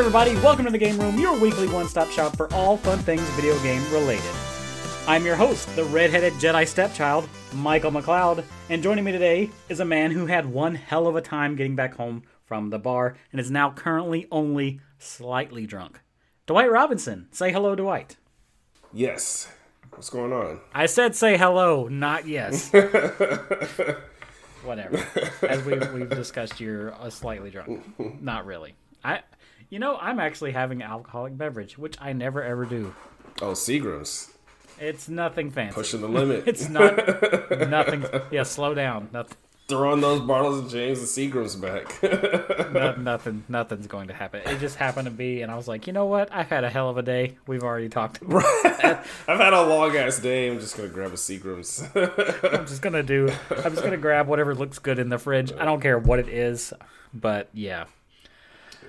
[0.00, 0.34] Everybody.
[0.36, 3.62] Welcome to the Game Room, your weekly one stop shop for all fun things video
[3.62, 4.24] game related.
[5.06, 9.84] I'm your host, the redheaded Jedi stepchild, Michael McLeod, and joining me today is a
[9.84, 13.38] man who had one hell of a time getting back home from the bar and
[13.38, 16.00] is now currently only slightly drunk.
[16.46, 17.28] Dwight Robinson.
[17.30, 18.16] Say hello, Dwight.
[18.94, 19.52] Yes.
[19.90, 20.60] What's going on?
[20.72, 22.72] I said say hello, not yes.
[24.64, 25.06] Whatever.
[25.46, 27.84] As we, we've discussed, you're slightly drunk.
[28.22, 28.76] Not really.
[29.04, 29.20] I,
[29.70, 32.94] you know, I'm actually having an alcoholic beverage, which I never ever do.
[33.40, 34.30] Oh, Seagrams.
[34.78, 35.74] It's nothing fancy.
[35.74, 36.44] Pushing the limit.
[36.46, 36.96] It's not
[37.68, 38.04] nothing.
[38.30, 39.08] Yeah, slow down.
[39.12, 39.36] Nothing.
[39.68, 42.02] Throwing those bottles of James and Seagrams back.
[42.72, 43.44] no, nothing.
[43.48, 44.40] Nothing's going to happen.
[44.44, 46.32] It just happened to be, and I was like, you know what?
[46.32, 47.36] I've had a hell of a day.
[47.46, 48.20] We've already talked.
[48.20, 48.98] About it.
[49.28, 50.50] I've had a long ass day.
[50.50, 51.84] I'm just gonna grab a Seagrams.
[52.58, 53.28] I'm just gonna do.
[53.50, 55.52] I'm just gonna grab whatever looks good in the fridge.
[55.52, 56.72] I don't care what it is,
[57.14, 57.84] but yeah.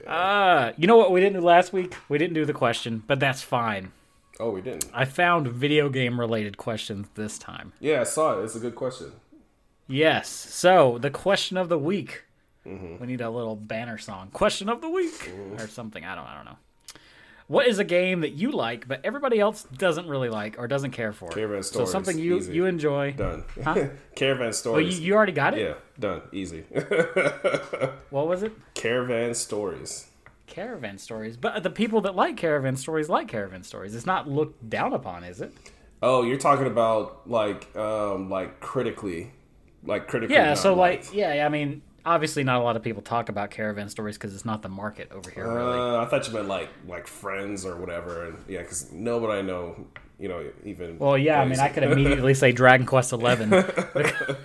[0.07, 1.95] Uh, you know what we didn't do last week?
[2.09, 3.91] We didn't do the question, but that's fine.
[4.39, 4.85] oh, we didn't.
[4.93, 7.73] I found video game related questions this time.
[7.79, 8.43] Yeah, I saw it.
[8.43, 9.11] It's a good question.
[9.87, 10.29] Yes.
[10.29, 12.23] So the question of the week.
[12.63, 14.29] We need a little banner song.
[14.33, 16.05] Question of the week or something.
[16.05, 16.25] I don't.
[16.27, 16.57] I don't know.
[17.51, 20.91] What is a game that you like but everybody else doesn't really like or doesn't
[20.91, 21.29] care for?
[21.31, 21.89] Caravan Stories.
[21.89, 22.53] So something you Easy.
[22.53, 23.11] you enjoy.
[23.11, 23.43] Done.
[23.61, 23.87] Huh?
[24.15, 24.99] Caravan Oh, you, stories.
[25.01, 25.59] you already got it.
[25.59, 26.21] yeah, done.
[26.31, 26.63] Easy.
[28.09, 28.53] What was it?
[28.73, 30.07] Caravan stories.
[30.47, 31.35] Caravan stories.
[31.35, 33.95] But the people that like caravan stories like caravan stories.
[33.95, 35.51] It's not looked down upon, is it?
[36.01, 39.31] Oh, you're talking about like um like critically,
[39.83, 40.35] like critically.
[40.37, 40.53] Yeah.
[40.53, 41.45] So like, yeah.
[41.45, 44.61] I mean, obviously, not a lot of people talk about caravan stories because it's not
[44.61, 45.47] the market over here.
[45.47, 45.77] Really.
[45.79, 49.41] Uh, I thought you meant like like friends or whatever, and yeah, because nobody I
[49.41, 49.87] know,
[50.19, 50.97] you know, even.
[50.99, 53.49] Well, yeah, I mean, I could immediately say Dragon Quest Eleven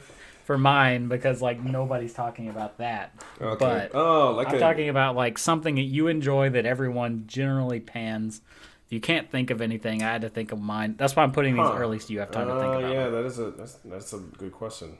[0.44, 3.12] for mine because like nobody's talking about that.
[3.40, 3.56] Okay.
[3.58, 7.80] But oh, like I'm a, talking about like something that you enjoy that everyone generally
[7.80, 8.40] pans.
[8.86, 10.94] If you can't think of anything, I had to think of mine.
[10.96, 11.74] That's why I'm putting these Huh.
[11.78, 13.10] early so you have time to think Oh about yeah, it.
[13.10, 14.98] that is a that's that's a good question.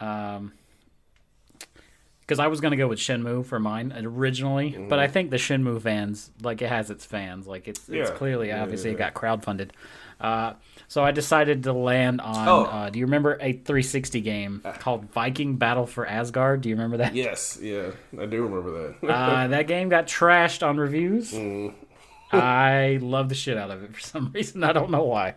[0.00, 0.52] Um,
[2.22, 5.80] because I was gonna go with Shenmue for mine originally, but I think the Shenmue
[5.82, 7.46] fans like it has its fans.
[7.46, 9.70] Like it's it's clearly Yeah, obviously yeah, it got crowdfunded.
[10.20, 10.54] Uh,
[10.86, 12.48] so I decided to land on.
[12.48, 12.64] Oh.
[12.64, 16.60] Uh, do you remember a 360 game called Viking Battle for Asgard?
[16.60, 17.14] Do you remember that?
[17.14, 19.12] Yes, yeah, I do remember that.
[19.12, 21.32] Uh, that game got trashed on reviews.
[21.32, 21.74] Mm.
[22.32, 24.64] I love the shit out of it for some reason.
[24.64, 25.34] I don't know why.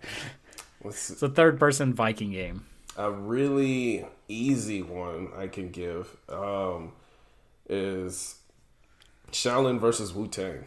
[0.81, 2.63] What's It's a third person Viking game.
[2.97, 6.93] A really easy one I can give um,
[7.69, 8.35] is
[9.31, 10.65] Shaolin versus Wu Tang.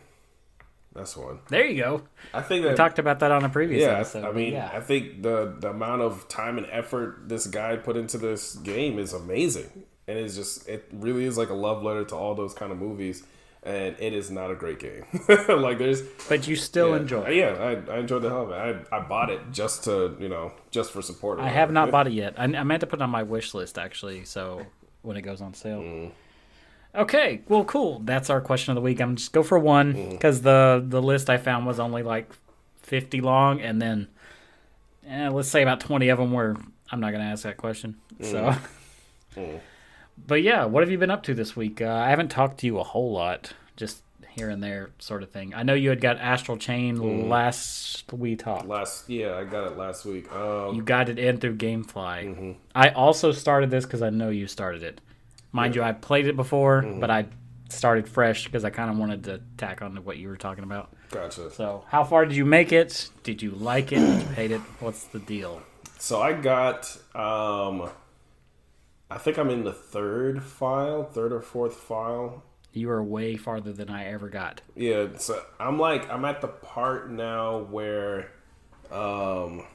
[0.94, 1.38] That's one.
[1.48, 2.02] There you go.
[2.34, 4.24] I think that Talked about that on a previous yeah, episode.
[4.24, 4.70] I mean, yeah.
[4.72, 8.98] I think the the amount of time and effort this guy put into this game
[8.98, 12.54] is amazing, and it's just it really is like a love letter to all those
[12.54, 13.22] kind of movies.
[13.68, 15.04] And it is not a great game.
[15.48, 17.22] like there's, but you still yeah, enjoy.
[17.24, 17.36] it.
[17.36, 17.52] Yeah,
[17.88, 18.86] I, I enjoyed the hell of it.
[18.90, 21.38] I, I bought it just to you know just for support.
[21.38, 22.34] I have not bought it yet.
[22.38, 24.64] I, I meant to put it on my wish list actually, so
[25.02, 25.80] when it goes on sale.
[25.80, 26.10] Mm.
[26.94, 27.98] Okay, well, cool.
[28.04, 29.00] That's our question of the week.
[29.00, 30.10] I'm just go for one Mm.
[30.12, 32.32] because the the list I found was only like
[32.82, 34.08] 50 long, and then
[35.06, 36.56] eh, let's say about 20 of them were.
[36.90, 37.96] I'm not gonna ask that question.
[38.22, 38.54] So,
[39.36, 39.60] Mm.
[40.26, 41.80] but yeah, what have you been up to this week?
[41.80, 45.30] Uh, I haven't talked to you a whole lot, just here and there, sort of
[45.30, 45.52] thing.
[45.54, 47.28] I know you had got Astral Chain Mm.
[47.28, 48.66] last we talked.
[48.68, 50.30] Last yeah, I got it last week.
[50.32, 52.24] Um, You got it in through GameFly.
[52.24, 52.52] Mm-hmm.
[52.74, 55.00] I also started this because I know you started it.
[55.50, 57.00] Mind you, I played it before, Mm-hmm.
[57.00, 57.26] but I
[57.70, 60.64] started fresh because I kind of wanted to tack on to what you were talking
[60.64, 60.90] about.
[61.10, 61.50] gotcha.
[61.50, 63.10] So, how far did you make it?
[63.24, 63.98] Did you like it?
[63.98, 64.60] Did you hate it?
[64.80, 65.62] What's the deal?
[65.98, 67.90] So I got um
[69.10, 72.42] I think I'm in the third file, third or fourth file.
[72.72, 74.60] You are way farther than I ever got.
[74.76, 78.30] Yeah, so I'm like I'm at the part now where
[78.92, 79.66] um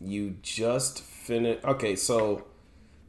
[0.00, 2.44] you just finish Okay, so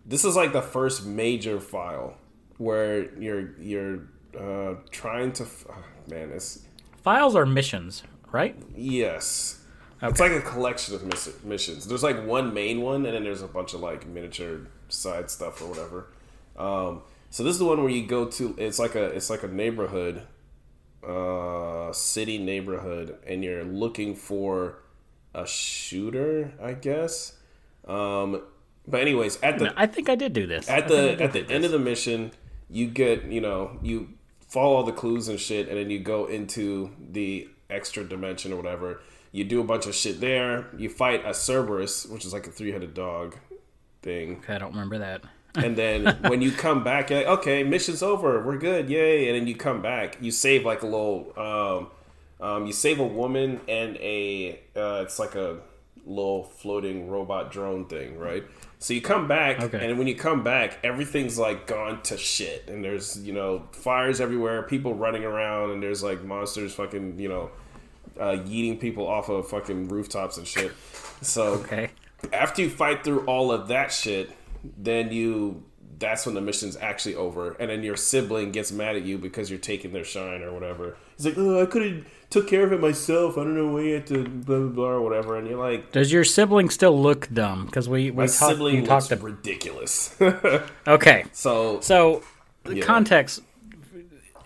[0.06, 2.18] this is like the first major file
[2.58, 4.08] where you're you're
[4.38, 6.66] uh trying to f- oh, man, it's
[7.04, 8.02] Files are missions,
[8.32, 8.56] right?
[8.76, 9.62] Yes.
[10.02, 11.88] It's like a collection of miss- missions.
[11.88, 15.62] There's like one main one, and then there's a bunch of like miniature side stuff
[15.62, 16.08] or whatever.
[16.58, 18.56] Um, so this is the one where you go to.
[18.58, 20.22] It's like a it's like a neighborhood,
[21.06, 24.80] uh, city neighborhood, and you're looking for
[25.34, 27.34] a shooter, I guess.
[27.88, 28.42] Um,
[28.88, 30.70] but anyways, at the I think I did do this.
[30.70, 32.32] at the at the end of the mission,
[32.70, 34.10] you get you know you
[34.48, 38.56] follow all the clues and shit, and then you go into the extra dimension or
[38.56, 39.02] whatever.
[39.32, 40.68] You do a bunch of shit there.
[40.78, 43.36] You fight a Cerberus, which is like a three headed dog
[44.06, 44.38] thing.
[44.44, 45.24] Okay, I don't remember that.
[45.56, 49.28] and then when you come back, like, okay, mission's over, we're good, yay!
[49.30, 51.88] And then you come back, you save like a little, um,
[52.48, 55.58] um, you save a woman and a, uh, it's like a
[56.06, 58.44] little floating robot drone thing, right?
[58.80, 59.90] So you come back, Okay.
[59.90, 64.22] and when you come back, everything's like gone to shit, and there's you know fires
[64.22, 67.50] everywhere, people running around, and there's like monsters fucking you know
[68.20, 70.72] uh, yeeting people off of fucking rooftops and shit.
[71.22, 71.90] So Okay.
[72.34, 74.32] After you fight through all of that shit,
[74.78, 75.64] then you
[75.98, 79.50] that's when the mission's actually over, and then your sibling gets mad at you because
[79.50, 80.98] you're taking their shine or whatever.
[81.16, 83.38] He's like, "Oh, I could have took care of it myself.
[83.38, 85.94] I don't know why you had to blah blah blah or whatever." And you're like,
[85.94, 87.66] Does your sibling still look dumb?
[87.68, 88.36] Because we we "My talked.
[88.38, 89.12] sibling talked.
[89.14, 90.14] ab- ridiculous."
[90.88, 91.24] okay.
[91.32, 92.24] so So
[92.66, 92.84] the Yeah.
[92.84, 93.42] context.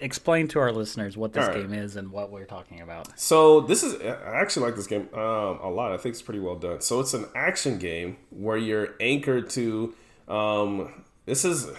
[0.01, 1.61] Explain to our listeners what this right.
[1.61, 3.19] game is and what we're talking about.
[3.19, 5.91] So this is I actually like this game um, a lot.
[5.91, 6.81] I think it's pretty well done.
[6.81, 9.95] So it's an action game where you're anchored to.
[10.27, 11.69] Um, this is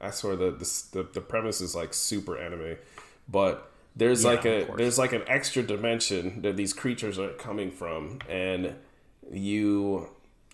[0.00, 2.76] I swear the, this, the the premise is like super anime,
[3.28, 7.70] but there's Yeah, like a there's like an extra dimension that these creatures are coming
[7.70, 8.76] from, and
[9.30, 10.08] you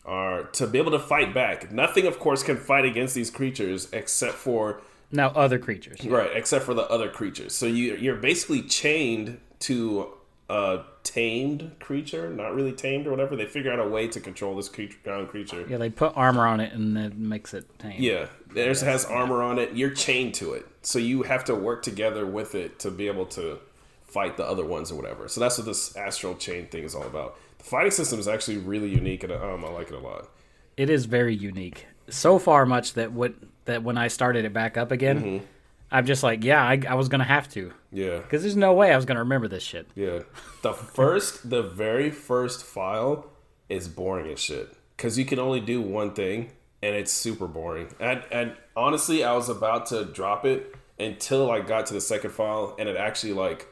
[0.04, 1.70] are to be able to fight back.
[1.70, 4.80] Nothing, of course, can fight against these creatures except for
[5.10, 6.04] Now, other creatures.
[6.04, 7.54] Right, except for the other creatures.
[7.54, 10.12] So you you're basically chained to
[10.48, 13.36] a tamed creature, not really tamed or whatever.
[13.36, 15.64] They figure out a way to control this creature, ground creature.
[15.68, 17.96] Yeah, they put armor on it and it makes it tame.
[17.98, 19.72] Yeah, theirs has armor on it.
[19.74, 23.26] You're chained to it, so you have to work together with it to be able
[23.26, 23.58] to
[24.04, 25.28] fight the other ones or whatever.
[25.28, 27.36] So that's what this astral chain thing is all about.
[27.58, 30.28] The fighting system is actually really unique, and um, I like it a lot.
[30.76, 31.86] It is very unique.
[32.08, 33.34] So far, much that what
[33.66, 35.44] that when I started it back up again, Mm-hmm.
[35.88, 38.92] I'm just like, yeah, I, I was gonna have to Yeah, because there's no way
[38.92, 39.86] I was gonna remember this shit.
[39.94, 40.20] Yeah.
[40.62, 43.30] The first, the very first file
[43.68, 46.50] is boring as shit because you can only do one thing
[46.82, 47.86] and it's super boring.
[48.00, 52.30] And, and honestly, I was about to drop it until I got to the second
[52.30, 53.68] file and it actually like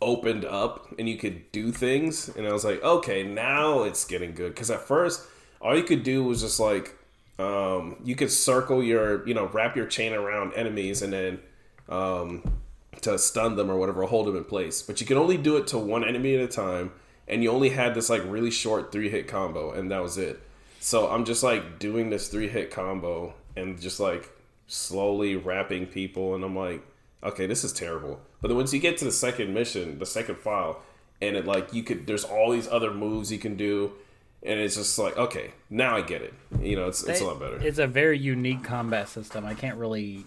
[0.00, 2.28] opened up and you could do things.
[2.28, 4.52] And I was like, okay, now it's getting good.
[4.52, 5.22] Because at first,
[5.60, 6.96] all you could do was just like,
[7.42, 11.40] um, you could circle your, you know, wrap your chain around enemies and then
[11.88, 12.60] um,
[13.00, 14.80] to stun them or whatever, hold them in place.
[14.80, 16.92] But you can only do it to one enemy at a time,
[17.26, 20.40] and you only had this like really short three hit combo, and that was it.
[20.80, 24.30] So I'm just like doing this three hit combo and just like
[24.66, 26.82] slowly wrapping people, and I'm like,
[27.22, 28.20] okay, this is terrible.
[28.40, 30.80] But then once you get to the second mission, the second file,
[31.20, 33.92] and it like you could, there's all these other moves you can do,
[34.44, 36.34] and it's just like, okay, now I get it.
[36.60, 37.58] You know, it's it's a lot better.
[37.58, 39.44] It's a very unique combat system.
[39.44, 40.24] I can't really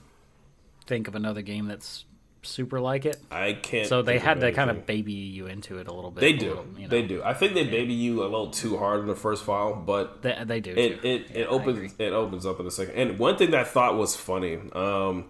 [0.88, 2.06] think of another game that's
[2.44, 3.18] super like it.
[3.32, 3.88] I can't.
[3.88, 6.22] So they had to kind of baby you into it a little bit.
[6.22, 6.50] They do.
[6.50, 6.88] little, you know.
[6.90, 7.24] They do.
[7.24, 10.38] I think they baby you a little too hard in the first file, but They,
[10.46, 10.72] they do.
[10.72, 11.08] it too.
[11.08, 12.96] it, Yeah, it opens it opens up in a second.
[12.96, 15.26] And one thing that I thought was funny, um,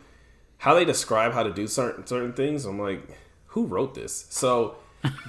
[0.57, 2.65] how they describe how to do certain certain things.
[2.65, 3.01] I'm like,
[3.47, 4.27] who wrote this?
[4.29, 4.75] So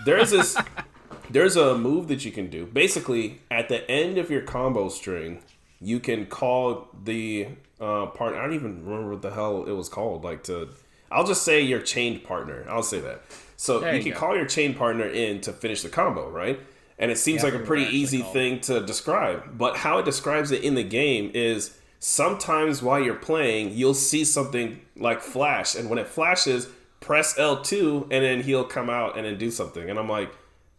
[0.04, 0.56] there's this
[1.30, 2.66] there's a move that you can do.
[2.66, 5.42] Basically, at the end of your combo string,
[5.80, 7.48] you can call the
[7.80, 8.38] uh, partner.
[8.38, 10.24] I don't even remember what the hell it was called.
[10.24, 10.70] Like to,
[11.10, 12.64] I'll just say your chained partner.
[12.68, 13.22] I'll say that.
[13.56, 16.60] So There you you can call your chain partner in to finish the combo, right?
[16.98, 19.58] And it seems Yeah, like a pretty easy thing to describe.
[19.58, 24.24] But how it describes it in the game is sometimes while you're playing, you'll see
[24.24, 26.68] something like flash, and when it flashes,
[27.00, 29.90] press L2, and then he'll come out and then do something.
[29.90, 30.30] And I'm like,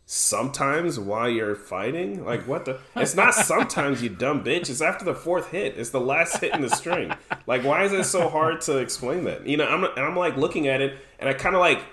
[0.07, 2.25] sometimes while you're fighting?
[2.25, 2.79] Like, what the?
[2.95, 4.69] It's not sometimes, you dumb bitch.
[4.69, 5.77] It's after the fourth hit.
[5.77, 7.13] It's the last hit in the string.
[7.45, 9.45] Like, why is it so hard to explain that?
[9.45, 11.83] You know, I'm, and I'm like looking at it, and I kind of like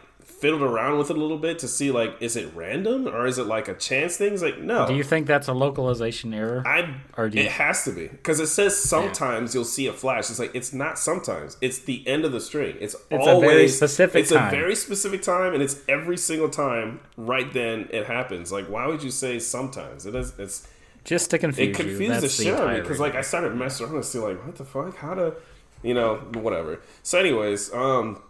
[0.44, 3.38] fiddled around with it a little bit to see like, is it random or is
[3.38, 4.34] it like a chance thing?
[4.34, 4.86] It's like, no.
[4.86, 6.62] Do you think that's a localization error?
[6.66, 9.92] I Or do you- it has to be because it says sometimes you'll see a
[9.94, 10.28] flash.
[10.28, 11.56] It's like it's not sometimes.
[11.62, 12.76] It's the end of the string.
[12.78, 14.48] It's, It's a always very specific It's time.
[14.48, 17.00] a very specific time, and it's every single time.
[17.16, 18.52] Right then it happens.
[18.52, 20.04] Like why would you say sometimes?
[20.04, 20.38] It is.
[20.38, 20.68] It's
[21.04, 21.74] Just to confuse it you.
[21.84, 24.44] confused the shit out of me because like I started messing around and see like
[24.44, 25.34] what the fuck how to
[25.82, 26.80] you know whatever.
[27.02, 28.20] So anyways, um,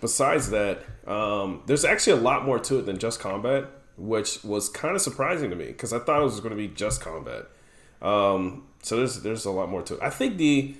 [0.00, 3.66] besides that, um, there's actually a lot more to it than just combat,
[3.96, 6.68] which was kind of surprising to me because I thought it was going to be
[6.68, 7.46] just combat.
[8.00, 10.02] Um, so there's there's a lot more to it.
[10.02, 10.74] I think the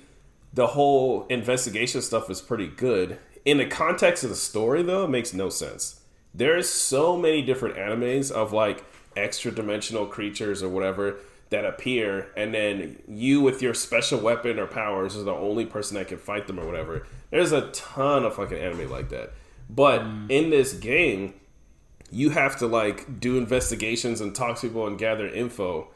[0.53, 3.19] the whole investigation stuff is pretty good.
[3.45, 6.01] In the context of the story, though, it makes no sense.
[6.33, 8.83] There's so many different animes of like
[9.15, 11.17] extra dimensional creatures or whatever
[11.51, 15.95] that appear, and then you with your special weapon or powers is the only person
[15.97, 17.05] that can fight them or whatever.
[17.29, 19.33] There's a ton of fucking anime like that.
[19.69, 20.31] But mm.
[20.31, 21.35] in this game,
[22.09, 25.89] you have to like do investigations and talk to people and gather info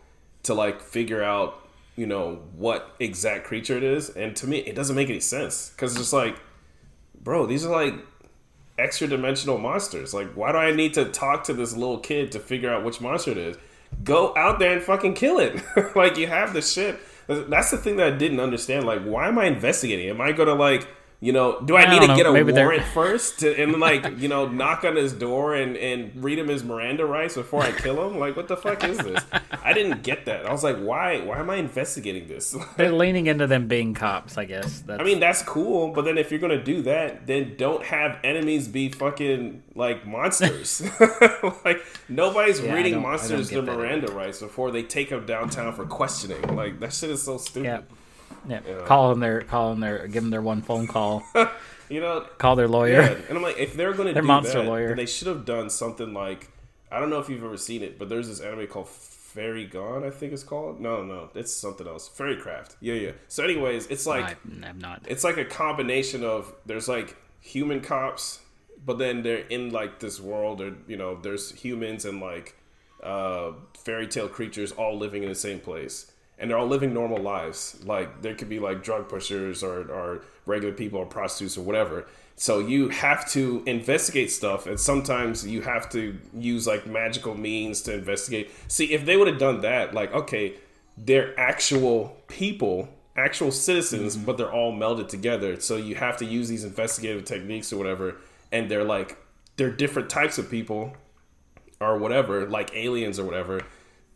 [0.43, 1.62] to like figure out
[1.95, 5.69] you know what exact creature it is, and to me, it doesn't make any sense
[5.69, 6.38] because it's just like,
[7.21, 7.93] bro, these are like
[8.77, 10.13] extra dimensional monsters.
[10.13, 13.00] Like, why do I need to talk to this little kid to figure out which
[13.00, 13.57] monster it is?
[14.04, 15.64] Go out there and fucking kill it.
[15.96, 17.00] like, you have the shit.
[17.28, 18.86] That's the thing that I didn't understand.
[18.86, 20.10] Like, why am I investigating?
[20.10, 20.88] Am I gonna like
[21.25, 22.82] you know, do I, I need to know, get a warrant they're...
[22.82, 26.63] first to, and like you know knock on his door and and read him his
[26.63, 28.20] Miranda rights before I kill him?
[28.20, 29.24] Like, what the fuck is this?
[29.63, 30.46] I didn't get that.
[30.46, 31.22] I was like, why?
[31.22, 32.55] Why am I investigating this?
[32.77, 34.82] they're leaning into them being cops, I guess.
[34.82, 35.01] That's...
[35.01, 38.67] I mean, that's cool, but then if you're gonna do that, then don't have enemies
[38.67, 40.84] be fucking like monsters.
[41.65, 44.15] like nobody's yeah, reading monsters their Miranda either.
[44.15, 46.55] rights before they take them downtown for questioning.
[46.55, 47.84] Like that shit is so stupid.
[48.48, 48.62] Yeah.
[48.67, 51.24] Yeah, call them their call them their give them their one phone call.
[51.89, 53.01] you know, call their lawyer.
[53.01, 53.17] Yeah.
[53.27, 55.70] And I'm like, if they're going to do monster that, lawyer, they should have done
[55.70, 56.50] something like
[56.91, 60.05] I don't know if you've ever seen it, but there's this anime called Fairy Gone,
[60.05, 60.79] I think it's called.
[60.79, 62.08] No, no, it's something else.
[62.08, 62.77] Fairy Craft.
[62.79, 63.12] Yeah, yeah.
[63.27, 65.03] So, anyways, it's like I'm not.
[65.08, 68.39] It's like a combination of there's like human cops,
[68.86, 72.55] but then they're in like this world, or you know, there's humans and like
[73.03, 77.22] uh, fairy tale creatures all living in the same place and they're all living normal
[77.22, 77.77] lives.
[77.86, 82.08] Like there could be like drug pushers or, or regular people or prostitutes or whatever.
[82.38, 87.82] So you have to investigate stuff, and sometimes you have to use like magical means
[87.84, 88.51] to investigate.
[88.68, 90.56] See, if they would have done that, like okay,
[90.98, 94.25] they're actual people, actual citizens, mm-hmm.
[94.25, 95.60] but they're all melded together.
[95.62, 98.18] So you have to use these investigative techniques or whatever,
[98.51, 99.18] and they're like
[99.56, 100.94] they're different types of people
[101.80, 103.62] or whatever, like aliens or whatever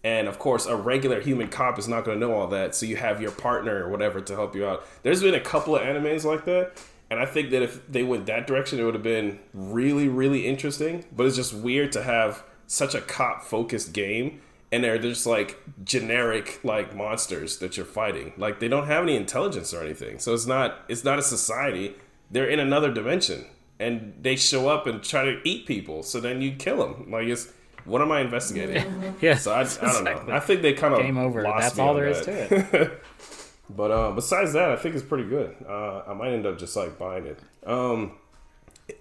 [0.03, 2.75] and of course, a regular human cop is not going to know all that.
[2.75, 4.85] So you have your partner or whatever to help you out.
[5.03, 6.73] There's been a couple of animes like that.
[7.09, 10.47] And I think that if they went that direction, it would have been really, really
[10.47, 11.05] interesting.
[11.11, 14.41] But it's just weird to have such a cop focused game
[14.71, 18.33] and they're just like generic like monsters that you're fighting.
[18.37, 20.19] Like they don't have any intelligence or anything.
[20.19, 21.95] So it's not it's not a society.
[22.31, 23.45] They're in another dimension
[23.79, 26.03] and they show up and try to eat people.
[26.03, 27.11] So then you kill them.
[27.11, 27.51] Like it's
[27.85, 29.15] what am I investigating?
[29.21, 29.35] yeah.
[29.35, 30.33] So I, I don't know.
[30.33, 31.43] I think they kind of game over.
[31.43, 32.19] That's all there that.
[32.19, 33.03] is to it.
[33.69, 35.55] but uh, besides that, I think it's pretty good.
[35.67, 37.39] Uh, I might end up just like buying it.
[37.65, 38.13] Um,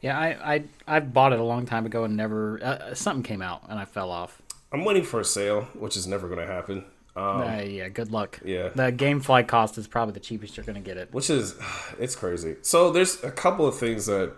[0.01, 3.43] yeah, I, I I bought it a long time ago and never uh, something came
[3.43, 4.43] out and I fell off.
[4.73, 6.85] I'm waiting for a sale, which is never going to happen.
[7.17, 8.39] Um, uh, yeah, good luck.
[8.45, 11.13] Yeah, the GameFly cost is probably the cheapest you're going to get it.
[11.13, 11.57] Which is,
[11.99, 12.57] it's crazy.
[12.63, 14.33] So there's a couple of things that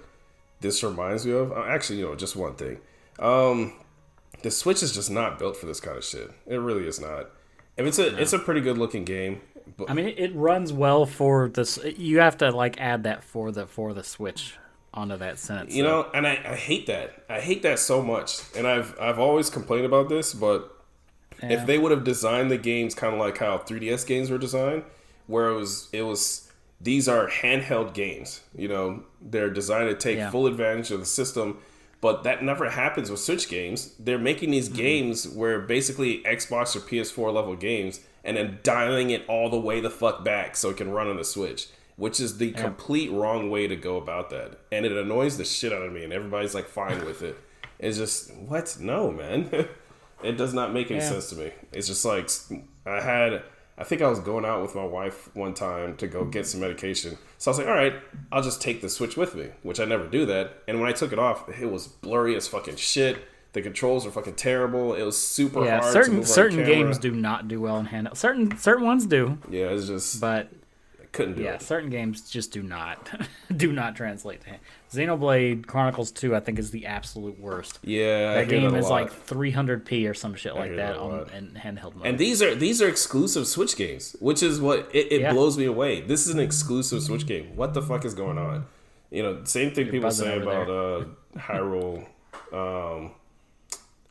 [0.60, 1.52] this reminds me of.
[1.52, 2.78] Uh, actually, you know, just one thing.
[3.18, 3.74] Um,
[4.42, 6.30] the Switch is just not built for this kind of shit.
[6.46, 7.30] It really is not.
[7.76, 8.18] It's a no.
[8.18, 9.40] it's a pretty good looking game.
[9.76, 11.78] But, I mean, it runs well for this.
[11.96, 14.54] You have to like add that for the for the Switch
[14.92, 15.74] onto that sentence.
[15.74, 15.88] You so.
[15.88, 17.24] know, and I, I hate that.
[17.28, 18.40] I hate that so much.
[18.56, 20.76] And I've I've always complained about this, but
[21.42, 21.52] yeah.
[21.52, 24.84] if they would have designed the games kind of like how 3DS games were designed,
[25.26, 28.42] where it was it was these are handheld games.
[28.54, 30.30] You know, they're designed to take yeah.
[30.30, 31.58] full advantage of the system
[32.00, 33.94] but that never happens with Switch games.
[33.98, 34.78] They're making these mm-hmm.
[34.78, 39.80] games where basically Xbox or PS4 level games and then dialing it all the way
[39.80, 42.60] the fuck back so it can run on the Switch, which is the yeah.
[42.60, 44.58] complete wrong way to go about that.
[44.72, 47.36] And it annoys the shit out of me, and everybody's like fine with it.
[47.82, 48.76] It's just, what?
[48.78, 49.48] No, man.
[50.22, 51.08] it does not make any yeah.
[51.08, 51.50] sense to me.
[51.72, 52.28] It's just like,
[52.84, 53.42] I had
[53.80, 56.60] I think I was going out with my wife one time to go get some
[56.60, 57.16] medication.
[57.38, 57.94] So I was like, all right,
[58.30, 60.62] I'll just take the Switch with me, which I never do that.
[60.68, 63.24] And when I took it off, it was blurry as fucking shit.
[63.54, 64.94] The controls were fucking terrible.
[64.94, 65.66] It was super hard.
[65.66, 65.92] yeah, hard.
[65.94, 68.18] Certain certain games do not do well in handheld.
[68.18, 69.38] Certain certain ones do.
[69.48, 70.20] Yeah, it's just.
[70.20, 70.50] But
[71.00, 71.62] I couldn't do yeah, it.
[71.62, 73.10] certain games just do not
[73.56, 74.50] do not translate to
[74.92, 77.78] Xenoblade Chronicles 2 I think is the absolute worst.
[77.82, 81.94] Yeah, that game is like 300p or some shit like that, that on in handheld
[81.94, 82.06] mode.
[82.06, 85.32] And these are these are exclusive Switch games, which is what it, it yeah.
[85.32, 86.00] blows me away.
[86.00, 87.56] This is an exclusive Switch game.
[87.56, 88.66] What the fuck is going on?
[89.10, 91.04] You know, same thing You're people say about uh,
[91.36, 92.06] Hyrule
[92.52, 93.12] um,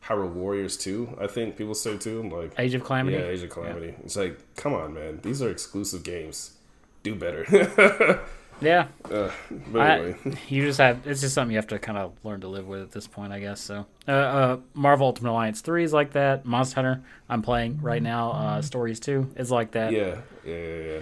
[0.04, 2.28] Hyrule Warriors 2, I think people say too.
[2.28, 3.16] Like Age of Calamity.
[3.16, 3.88] Yeah, Age of Calamity.
[3.88, 4.04] Yeah.
[4.04, 5.20] It's like, come on, man.
[5.22, 6.56] These are exclusive games
[7.02, 7.44] do better.
[8.60, 8.88] yeah.
[9.04, 9.30] Uh,
[9.72, 10.16] but anyway.
[10.24, 12.66] I, you just have it's just something you have to kind of learn to live
[12.66, 13.60] with at this point, I guess.
[13.60, 16.44] So, uh, uh, Marvel Ultimate Alliance three is like that.
[16.44, 18.32] Monster Hunter I'm playing right now.
[18.32, 19.92] Uh, Stories two is like that.
[19.92, 20.82] Yeah, yeah, yeah.
[20.82, 21.00] yeah.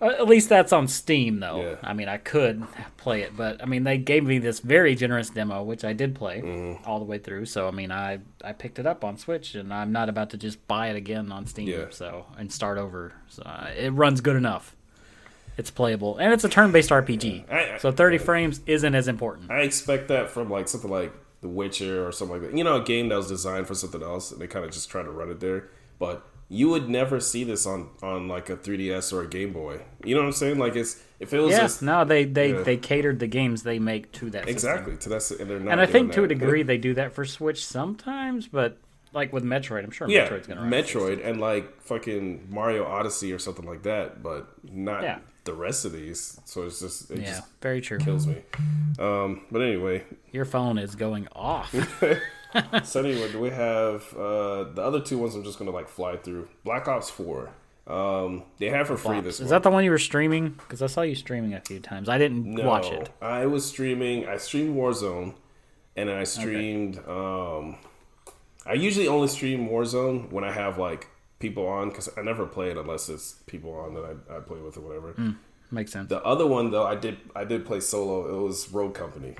[0.00, 1.60] Uh, at least that's on Steam, though.
[1.60, 1.76] Yeah.
[1.82, 2.64] I mean, I could
[2.96, 6.14] play it, but I mean, they gave me this very generous demo, which I did
[6.14, 6.88] play mm-hmm.
[6.88, 7.46] all the way through.
[7.46, 10.36] So, I mean, I I picked it up on Switch, and I'm not about to
[10.36, 11.66] just buy it again on Steam.
[11.66, 11.86] Yeah.
[11.90, 13.12] So and start over.
[13.28, 14.76] So uh, it runs good enough
[15.58, 17.50] it's playable, and it's a turn-based RPG.
[17.50, 19.50] I, I, so 30 frames isn't as important.
[19.50, 21.12] I expect that from like something like
[21.42, 22.56] The Witcher or something like that.
[22.56, 24.88] You know, a game that was designed for something else, and they kind of just
[24.88, 25.68] try to run it there.
[25.98, 29.78] But you would never see this on on like a 3ds or a game boy
[30.02, 32.52] you know what i'm saying like it's if it was Yeah, just no, they they,
[32.54, 32.62] Yeah.
[32.62, 34.54] they catered the games they make to that system.
[34.54, 36.94] exactly to that and they're not And I think to doing a degree they do
[36.94, 38.78] that for Switch sometimes, but
[39.12, 43.30] like with Metroid, I'm sure yeah Metroid's gonna run metroid and like fucking mario odyssey
[43.34, 45.18] or something like that but not Yeah.
[45.48, 47.98] The rest of these so it's just it Yeah, just very true.
[47.98, 48.36] kills me
[48.98, 51.70] um but anyway Your phone is going off.
[52.84, 55.34] so anyway, do we have uh, the other two ones?
[55.34, 56.48] I'm just gonna like fly through.
[56.64, 57.50] Black Ops Four.
[57.86, 59.50] Um, they have for free this Is month.
[59.50, 60.50] that the one you were streaming?
[60.50, 62.08] Because I saw you streaming a few times.
[62.08, 63.08] I didn't no, watch it.
[63.22, 64.26] I was streaming.
[64.28, 65.34] I streamed Warzone,
[65.96, 66.98] and I streamed.
[67.06, 67.76] Um,
[68.66, 71.06] I usually only stream Warzone when I have like
[71.38, 74.60] people on because I never play it unless it's people on that I, I play
[74.60, 75.14] with or whatever.
[75.70, 76.08] Makes sense.
[76.08, 78.38] The other one though, I did I did play solo.
[78.38, 79.34] It was Rogue Company,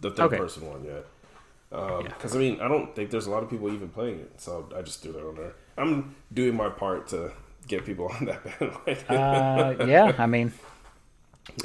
[0.00, 0.36] the third Okay.
[0.38, 0.84] person one.
[0.84, 1.00] Yeah.
[1.70, 4.68] Because I mean, I don't think there's a lot of people even playing it, so
[4.76, 5.54] I just threw that on there.
[5.76, 7.32] I'm doing my part to
[7.68, 9.16] get people on that bandwagon.
[9.16, 10.52] uh, yeah, I mean,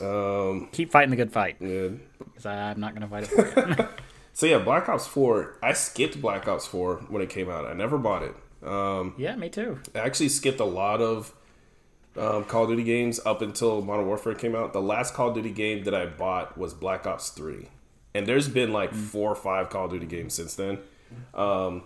[0.01, 1.57] um, keep fighting the good fight.
[1.59, 1.89] yeah.
[2.19, 3.88] Because I'm not gonna fight it for you.
[4.33, 5.57] So yeah, Black Ops Four.
[5.63, 7.65] I skipped Black Ops Four when it came out.
[7.65, 8.35] I never bought it.
[8.65, 9.79] Um, yeah, me too.
[9.93, 11.34] I actually skipped a lot of
[12.17, 14.74] um, Call of Duty games up until Modern Warfare came out.
[14.74, 17.69] The last Call of Duty game that I bought was Black Ops Three,
[18.13, 20.79] and there's been like four or five Call of Duty games since then.
[21.34, 21.84] Um,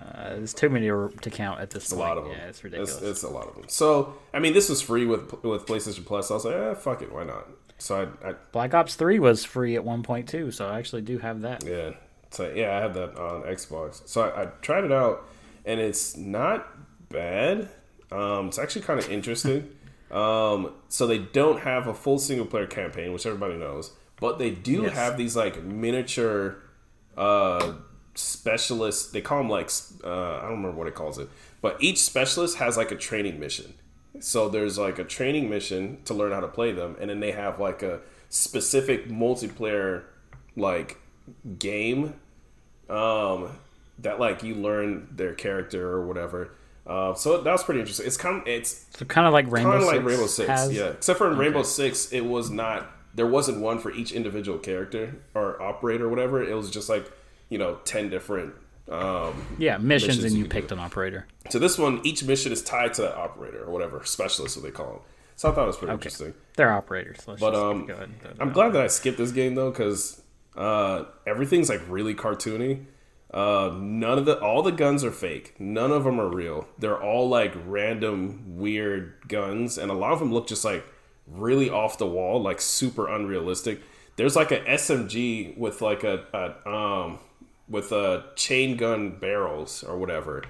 [0.00, 2.08] Uh, there's too many to count at this It's a point.
[2.08, 2.32] lot of them.
[2.32, 2.94] Yeah, it's ridiculous.
[2.96, 3.64] It's, it's a lot of them.
[3.68, 6.30] So I mean, this was free with with PlayStation Plus.
[6.30, 7.46] I was like, eh, fuck it, why not?
[7.78, 11.40] So I, I Black Ops 3 was free at 1.2, so I actually do have
[11.42, 11.64] that.
[11.64, 11.90] yeah,
[12.30, 14.02] so yeah, I have that on Xbox.
[14.08, 15.24] So I, I tried it out,
[15.64, 16.66] and it's not
[17.08, 17.68] bad.
[18.10, 19.70] Um, it's actually kind of interesting.
[20.10, 24.50] um, so they don't have a full single player campaign, which everybody knows, but they
[24.50, 24.94] do Yes.
[24.94, 26.58] have these like miniature
[27.16, 27.74] uh,
[28.14, 29.10] specialists.
[29.10, 29.70] They call them like
[30.04, 31.28] uh, I don't remember what it calls it,
[31.60, 33.74] but each specialist has like a training mission.
[34.20, 37.32] So there's like a training mission to learn how to play them, and then they
[37.32, 40.04] have like a specific multiplayer
[40.56, 40.98] like
[41.58, 42.14] game
[42.90, 43.48] um,
[43.98, 46.50] that like you learn their character or whatever.
[46.86, 48.06] Uh, so that was pretty interesting.
[48.06, 49.96] It's kind of it's So kind of like Rainbow kind of Six.
[49.96, 50.86] like Rainbow Six, has- yeah.
[50.88, 52.90] Except for in Rainbow Six, it was not.
[53.14, 56.42] There wasn't one for each individual character or operator or whatever.
[56.42, 57.10] It was just like
[57.50, 58.54] you know ten different.
[58.90, 61.26] Um, Yeah, missions, missions and you you picked an operator.
[61.50, 64.72] so this one, each mission is tied to that operator or whatever specialist, what they
[64.72, 65.00] call them.
[65.36, 66.34] So I thought it was pretty interesting.
[66.56, 67.18] They're operators.
[67.28, 70.20] Let's But um, go ahead and I'm glad that I skipped this game though, because
[70.56, 72.86] uh, everything's like really cartoony.
[73.32, 75.54] Uh, none of the all the guns are fake.
[75.58, 76.68] None of them are real.
[76.78, 80.84] They're all like random weird guns, and a lot of them look just like
[81.26, 83.80] really off the wall, like super unrealistic.
[84.16, 87.18] There's like a SMG with like a, a um
[87.68, 90.44] with a chain gun barrels or whatever,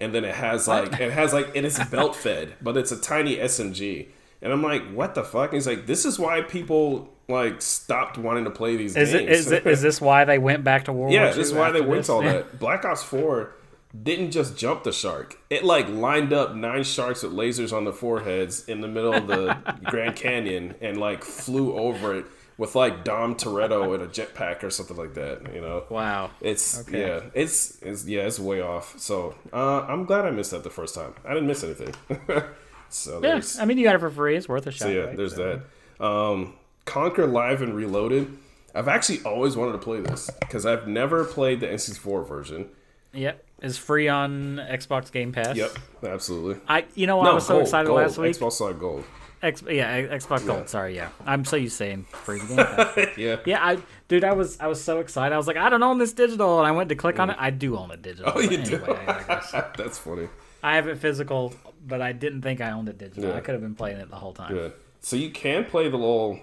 [0.00, 3.00] and then it has like it has like and it's belt fed, but it's a
[3.00, 4.06] tiny SMG.
[4.44, 5.46] And I'm like, what the fuck?
[5.50, 9.22] And he's like, this is why people like stopped wanting to play these Is games.
[9.22, 11.54] it is it is this why they went back to World War yeah, this is
[11.54, 12.58] why they went to all that.
[12.60, 13.54] Black Ops Four
[14.02, 15.38] didn't just jump the shark.
[15.48, 19.26] It like lined up nine sharks with lasers on their foreheads in the middle of
[19.26, 22.26] the Grand Canyon and like flew over it
[22.58, 25.54] with like Dom Toretto in a jetpack or something like that.
[25.54, 25.84] You know.
[25.88, 26.30] Wow.
[26.42, 27.00] It's Okay.
[27.00, 28.98] yeah, it's, it's yeah, it's way off.
[28.98, 31.14] So uh, I'm glad I missed that the first time.
[31.24, 31.94] I didn't miss anything.
[32.88, 34.36] so Yeah, I mean, you got it for free.
[34.36, 34.80] It's worth a shot.
[34.84, 35.16] so yeah, right?
[35.16, 35.60] there's So-
[35.98, 36.04] that.
[36.04, 36.54] Um,
[36.86, 38.36] Conker Live and Reloaded.
[38.74, 42.68] I've actually always wanted to play this because I've never played the NC4 version.
[43.12, 45.54] Yep, it's free on Xbox Game Pass.
[45.56, 46.60] Yep, absolutely.
[46.66, 47.28] I, you know, what?
[47.30, 48.00] I was so excited gold.
[48.00, 48.36] last week.
[48.36, 49.04] Xbox Live Gold.
[49.40, 50.68] X, yeah, Xbox Gold.
[50.68, 51.10] Sorry, yeah.
[51.24, 52.98] I'm so used to saying free Game Pass.
[53.16, 53.36] Yeah.
[53.46, 55.32] yeah, I, dude, I was, I was so excited.
[55.32, 57.36] I was like, I don't own this digital, and I went to click on it.
[57.38, 58.32] I do own it digital.
[58.34, 58.76] Oh, you do.
[58.76, 59.64] anyway, I.
[59.78, 60.28] That's funny.
[60.64, 61.54] I have it physical,
[61.86, 63.30] but I didn't think I owned it digital.
[63.30, 63.36] Yeah.
[63.36, 64.52] I could have been playing it the whole time.
[64.52, 64.72] Good.
[65.00, 66.40] So you can play the little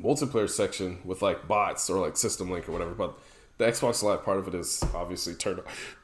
[0.00, 3.18] multiplayer section with like bots or like System Link or whatever, but
[3.58, 5.60] the Xbox Live part of it is obviously turned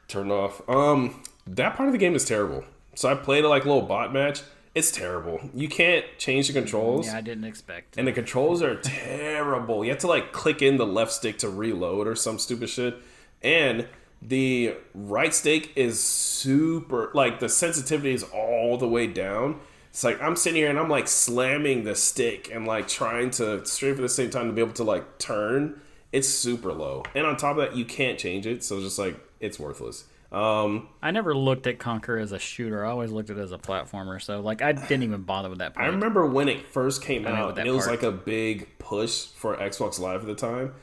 [0.07, 0.61] turned off.
[0.69, 2.63] Um, that part of the game is terrible.
[2.95, 4.41] So I played a like little bot match.
[4.75, 5.39] It's terrible.
[5.55, 7.07] You can't change the controls.
[7.07, 7.97] Yeah, I didn't expect.
[7.97, 9.83] and the controls are terrible.
[9.83, 12.95] You have to like click in the left stick to reload or some stupid shit.
[13.41, 13.87] And
[14.21, 19.59] the right stick is super like the sensitivity is all the way down.
[19.89, 23.65] It's like I'm sitting here and I'm like slamming the stick and like trying to
[23.65, 25.81] strafe at the same time to be able to like turn.
[26.11, 27.03] It's super low.
[27.15, 30.05] And on top of that, you can't change it, so it's just like it's worthless.
[30.31, 32.85] Um, I never looked at Conker as a shooter.
[32.85, 34.21] I always looked at it as a platformer.
[34.21, 35.87] So like, I didn't even bother with that part.
[35.87, 38.03] I remember when it first came out, it was part.
[38.03, 40.73] like a big push for Xbox Live at the time.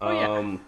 [0.00, 0.28] Oh, yeah.
[0.28, 0.60] Um,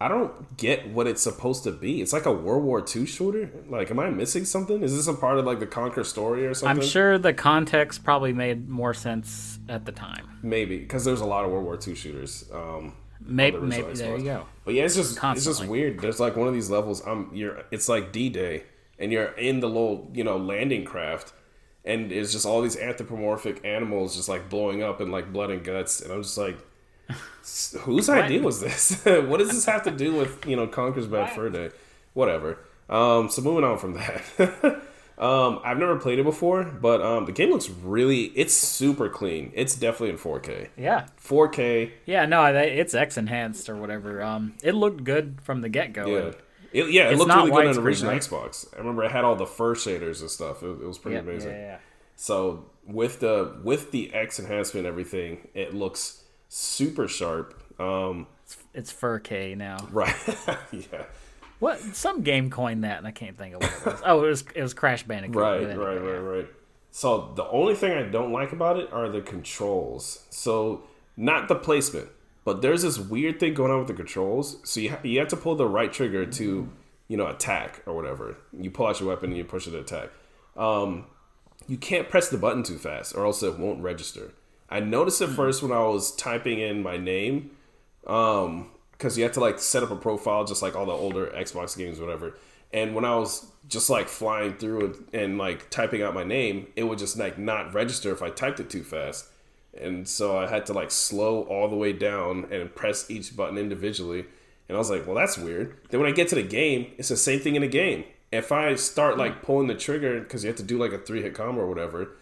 [0.00, 2.00] I don't get what it's supposed to be.
[2.00, 3.50] It's like a World War II shooter.
[3.68, 4.82] Like, am I missing something?
[4.82, 6.82] Is this a part of like the Conker story or something?
[6.82, 10.38] I'm sure the context probably made more sense at the time.
[10.42, 12.48] Maybe because there's a lot of World War II shooters.
[12.52, 14.46] Um, Maybe, the maybe there you go.
[14.64, 16.00] But yeah, it's just it's just weird.
[16.00, 17.04] There's like one of these levels.
[17.06, 18.62] Um, you're it's like D Day,
[18.98, 21.32] and you're in the little you know landing craft,
[21.84, 25.64] and it's just all these anthropomorphic animals just like blowing up in like blood and
[25.64, 26.58] guts, and I'm just like,
[27.80, 29.02] whose idea was this?
[29.04, 31.70] what does this have to do with you know Conker's Bad Fur Day?
[32.14, 32.58] Whatever.
[32.88, 34.82] Um, so moving on from that.
[35.18, 38.26] Um, I've never played it before, but um, the game looks really.
[38.36, 39.50] It's super clean.
[39.52, 40.68] It's definitely in 4K.
[40.76, 41.90] Yeah, 4K.
[42.06, 42.24] yeah.
[42.26, 44.22] No, it's X enhanced or whatever.
[44.22, 46.06] Um, it looked good from the get go.
[46.06, 46.32] Yeah.
[46.72, 48.22] It, yeah, it It's looked really good on the original right?
[48.22, 48.72] Xbox.
[48.72, 50.62] I remember it had all the fur shaders and stuff.
[50.62, 51.50] It, it was pretty Yeah, amazing.
[51.50, 51.78] yeah, yeah.
[52.14, 56.17] So with the with the X enhancement and everything, it looks
[56.48, 57.62] super sharp.
[57.80, 58.26] Um,
[58.74, 59.86] It's fur K now.
[59.92, 60.14] right,
[60.72, 61.04] yeah,
[61.58, 61.80] What?
[61.94, 64.02] Some game coined that, and I can't think of what it was.
[64.04, 65.36] Oh, it was it was Crash Bandicoot.
[65.36, 66.10] right, anyway, right, yeah.
[66.10, 66.46] right, right.
[66.90, 70.24] So the only thing I don't like about it are the controls.
[70.30, 70.84] So
[71.16, 72.08] not the placement,
[72.44, 74.56] but there's this weird thing going on with the controls.
[74.64, 76.68] So you ha- you have to pull the right trigger to
[77.08, 78.36] you know attack or whatever.
[78.58, 80.08] You pull out your weapon and you push it to attack.
[80.56, 81.06] Um,
[81.68, 84.32] you can't press the button too fast or else it won't register.
[84.68, 87.50] I noticed at first when I was typing in my name,
[88.06, 91.26] um, because you have to like set up a profile just like all the older
[91.26, 92.36] Xbox games, whatever.
[92.72, 96.66] And when I was just like flying through it and like typing out my name,
[96.76, 99.26] it would just like not register if I typed it too fast.
[99.80, 103.56] And so I had to like slow all the way down and press each button
[103.56, 104.24] individually.
[104.68, 105.76] And I was like, well, that's weird.
[105.88, 108.04] Then when I get to the game, it's the same thing in the game.
[108.32, 111.22] If I start like pulling the trigger because you have to do like a three
[111.22, 112.16] hit combo or whatever,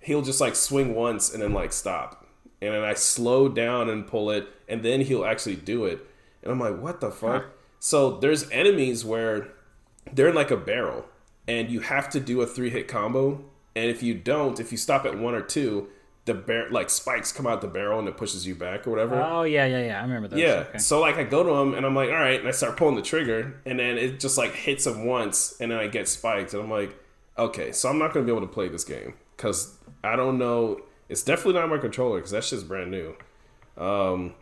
[0.00, 2.26] he'll just like swing once and then like stop.
[2.62, 6.06] And then I slow down and pull it, and then he'll actually do it.
[6.42, 7.46] And I'm like, what the fuck?
[7.78, 9.48] So there's enemies where
[10.12, 11.06] they're in like a barrel,
[11.48, 13.44] and you have to do a three hit combo.
[13.74, 15.88] And if you don't, if you stop at one or two,
[16.26, 19.14] the bear like spikes come out the barrel and it pushes you back or whatever.
[19.20, 19.98] Oh yeah, yeah, yeah.
[19.98, 20.38] I remember those.
[20.38, 20.66] Yeah.
[20.68, 20.78] Okay.
[20.78, 22.96] So like I go to him and I'm like, all right, and I start pulling
[22.96, 26.52] the trigger, and then it just like hits him once, and then I get spiked,
[26.52, 26.94] and I'm like,
[27.38, 29.74] okay, so I'm not gonna be able to play this game because
[30.04, 30.80] I don't know.
[31.08, 33.16] It's definitely not my controller because that shit's brand new.
[33.76, 34.34] Um,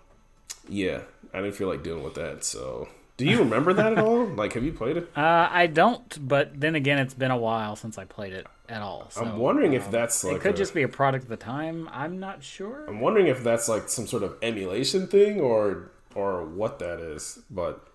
[0.69, 2.45] yeah, I didn't feel like dealing with that.
[2.45, 4.27] So, do you remember that at all?
[4.27, 5.09] Like, have you played it?
[5.17, 8.83] Uh, I don't, but then again, it's been a while since I played it at
[8.83, 9.07] all.
[9.11, 11.31] So, I'm wondering if um, that's like it could a- just be a product of
[11.31, 11.89] the time.
[11.93, 12.85] I'm not sure.
[12.89, 17.39] I'm wondering if that's like some sort of emulation thing or or what that is.
[17.51, 17.87] But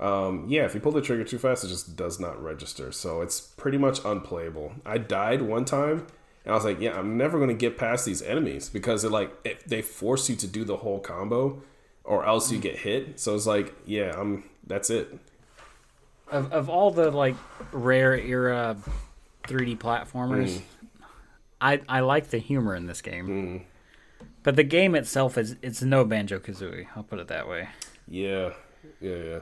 [0.00, 2.92] um, yeah, if you pull the trigger too fast, it just does not register.
[2.92, 4.72] So it's pretty much unplayable.
[4.84, 6.06] I died one time,
[6.46, 9.34] and I was like, yeah, I'm never gonna get past these enemies because it like
[9.44, 11.60] it, they force you to do the whole combo,
[12.04, 13.18] or else you get hit.
[13.20, 15.12] So it's like, yeah, I'm that's it.
[16.30, 17.34] Of of all the like
[17.72, 18.76] rare era
[19.48, 20.62] 3D platformers, Mm.
[21.60, 23.64] I I like the humor in this game.
[24.44, 26.86] But the game itself is it's no Banjo Kazooie.
[26.94, 27.68] I'll put it that way.
[28.08, 28.52] Yeah,
[29.00, 29.38] yeah, yeah.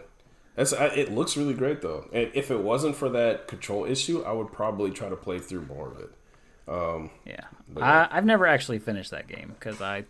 [0.56, 2.08] That's, I, it looks really great though.
[2.12, 5.66] And if it wasn't for that control issue, I would probably try to play through
[5.66, 6.10] more of it.
[6.66, 7.44] Yeah,
[7.80, 10.04] I, I've never actually finished that game because I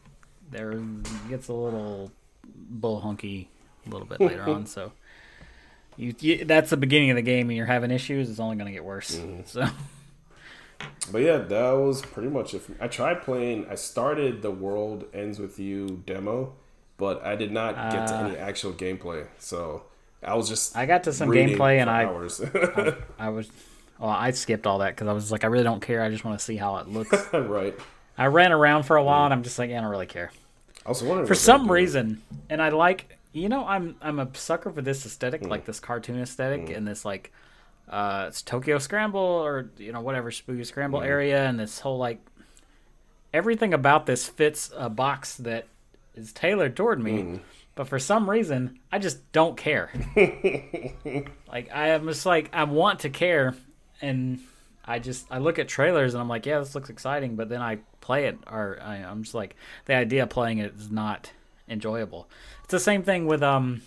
[0.50, 0.72] there
[1.28, 2.12] gets a little
[2.46, 3.50] bull hunky
[3.86, 4.66] a little bit later on.
[4.66, 4.92] So
[5.96, 8.28] you, you that's the beginning of the game, and you're having issues.
[8.30, 9.16] It's only going to get worse.
[9.16, 9.42] Mm-hmm.
[9.46, 9.66] So
[11.12, 12.62] But yeah, that was pretty much it.
[12.80, 13.66] I tried playing.
[13.70, 16.54] I started the World Ends with You demo,
[16.96, 18.26] but I did not get to Uh.
[18.28, 19.26] any actual gameplay.
[19.38, 19.84] So
[20.22, 23.26] I was just I got to some gameplay, and for I.
[23.26, 23.50] I was
[23.98, 26.02] well, I skipped all that because I was like, I really don't care.
[26.02, 27.28] I just want to see how it looks.
[27.32, 27.74] right.
[28.18, 30.30] I ran around for a while, and I'm just like, yeah, I don't really care.
[30.84, 34.70] I was wondering for some reason and i like you know i'm i'm a sucker
[34.70, 35.48] for this aesthetic Hmm.
[35.48, 37.32] like this cartoon aesthetic and this like
[37.88, 41.06] uh it's tokyo scramble or you know whatever spooky scramble Hmm.
[41.06, 42.18] area and this whole like
[43.32, 45.66] everything about this fits a box that
[46.14, 47.36] is tailored toward me Hmm.
[47.76, 49.90] but for some reason i just don't care
[51.50, 53.54] like i am just like i want to care
[54.04, 54.40] and
[54.84, 57.62] I just I look at trailers and I'm like, yeah, this looks exciting, but then
[57.62, 61.32] I play it or I, I'm just like, the idea of playing it is not
[61.68, 62.28] enjoyable.
[62.62, 63.82] It's the same thing with um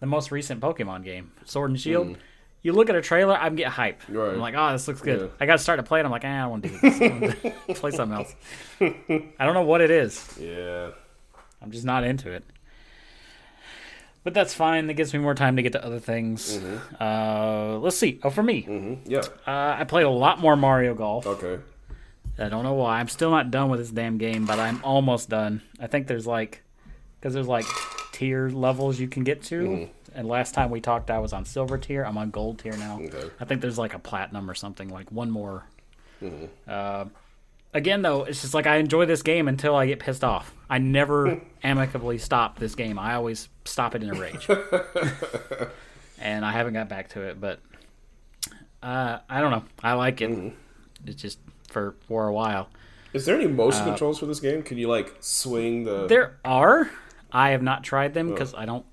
[0.00, 2.16] the most recent Pokemon game, Sword and Shield.
[2.62, 4.02] You look at a trailer, I'm get hype.
[4.08, 4.34] Right.
[4.34, 5.20] I'm like, oh, this looks good.
[5.20, 5.26] Yeah.
[5.40, 6.04] I got to start to play it.
[6.04, 7.54] I'm like, eh, I don't want to do this.
[7.80, 8.36] Play something else.
[8.80, 10.38] I don't know what it is.
[10.40, 10.90] Yeah.
[11.60, 12.44] I'm just not into it.
[14.24, 14.86] But that's fine.
[14.86, 16.60] That gives me more time to get to other things.
[17.00, 18.20] Uh, let's see.
[18.22, 19.20] Oh, for me, hmm Yeah.
[19.46, 21.26] uh, I played a lot more Mario Golf.
[21.26, 21.60] Okay.
[22.38, 22.98] I don't know why.
[23.00, 25.60] I'm still not done with this damn game, but I'm almost done.
[25.80, 26.62] I think there's like,
[27.20, 27.66] because there's like
[28.12, 31.76] tier levels you can get to, And last time we talked, I was on silver
[31.78, 32.04] tier.
[32.04, 33.00] I'm on gold tier now.
[33.02, 33.30] Okay.
[33.40, 35.64] I think there's like a platinum or something, like one more.
[36.22, 36.44] Mm-hmm.
[36.68, 37.04] Uh,
[37.72, 40.54] again, though, it's just like I enjoy this game until I get pissed off.
[40.68, 42.98] I never amicably stop this game.
[42.98, 44.48] I always stop it in a rage.
[46.18, 47.60] and I haven't got back to it, but
[48.82, 49.64] uh, I don't know.
[49.82, 50.30] I like it.
[50.30, 50.56] Mm-hmm.
[51.06, 52.68] It's just for for a while.
[53.12, 54.62] Is there any motion controls for this game?
[54.62, 56.04] Can you like swing the?
[56.04, 56.90] Uh, There are.
[57.30, 58.86] I have not tried them because I don't.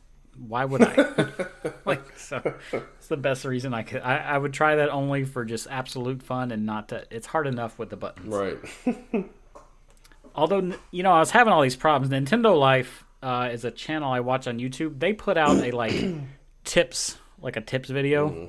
[0.48, 1.28] Why would I?
[1.86, 2.42] like, so
[2.98, 4.02] it's the best reason I could.
[4.02, 7.06] I, I would try that only for just absolute fun and not to.
[7.12, 8.28] It's hard enough with the buttons.
[8.34, 8.58] Right.
[10.36, 12.14] Although you know, I was having all these problems.
[12.14, 15.00] Nintendo Life uh, is a channel I watch on YouTube.
[15.00, 15.94] They put out a like
[16.64, 18.30] tips, like a tips video.
[18.30, 18.46] Mm-hmm.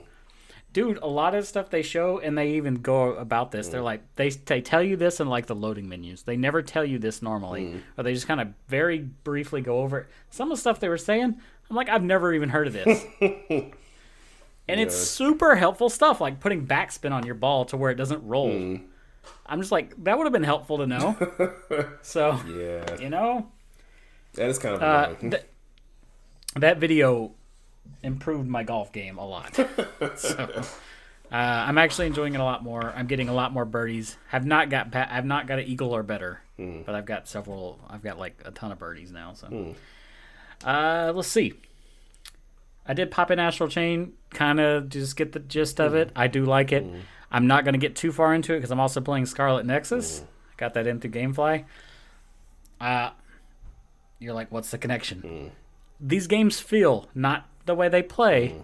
[0.73, 3.67] Dude, a lot of stuff they show, and they even go about this.
[3.67, 3.87] They're mm-hmm.
[3.87, 6.23] like, they they tell you this in like the loading menus.
[6.23, 7.79] They never tell you this normally, mm-hmm.
[7.99, 10.07] or they just kind of very briefly go over it.
[10.31, 13.05] Some of the stuff they were saying, I'm like, I've never even heard of this.
[13.21, 18.27] and it's super helpful stuff, like putting backspin on your ball to where it doesn't
[18.27, 18.51] roll.
[18.51, 18.83] Mm.
[19.47, 21.17] I'm just like, that would have been helpful to know.
[22.03, 23.01] so, Yeah.
[23.01, 23.49] you know,
[24.35, 25.45] That is kind of uh, th-
[26.57, 27.33] that video
[28.03, 29.55] improved my golf game a lot.
[30.17, 30.65] so, uh,
[31.33, 32.93] I'm actually enjoying it a lot more.
[32.97, 34.17] I'm getting a lot more birdies.
[34.29, 36.83] Have not got pa- I've not got an eagle or better, Hmm.
[36.85, 37.79] but I've got several.
[37.89, 39.35] I've got like a ton of birdies now.
[39.35, 39.75] So,
[40.65, 41.55] uh, let's see.
[42.87, 46.11] I did pop in Astral Chain, kind of just get the gist of it.
[46.17, 46.85] I do like it.
[46.85, 47.01] Mm.
[47.31, 50.23] I'm not going to get too far into it because I'm also playing Scarlet Nexus.
[50.23, 51.65] I got that in through GameFly.
[52.81, 53.11] Uh,
[54.19, 55.23] you're like, what's the connection?
[55.23, 55.51] Mm.
[56.01, 58.57] These games feel not the way they play,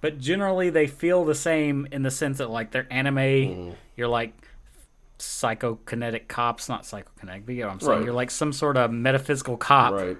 [0.00, 3.74] but generally they feel the same in the sense that like they're anime.
[3.96, 4.32] You're like
[5.18, 7.98] psychokinetic cops, not psychokinetic, but you know what I'm saying.
[7.98, 8.04] Right.
[8.04, 10.18] You're like some sort of metaphysical cop right.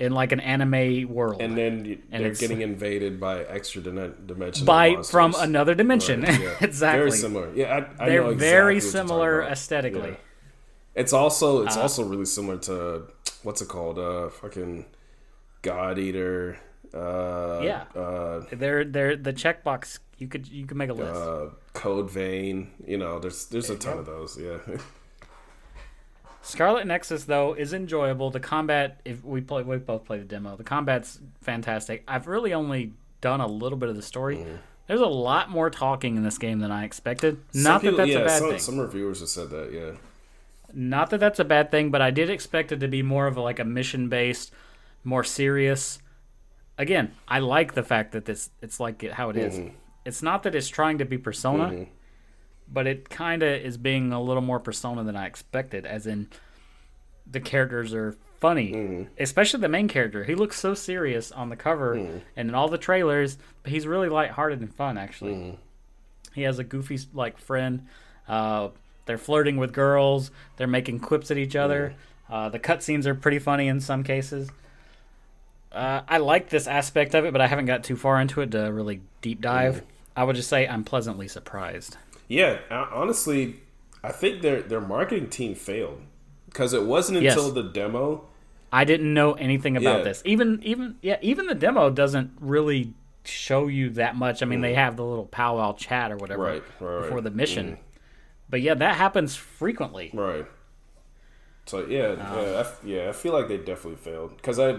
[0.00, 1.40] In like an anime world.
[1.42, 5.10] And then you, And they're getting invaded by extra dim- dimensional by monsters.
[5.10, 6.22] from another dimension.
[6.22, 6.54] Right, yeah.
[6.60, 6.98] exactly.
[6.98, 7.52] Very similar.
[7.54, 10.10] Yeah, I, I They're exactly very what you're talking similar aesthetically.
[10.10, 10.16] Yeah.
[11.02, 13.02] It's also Uh, it's also really similar to
[13.44, 13.98] what's it called?
[13.98, 14.86] Uh, fucking
[15.62, 16.58] God Eater.
[16.92, 17.84] Uh, Yeah.
[17.94, 19.98] Uh, They're they're the checkbox.
[20.18, 21.14] You could you could make a list.
[21.14, 22.72] uh, Code Vein.
[22.86, 24.36] You know, there's there's a ton of those.
[24.40, 24.58] Yeah.
[26.42, 28.30] Scarlet Nexus though is enjoyable.
[28.30, 30.56] The combat, if we play, we both play the demo.
[30.56, 32.02] The combat's fantastic.
[32.08, 34.38] I've really only done a little bit of the story.
[34.38, 34.56] Mm-hmm.
[34.86, 37.40] There's a lot more talking in this game than I expected.
[37.52, 38.58] Some Not people- that that's yeah, a bad some, thing.
[38.58, 39.72] Some reviewers have said that.
[39.72, 39.92] Yeah.
[40.72, 43.36] Not that that's a bad thing, but I did expect it to be more of
[43.36, 44.52] a, like a mission based,
[45.04, 45.98] more serious.
[46.78, 49.54] Again, I like the fact that this it's like it, how it is.
[49.54, 49.74] Mm-hmm.
[50.04, 51.86] It's not that it's trying to be Persona,
[52.72, 55.84] but it kind of is being a little more Persona than I expected.
[55.86, 56.28] As in,
[57.30, 59.02] the characters are funny, Mm-hmm.
[59.18, 60.24] especially the main character.
[60.24, 62.18] He looks so serious on the cover Mm-hmm.
[62.36, 64.96] and in all the trailers, but he's really lighthearted and fun.
[64.98, 65.56] Actually, Mm-hmm.
[66.34, 67.86] he has a goofy like friend.
[68.28, 68.68] Uh,
[69.06, 70.30] they're flirting with girls.
[70.56, 71.94] They're making quips at each other.
[72.30, 74.48] Uh, the cutscenes are pretty funny in some cases.
[75.72, 78.50] Uh, I like this aspect of it, but I haven't got too far into it
[78.52, 79.82] to really deep dive.
[80.16, 81.96] I would just say I'm pleasantly surprised.
[82.30, 83.56] Yeah, honestly,
[84.04, 86.00] I think their their marketing team failed
[86.46, 87.36] because it wasn't Yes.
[87.36, 88.24] until the demo.
[88.72, 90.04] I didn't know anything about Yeah.
[90.04, 90.22] this.
[90.24, 94.42] Even even yeah, even the demo doesn't really show you that much.
[94.42, 96.46] I mean, they have the little powwow chat or whatever Mm.
[96.46, 97.78] Right, right, before the mission.
[98.48, 100.10] But yeah, that happens frequently.
[100.14, 100.46] Right.
[101.66, 104.76] So yeah, Um, yeah, I, yeah, I feel like they definitely failed because I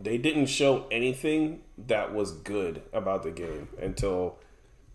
[0.00, 4.38] they didn't show anything that was good about the game until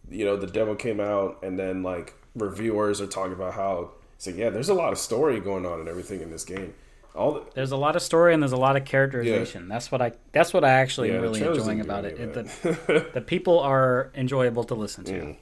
[0.10, 4.28] you know the demo came out, and then like reviewers are talking about how it's
[4.28, 6.74] like yeah, there's a lot of story going on and everything in this game.
[7.16, 9.70] All the, There's a lot of story and there's a lot of characterization.
[9.70, 12.20] That's what I that's what I actually Yeah, am really enjoying about it.
[12.20, 15.14] It- the, the people are enjoyable to listen to.
[15.14, 15.36] Mm.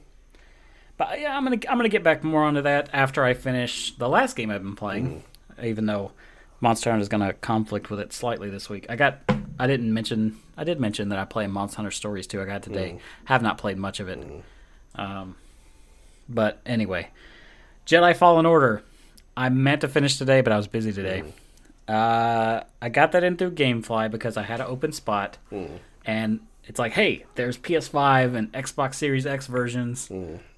[0.96, 4.08] But yeah, I'm gonna I'm gonna get back more onto that after I finish the
[4.08, 5.24] last game I've been playing.
[5.58, 5.64] Mm.
[5.64, 6.12] Even though
[6.60, 8.86] Monster Hunter is gonna conflict with it slightly this week.
[8.88, 9.18] I got
[9.58, 12.40] I didn't mention I did mention that I play Monster Hunter Stories too.
[12.40, 12.92] I got today.
[12.92, 13.00] Mm.
[13.24, 14.24] Have not played much of it.
[14.94, 15.36] Um,
[16.28, 17.08] but anyway,
[17.86, 18.82] Jedi Fallen Order.
[19.36, 21.24] I meant to finish today, but I was busy today.
[21.88, 25.38] Uh, I got that in through GameFly because I had an open spot,
[26.06, 30.08] and it's like, hey, there's PS5 and Xbox Series X versions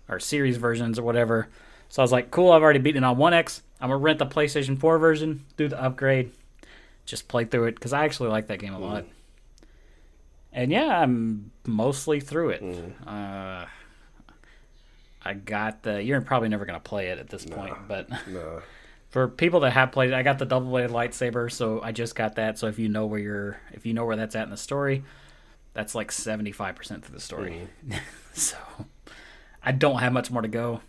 [0.09, 1.49] or Series versions or whatever.
[1.89, 3.63] So I was like, cool, I've already beaten it on One X.
[3.81, 6.33] I'm gonna rent the PlayStation 4 version, do the upgrade,
[7.07, 9.05] just play through it because I actually like that game a lot.
[10.53, 12.63] And yeah, I'm mostly through it.
[13.07, 13.65] Uh,
[15.27, 16.03] I got the.
[16.03, 18.61] You're probably never gonna play it at this point, but nah,
[19.09, 22.15] for people that have played it, I got the double bladed lightsaber, so I just
[22.15, 22.59] got that.
[22.59, 25.05] So if you know where you're, if you know where that's at in the story,
[25.75, 27.69] That's like 75% through the story.
[27.87, 27.99] Mm-hmm.
[28.33, 28.57] so
[29.63, 30.81] I don't have much more to go.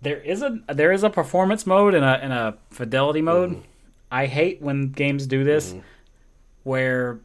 [0.00, 3.50] There is a there is a performance mode and a and a fidelity mode.
[3.50, 3.60] Mm-hmm.
[4.10, 5.80] I hate when games do this mm-hmm.
[6.64, 7.20] where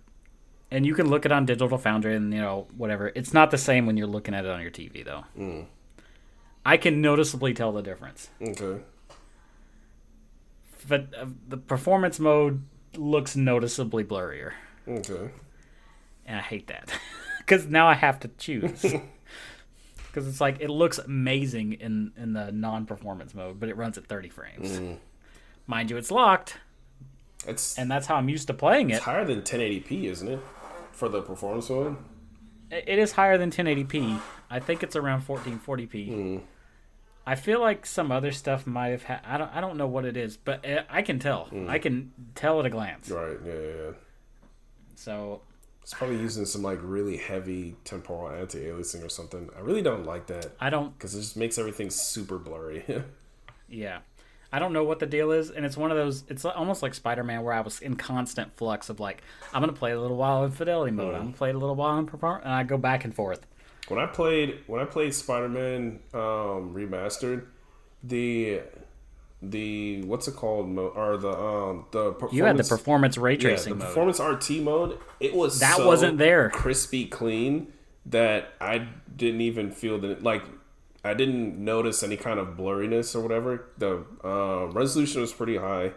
[0.69, 3.11] and you can look it on Digital Foundry and you know whatever.
[3.15, 5.23] It's not the same when you're looking at it on your TV though.
[5.37, 5.65] Mm.
[6.67, 8.29] I can noticeably tell the difference.
[8.41, 8.81] Okay.
[10.87, 12.63] But uh, the performance mode
[12.95, 14.51] looks noticeably blurrier,
[14.87, 15.29] Okay.
[16.25, 16.89] and I hate that
[17.39, 18.85] because now I have to choose.
[20.07, 24.07] Because it's like it looks amazing in in the non-performance mode, but it runs at
[24.07, 24.81] 30 frames.
[25.67, 26.57] Mind you, it's locked,
[27.45, 28.95] It's and that's how I'm used to playing it.
[28.95, 30.39] it's higher than 1080p, isn't it?
[30.91, 31.97] For the performance mode.
[32.71, 34.19] It is higher than 1080p.
[34.49, 36.41] I think it's around 1440p.
[37.27, 39.19] I feel like some other stuff might have had.
[39.25, 39.51] I don't.
[39.53, 41.49] I don't know what it is, but uh, I can tell.
[41.67, 43.09] I can tell at a glance.
[43.09, 43.37] Right.
[43.45, 43.59] Yeah, yeah.
[43.85, 43.91] yeah.
[44.95, 45.41] So
[45.83, 49.49] It's probably using some like really heavy temporal anti-aliasing or something.
[49.55, 50.97] I really don't like that I don't.
[50.97, 52.83] because it just makes everything super blurry.
[53.69, 53.99] Yeah,
[54.53, 56.23] I don't know what the deal is, and it's one of those.
[56.29, 59.21] It's almost like Spider Man, where I was in constant flux of like,
[59.53, 61.13] I'm gonna play a little while in fidelity mode.
[61.15, 63.45] I'm gonna play a little while in perform, and I go back and forth.
[63.87, 67.45] When I played when I played Spider-Man um, remastered,
[68.03, 68.61] the
[69.41, 73.39] the what's it called or the um the performance, You had the performance ray yeah,
[73.39, 73.87] tracing the mode.
[73.87, 74.97] performance RT mode.
[75.19, 76.49] It was That so wasn't there.
[76.49, 77.71] crispy clean
[78.07, 80.43] that I didn't even feel that like
[81.03, 83.65] I didn't notice any kind of blurriness or whatever.
[83.77, 85.91] The uh, resolution was pretty high,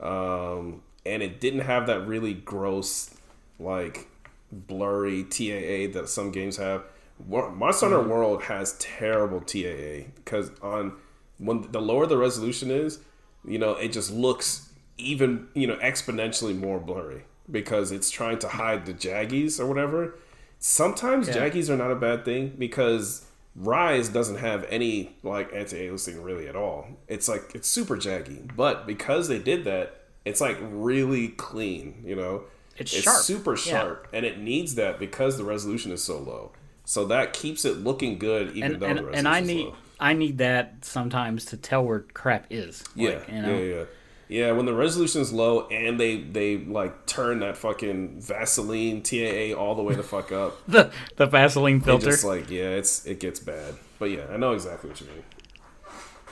[0.00, 3.10] um, and it didn't have that really gross
[3.58, 4.06] like
[4.52, 6.84] blurry TAA that some games have.
[7.28, 8.10] Monster Hunter mm-hmm.
[8.10, 10.92] World has terrible TAA because on
[11.38, 12.98] when the lower the resolution is,
[13.46, 18.48] you know, it just looks even you know exponentially more blurry because it's trying to
[18.48, 20.18] hide the jaggies or whatever.
[20.58, 21.36] Sometimes Yeah.
[21.36, 23.24] jaggies are not a bad thing because
[23.54, 26.86] Rise doesn't have any like anti-aliasing really at all.
[27.08, 32.02] It's like it's super jaggy, but because they did that, it's like really clean.
[32.04, 32.42] You know,
[32.76, 33.22] It's sharp.
[33.22, 33.56] super Yeah.
[33.80, 36.52] sharp, and it needs that because the resolution is so low.
[36.88, 39.72] So that keeps it looking good, even and though and, the resolution and I need.
[39.98, 42.84] I need that sometimes to tell where crap is.
[42.94, 43.58] Yeah, Like, you know?
[43.58, 43.84] yeah, yeah,
[44.28, 44.52] yeah.
[44.52, 49.74] When the resolution is low and they they like turn that fucking Vaseline TAA all
[49.74, 52.10] the way the fuck up, The the Vaseline filter.
[52.10, 53.74] just like yeah, it's it gets bad.
[53.98, 55.24] But yeah, I know exactly what you mean.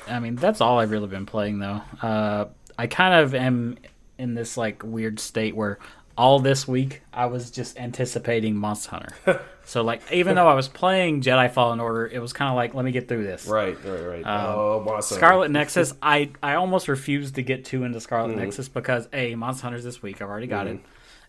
[0.06, 1.80] I mean, that's all I've really been playing though.
[2.00, 2.44] Uh,
[2.78, 3.78] I kind of am
[4.18, 5.78] in this like weird state where
[6.16, 9.40] all this week I was just anticipating Monster Hunter.
[9.64, 12.74] so like, even though I was playing Jedi Fallen Order, it was kind of like,
[12.74, 13.46] let me get through this.
[13.46, 14.22] Right, right, right.
[14.26, 18.68] oh, Monster Um, Scarlet Nexus, I, I almost refused to get too into Scarlet Nexus
[18.68, 20.80] because a Monster Hunter's this week, I've already got it,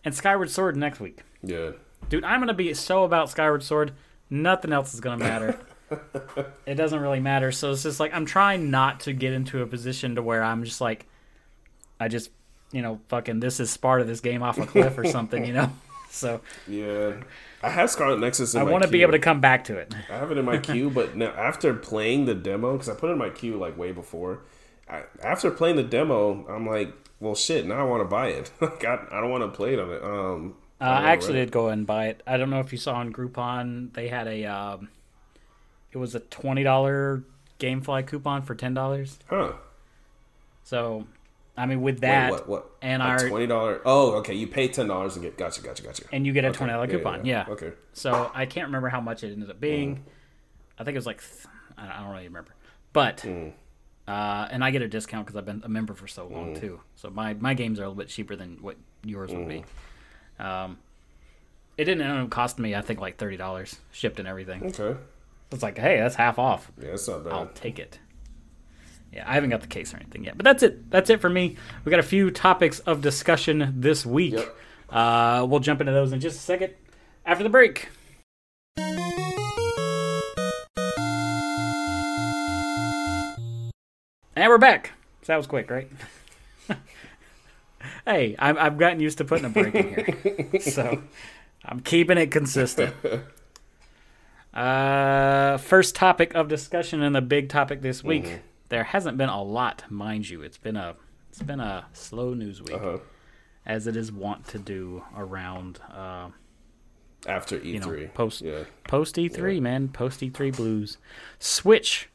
[0.04, 1.20] and Skyward Sword next week.
[1.44, 1.72] Yeah,
[2.10, 3.92] Dude, I'm gonna be so about Skyward Sword.
[4.30, 5.60] Nothing else is gonna matter.
[6.66, 7.52] it doesn't really matter.
[7.52, 10.64] So it's just like I'm trying not to get into a position to where I'm
[10.64, 11.08] just like,
[12.00, 12.30] I just,
[12.72, 15.72] you know, fucking this is Sparta, this game off a cliff or something, you know.
[16.16, 17.16] So yeah.
[17.62, 18.54] I have Scarlet Nexus.
[18.54, 19.94] In I want to be able to come back to it.
[20.10, 23.10] I have it in my queue, but now after playing the demo, because I put
[23.10, 24.42] it in my queue like way before.
[24.90, 27.66] I, after playing the demo, I'm like, well, shit.
[27.66, 28.52] Now I want to buy it.
[28.62, 30.04] like, I, I don't want to play it on it.
[30.04, 32.22] Um, Uh, I actually did go and buy it.
[32.28, 34.90] I don't know if you saw on Groupon they had a, um,
[35.92, 37.24] it was a twenty dollar
[37.60, 39.18] GameFly coupon for ten dollars.
[39.28, 39.54] Huh?
[40.64, 41.08] So,
[41.58, 42.48] I mean, with Wait, that, what?
[42.50, 42.70] What?
[42.82, 43.82] and A our twenty dollar.
[43.86, 44.34] Oh, okay.
[44.34, 45.38] You pay ten dollars and get.
[45.38, 45.62] Gotcha.
[45.62, 45.84] Gotcha.
[45.84, 46.04] Gotcha.
[46.12, 47.26] and you get a Okay, twenty dollar coupon.
[47.26, 47.72] Yeah, Okay.
[47.94, 50.04] So I can't remember how much it ended up being.
[50.78, 51.46] I think it was like th-
[51.78, 52.54] I don't really remember,
[52.92, 53.54] but Mm.
[54.08, 56.82] uh, and I get a discount because I've been a member for so long too.
[56.96, 59.64] So my my games are a little bit cheaper than what yours would be.
[60.40, 60.78] Um,
[61.78, 64.66] it didn't end up costing me I think like thirty dollars shipped and everything.
[64.66, 65.00] Okay.
[65.52, 66.70] It's like hey that's half off.
[66.82, 67.34] Yeah, that's not bad.
[67.34, 68.00] I'll take it.
[69.16, 70.92] Yeah, I haven't got the case or anything yet, but that's it.
[70.92, 71.56] That's it for me.
[71.86, 74.34] We got a few topics of discussion this week.
[74.34, 74.58] Yep.
[74.90, 76.74] Uh, we'll jump into those in just a second
[77.26, 77.88] after the break.
[84.36, 84.92] And we're back.
[85.22, 85.90] So that was quick, right?
[88.06, 91.02] hey, I'm, I've gotten used to putting a break in here, so
[91.64, 92.94] I'm keeping it consistent.
[94.54, 98.24] Uh, first topic of discussion and the big topic this week.
[98.24, 98.38] Mm-hmm.
[98.70, 100.42] There hasn't been a lot, mind you.
[100.42, 100.96] It's been a
[101.30, 102.98] it's been a slow news week, Uh-huh.
[103.66, 106.30] as it is wont to do around uh,
[107.28, 107.66] After E3.
[107.66, 108.64] you know post Yeah.
[108.88, 110.98] post E3, man, post E3 blues.
[111.40, 112.10] Switch,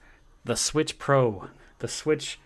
[0.45, 1.49] the Switch Pro,
[1.81, 2.39] the Switch,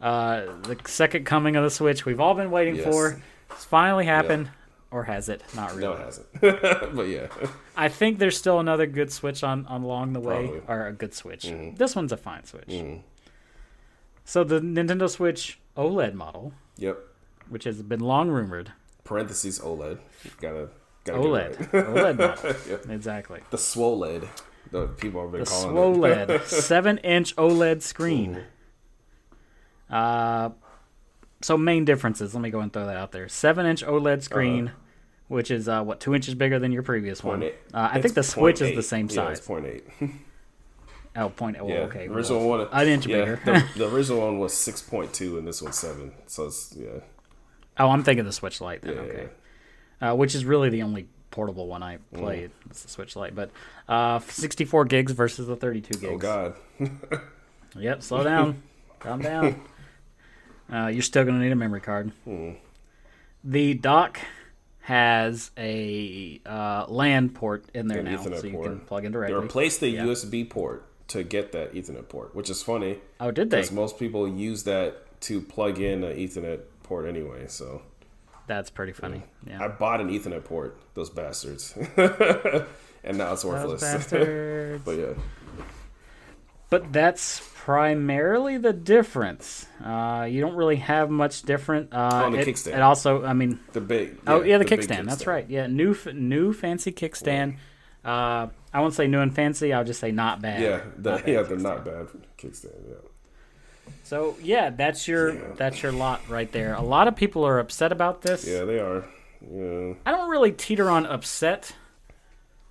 [0.00, 2.04] uh, the second coming of the Switch.
[2.06, 2.84] We've all been waiting Yes.
[2.84, 3.22] for.
[3.50, 4.50] It's finally happened.
[4.90, 5.42] or has it?
[5.54, 5.84] Not really.
[5.84, 6.26] No, it hasn't.
[6.94, 7.28] but yeah,
[7.74, 10.62] I think there's still another good Switch on, on along the way, Probably.
[10.68, 11.44] or a good Switch.
[11.44, 11.78] Mhm.
[11.78, 12.68] This one's a fine Switch.
[12.68, 13.00] Mhm.
[14.24, 16.98] So the Nintendo Switch OLED model, yep.
[17.48, 18.72] which has been long rumored,
[19.04, 19.98] Parentheses OLED.
[20.40, 20.68] Gotta
[21.04, 21.86] gotta OLED, right.
[21.86, 22.88] OLED model, Yep.
[22.90, 23.40] exactly.
[23.50, 24.28] The swoled.
[24.70, 26.40] The people have been The calling it.
[26.40, 28.44] SWOLED seven inch OLED screen.
[29.90, 30.50] Uh,
[31.42, 32.34] so main differences.
[32.34, 33.28] Let me go and throw that out there.
[33.28, 34.70] Seven inch OLED screen,
[35.28, 37.42] which is uh, what two inches bigger than your previous one.
[37.42, 37.48] Uh.
[37.74, 39.38] I think the Switch is the same Yeah, size.
[39.38, 39.84] it's point eight.
[41.14, 41.56] Oh, point.
[41.60, 42.06] Oh, yeah, okay.
[42.06, 42.66] the original one.
[42.72, 43.40] An inch yeah, bigger.
[43.44, 46.12] the, the original one was six point two, and this one's seven.
[46.26, 47.00] So it's yeah,
[47.78, 48.94] Oh, I'm thinking the Switch Lite then.
[48.94, 49.28] yeah, okay.
[50.00, 52.50] Uh, which is really the only portable one I Mm.
[52.70, 53.50] It's the Switch Lite, but
[53.88, 56.12] uh, 64 gigs versus the 32 gigs.
[56.12, 56.54] Oh God.
[57.74, 58.62] Yep, slow down.
[58.98, 59.62] Calm down.
[60.70, 62.12] Uh, you're still going to need a memory card.
[62.24, 62.50] Hmm.
[63.44, 64.20] The dock
[64.80, 68.66] has a uh, LAN port in there An now, Ethernet so you port.
[68.66, 69.40] can plug in They directly.
[69.40, 70.04] replaced the Yeah.
[70.04, 73.58] USB port to get that Ethernet port, which is funny oh, did they?
[73.58, 77.44] because most people use that to plug in an Ethernet port anyway.
[77.48, 77.82] So
[78.46, 79.22] That's pretty funny.
[79.46, 79.62] Yeah.
[79.64, 83.80] I bought an Ethernet port, those bastards, and now it's Those worthless.
[83.92, 84.82] bastards.
[84.84, 85.14] but yeah,
[86.70, 89.66] But that's primarily the difference.
[89.84, 91.92] Uh, you don't really have much different.
[91.92, 92.74] Uh, On the it, kickstand.
[92.74, 94.18] It also, I mean, the big.
[94.26, 95.06] oh yeah, the, big kickstand.
[95.06, 95.48] That's right.
[95.48, 97.58] Yeah, new, new fancy kickstand.
[98.04, 99.72] Uh, I won't say new and fancy.
[99.72, 100.60] I'll just say not bad.
[100.62, 102.06] Yeah, the, Not bad yeah, the not bad
[102.38, 102.88] kickstand.
[102.88, 102.94] Yeah.
[104.04, 105.40] So yeah, that's your Yeah.
[105.56, 106.74] that's your lot right there.
[106.74, 108.46] A lot of people are upset about this.
[108.46, 109.04] Yeah, they are.
[109.40, 109.94] Yeah.
[110.06, 111.74] I don't really teeter on upset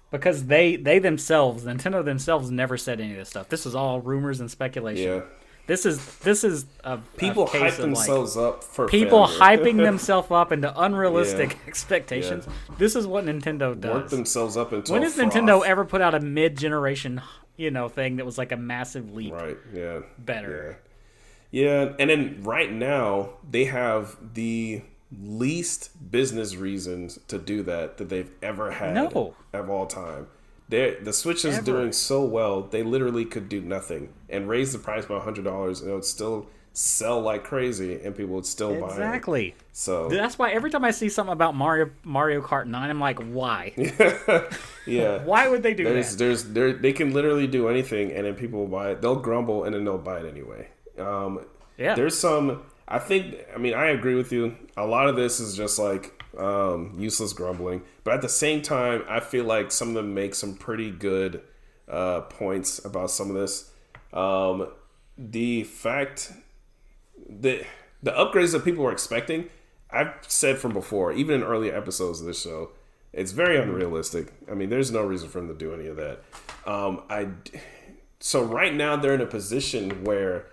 [0.09, 3.49] because they they themselves, Nintendo themselves, never said any of this stuff.
[3.49, 5.05] This is all rumors and speculation.
[5.05, 5.21] Yeah.
[5.67, 9.77] This is this is a People a hype of, like, themselves up for people hyping
[9.83, 11.67] themselves up into unrealistic Yeah.
[11.67, 12.47] expectations.
[12.77, 13.93] This is what Nintendo does.
[13.93, 14.91] work themselves up into.
[14.91, 15.15] When has.
[15.15, 17.21] Nintendo ever put out a mid-generation,
[17.57, 19.57] you know, thing that was like a massive leap Right.
[19.73, 19.99] Yeah.
[20.17, 20.77] better?
[20.81, 20.87] Yeah.
[21.53, 24.81] Yeah, and then right now they have the
[25.21, 29.35] least business reasons to do that that they've ever had No.
[29.53, 30.27] of all time.
[30.69, 31.65] They the Switch is Ever.
[31.65, 35.81] doing so well, they literally could do nothing and raise the price by hundred dollars,
[35.81, 38.91] and it would still sell like crazy, and people would still buy it.
[38.91, 39.55] Exactly.
[39.73, 43.19] So That's why every time I see something about Mario Mario Kart 9, I'm like,
[43.19, 43.73] why?
[44.85, 46.17] yeah, Why would they do there's that?
[46.17, 49.01] there's there they can literally do anything, and then people will buy it.
[49.01, 50.67] They'll grumble, and then they'll buy it anyway.
[50.97, 51.45] Um,
[51.77, 51.95] Yeah.
[51.95, 55.55] there's some i think i mean i agree with you a lot of this is
[55.55, 59.93] just like um, useless grumbling but at the same time i feel like some of
[59.95, 61.41] them make some pretty good
[61.87, 63.70] uh, points about some of this
[64.13, 64.67] um,
[65.17, 66.33] the fact
[67.29, 67.65] that
[68.03, 69.49] the upgrades that people were expecting
[69.91, 72.71] i've said from before even in earlier episodes of this show
[73.13, 74.31] it's very unrealistic.
[74.49, 76.23] I mean there's no reason for them to do any of that.
[76.65, 77.27] Um, i
[78.19, 80.45] so right now they're in a position where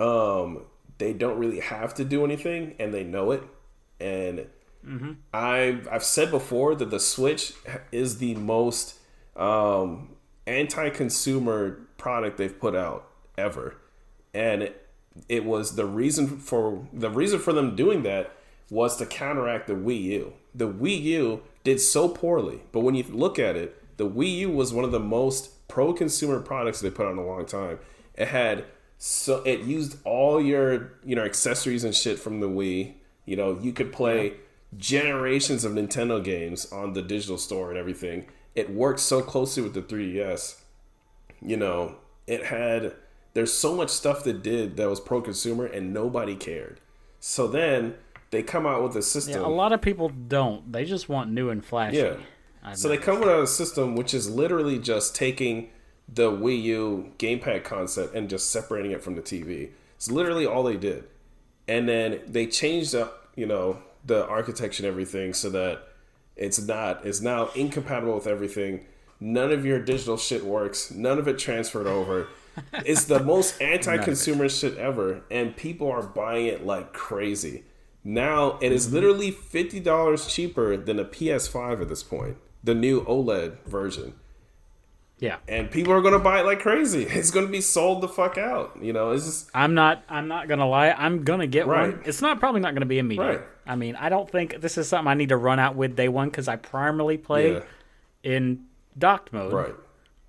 [0.00, 0.64] um,
[0.98, 3.42] they don't really have to do anything and they know it.
[4.00, 4.46] And
[5.32, 7.52] I've I've said before that the Switch
[7.92, 8.98] is the most
[9.36, 13.76] um, anti-consumer product they've put out ever,
[14.34, 14.88] and it,
[15.28, 18.32] it was the reason for the reason for them doing that
[18.70, 20.32] was to counteract the Wii U.
[20.54, 24.50] The Wii U did so poorly, but when you look at it, the Wii U
[24.50, 27.78] was one of the most pro-consumer products they put out in a long time.
[28.14, 28.64] It had
[28.98, 32.94] so it used all your you know accessories and shit from the Wii.
[33.24, 34.34] You know, you could play
[34.76, 38.26] generations of Nintendo games on the digital store and everything.
[38.54, 40.61] It worked so closely with the 3DS.
[41.44, 42.94] You know, it had
[43.34, 46.80] there's so much stuff that did that was pro consumer and nobody cared.
[47.20, 47.94] So then
[48.30, 49.40] they come out with a system.
[49.40, 50.72] Yeah, a lot of people don't.
[50.72, 51.98] They just want new and flashy.
[51.98, 52.16] Yeah.
[52.62, 53.06] I've So they noticed.
[53.06, 55.70] come with a system which is literally just taking
[56.08, 59.70] the Wii U gamepad concept and just separating it from the TV.
[59.96, 61.04] It's literally all they did.
[61.68, 65.88] And then they changed up, you know, the architecture and everything so that
[66.36, 68.86] it's not it's now incompatible with everything.
[69.24, 70.90] None of your digital shit works.
[70.90, 72.26] None of it transferred over.
[72.84, 77.62] it's the most anti-consumer shit ever and people are buying it like crazy.
[78.02, 78.94] Now it is mm-hmm.
[78.96, 84.14] literally fifty dollars cheaper than a PS5 at this point, the new OLED version,
[85.20, 85.36] Yeah.
[85.46, 87.04] and people are gonna buy it like crazy.
[87.10, 88.76] It's gonna be sold the fuck out.
[88.82, 90.02] You know, it's just I'm not.
[90.08, 90.90] I'm not gonna lie.
[90.90, 91.92] I'm gonna get Right.
[91.92, 92.02] one.
[92.04, 93.24] It's not probably not gonna be immediate.
[93.24, 93.40] Right.
[93.68, 96.08] I mean, I don't think this is something I need to run out with day
[96.08, 97.60] one because I primarily play Yeah.
[98.24, 98.64] in
[98.98, 99.74] docked mode, right,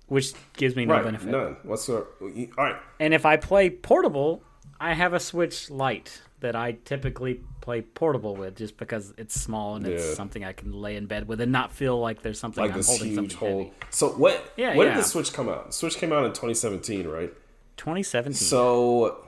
[0.06, 1.28] which gives me no right, benefit.
[1.30, 2.06] none whatsoever.
[2.20, 2.28] All
[2.64, 4.42] right, And if I play portable,
[4.80, 9.76] I have a Switch Lite that I typically play portable with, just because it's small
[9.76, 12.62] and it's something I can lay in bed with and not feel like there's something
[12.62, 13.58] like I'm this holding huge something hole.
[13.64, 13.72] heavy.
[13.90, 14.52] So what?
[14.56, 14.94] Yeah, when yeah.
[14.94, 15.72] did the Switch come out?
[15.72, 17.32] Switch came out in 2017, right?
[17.76, 18.34] 2017.
[18.34, 19.26] So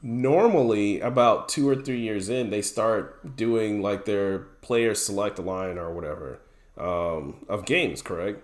[0.00, 5.78] normally about two or three years in, they start doing like their player select line
[5.78, 6.40] or whatever
[6.78, 8.42] um, of games, correct?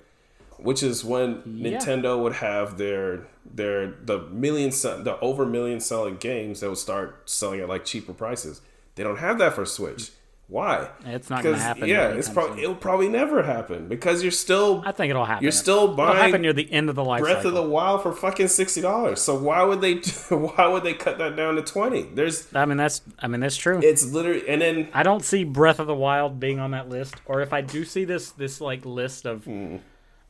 [0.59, 1.79] Which is when Yeah.
[1.79, 7.29] Nintendo would have their their the million the over million selling games that would start
[7.31, 8.61] selling at like cheaper prices.
[8.97, 10.11] They don't have that for Switch.
[10.51, 10.89] Why?
[11.05, 14.83] It's not gonna Because, happen Yeah, it's probably it'll probably never happen because you're still
[14.87, 15.43] I think it'll happen.
[15.43, 17.51] you're still It'll buying happen near the end of the life Breath cycle.
[17.51, 19.21] of the Wild for fucking sixty dollars.
[19.21, 19.95] So why would they?
[20.35, 22.03] Why would they cut that down to twenty?
[22.03, 23.79] There's I mean that's I mean that's true.
[23.83, 27.17] it's literally and then I don't see Breath of the Wild being on that list,
[27.27, 29.77] or if I do see this this like list of Hmm.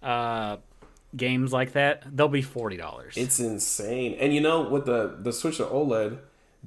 [0.02, 0.56] uh,
[1.16, 3.14] games like that, they'll be forty dollars.
[3.16, 4.16] it's insane.
[4.18, 6.18] And you know with the the Switch to OLED,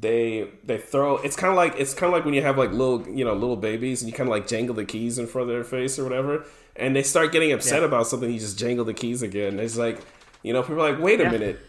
[0.02, 1.18] they they throw.
[1.18, 3.34] It's kind of like it's kind of like when you have like little you know
[3.34, 5.98] little babies and you kind of like jangle the keys in front of their face
[6.00, 6.44] or whatever,
[6.76, 7.86] and they start getting upset Yeah.
[7.88, 8.30] about something.
[8.32, 9.60] You just jangle the keys again.
[9.60, 10.00] It's like
[10.44, 11.32] you know people are like, wait a Yeah.
[11.32, 11.60] minute.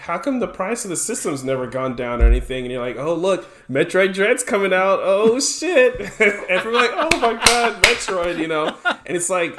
[0.00, 2.64] How come the price of the system's never gone down or anything?
[2.64, 4.98] And you're like, oh look, Metroid Dread's coming out.
[5.02, 5.98] Oh shit!
[6.00, 8.76] and people are like, oh my god, Metroid, you know.
[9.06, 9.58] And it's like,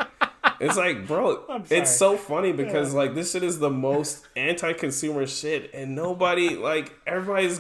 [0.60, 5.72] it's like, bro, it's so funny because like this shit is the most anti-consumer shit,
[5.74, 7.60] and nobody like everybody's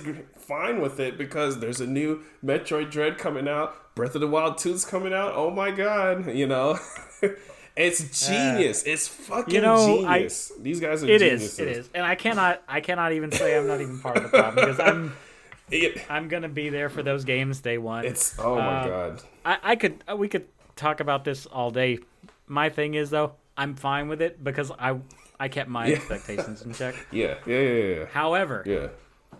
[0.52, 3.96] fine with it because there's a new Metroid Dread coming out.
[3.96, 5.34] Breath of the Wild 2's coming out.
[5.36, 6.78] Oh my god, you know.
[7.74, 8.84] It's genius.
[8.84, 10.52] it's fucking you know, I- genius.
[10.60, 11.54] These guys are It geniuses.
[11.54, 11.60] is.
[11.60, 11.90] It is.
[11.96, 12.62] And I cannot.
[12.68, 15.16] I cannot even say I'm not even part of the problem because I'm.
[15.72, 18.04] It- I'm gonna be there for those games day one.
[18.04, 19.24] it's oh my Uh, god.
[19.46, 20.04] I, I could.
[20.18, 22.00] We could talk about this all day.
[22.46, 25.00] My thing is though, I'm fine with it because I.
[25.40, 26.94] I kept my expectations in check.
[27.12, 28.88] Yeah, yeah, yeah, yeah, However, yeah,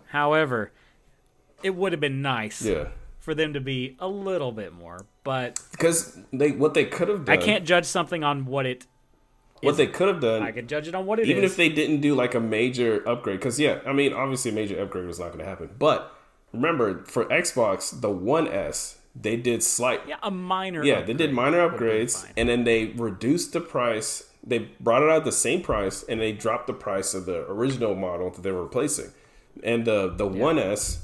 [0.06, 0.72] however,
[1.62, 2.88] it would have been nice yeah.
[3.18, 5.06] for them to be a little bit more.
[5.24, 7.38] But Because they what they could have done.
[7.38, 8.86] I can't judge something on what it.
[9.62, 10.42] What they could have done.
[10.42, 11.28] I can judge it on what it is.
[11.28, 14.54] even if they didn't do like a major upgrade because yeah i mean obviously a
[14.54, 16.12] major upgrade was not going to happen but
[16.52, 20.84] remember for xbox the One S, they did slight yeah, a minor.
[20.84, 25.18] yeah they did minor upgrades and then they reduced the price they brought it out
[25.18, 28.50] at the same price and they dropped the price of the original model that they
[28.50, 29.12] were replacing
[29.62, 30.98] and the the 1s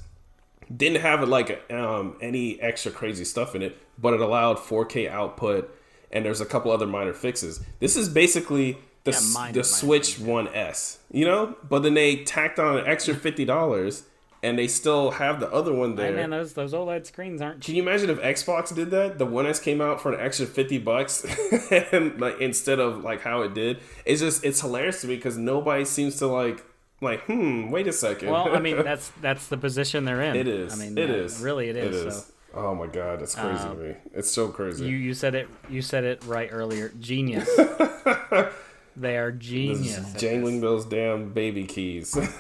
[0.75, 5.75] didn't have like um, any extra crazy stuff in it but it allowed 4k output
[6.11, 7.61] and there's a couple other minor fixes.
[7.81, 11.57] This is basically the, s- minor, the minor switch 1s you know?
[11.69, 14.03] But then they tacked on an extra $50
[14.43, 16.11] and they still have the other one there.
[16.11, 19.19] Hey, man, those those OLED screens aren't can you imagine if Xbox did that?
[19.19, 21.25] The One S came out for an extra fifty bucks,
[21.93, 25.37] and like instead of like how it did, it's just it's hilarious to me because
[25.37, 26.65] nobody seems to like
[27.01, 27.71] like hmm.
[27.71, 28.31] Wait a second.
[28.31, 30.37] Well, I mean, that's that's the position they're in.
[30.37, 30.73] it is.
[30.73, 31.41] I mean, it uh, is.
[31.41, 32.17] Really, it is.
[32.17, 32.33] So.
[32.55, 33.95] Oh my god, that's crazy to me.
[34.15, 34.87] It's so crazy.
[34.87, 36.91] You you said it you said it right earlier.
[36.99, 37.49] Genius.
[38.97, 40.13] they are genius.
[40.15, 42.13] jangling those damn baby keys.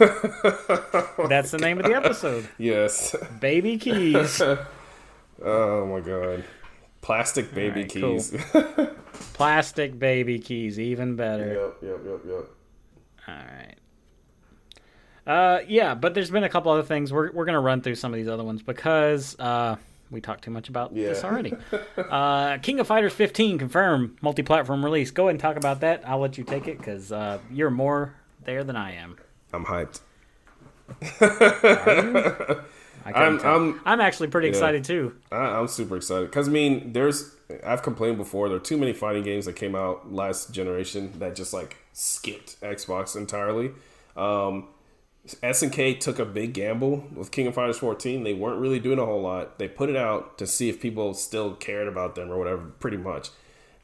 [1.28, 2.48] That's the name of the episode.
[2.58, 3.14] yes.
[3.38, 4.40] Baby keys.
[4.40, 6.42] Oh my god.
[7.00, 8.14] Plastic baby cool.
[8.14, 8.34] keys.
[9.34, 11.52] Plastic baby keys, even better.
[11.52, 12.44] yep, yep, yep, yep.
[13.28, 13.77] All right.
[15.28, 17.12] Uh, yeah, but there's been a couple other things.
[17.12, 19.76] We're we're gonna run through some of these other ones because uh,
[20.10, 21.54] we talked too much about this already.
[21.98, 25.10] uh, King of Fighters 15 confirmed multi-platform release.
[25.10, 26.02] Go ahead and talk about that.
[26.08, 28.14] I'll let you take it because uh, you're more
[28.44, 29.18] there than I am.
[29.52, 30.00] I'm hyped.
[33.04, 33.46] I couldn't I'm.
[33.46, 35.14] I'm I'm actually pretty excited too.
[35.30, 38.48] I, I'm super excited because I mean, there's I've complained before.
[38.48, 42.58] There are too many fighting games that came out last generation that just like skipped
[42.62, 43.72] Xbox entirely.
[44.16, 44.68] Um,
[45.36, 48.24] SNK took a big gamble with King of Fighters 14.
[48.24, 49.58] They weren't really doing a whole lot.
[49.58, 52.96] They put it out to see if people still cared about them or whatever, pretty
[52.96, 53.30] much.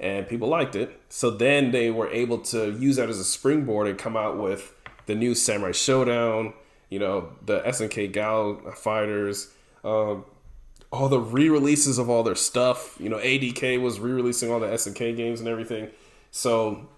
[0.00, 1.00] And people liked it.
[1.08, 4.74] So then they were able to use that as a springboard and come out with
[5.06, 6.54] the new Samurai Shodown,
[6.90, 9.50] you know, the SNK Gal fighters,
[9.84, 10.24] um,
[10.90, 12.96] all the re-releases of all their stuff.
[13.00, 15.90] You know, ADK was re-releasing all the SNK games and everything.
[16.30, 16.88] So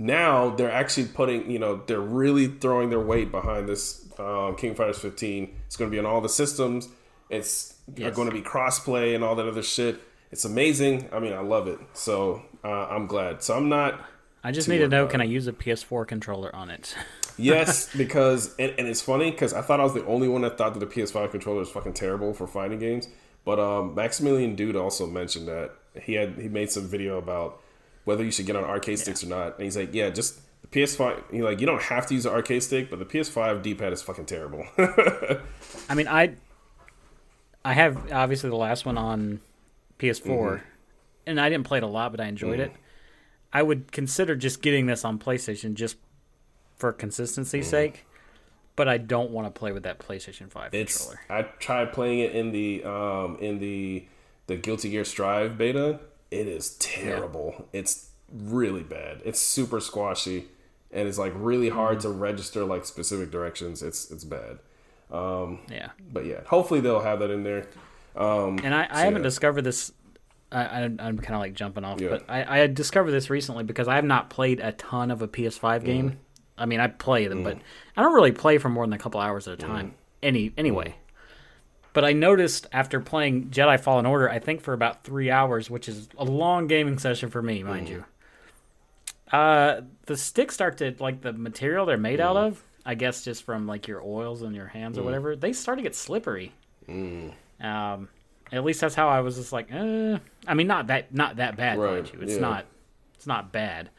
[0.00, 4.70] now they're actually putting, you know, they're really throwing their weight behind this um, King
[4.70, 5.54] of Fighters 15.
[5.66, 6.88] It's going to be on all the systems.
[7.28, 8.14] It's Yes.
[8.16, 10.00] going to be crossplay and all that other shit.
[10.30, 11.08] It's amazing.
[11.12, 11.78] I mean, I love it.
[11.92, 13.42] So uh, I'm glad.
[13.42, 14.00] So I'm not.
[14.42, 15.20] I just need to know can.
[15.20, 16.94] I use a PS4 controller on it?
[17.36, 20.58] Yes, because and, and it's funny because I thought I was the only one that
[20.58, 23.08] thought that the PS5 controller is fucking terrible for fighting games.
[23.46, 25.70] But um, Maximilian Dood also mentioned that
[26.02, 27.58] he had he made some video about
[28.10, 30.68] whether you should get on arcade sticks or not, and he's like, yeah, just The
[30.68, 33.62] PS5, you know, like you don't have to use an arcade stick, but the PS5
[33.62, 34.64] D-pad is fucking terrible.
[34.78, 36.34] I mean, I
[37.64, 39.40] I have obviously the last one on
[39.98, 40.64] PS4, Mm-hmm.
[41.26, 42.72] and I didn't play it a lot, but I enjoyed it.
[43.52, 45.96] I would consider just getting this on PlayStation just
[46.76, 47.70] for consistency's Mm-hmm.
[47.70, 48.06] sake,
[48.76, 51.20] but I don't want to play with that PlayStation Five It's controller.
[51.28, 54.06] I tried playing it in the um in the
[54.46, 56.00] the Guilty Gear Strive beta.
[56.30, 57.68] It is terrible.
[57.72, 59.20] It's really bad.
[59.24, 60.46] It's super squashy
[60.92, 62.02] and it's like really hard Mm.
[62.02, 63.82] to register like specific directions.
[63.82, 64.58] It's it's bad.
[65.12, 67.66] Yeah, But yeah, hopefully they'll have that in there.
[68.16, 69.28] Um and I, I So, haven't yeah.
[69.28, 69.92] discovered this.
[70.52, 72.08] I, I'm kind of like jumping off, Yeah.
[72.08, 75.28] but I, I discovered this recently because I have not played a ton of a
[75.28, 75.32] Mm.
[75.46, 76.18] PS5 game.
[76.58, 77.58] I mean, I play them, but
[77.96, 79.66] I don't really play for more than a couple hours at a Mm.
[79.66, 79.94] time.
[80.22, 80.96] Any anyway.
[81.92, 85.88] But I noticed after playing Jedi Fallen Order, I think for about three hours, which
[85.88, 87.90] is a long gaming session for me, mind Mm.
[87.90, 88.04] you.
[89.32, 92.24] Uh, the sticks start to like the material they're made Mm.
[92.24, 92.64] out of.
[92.86, 95.36] I guess just from like your oils in your hands or whatever.
[95.36, 96.52] They start to get slippery.
[96.88, 97.32] Mm.
[97.60, 98.08] Um,
[98.50, 100.18] at least that's how I was just like, eh.
[100.48, 102.20] I mean, not that not that bad, mind Right, you.
[102.22, 102.40] It's yeah.
[102.40, 102.64] not
[103.14, 103.90] it's not bad,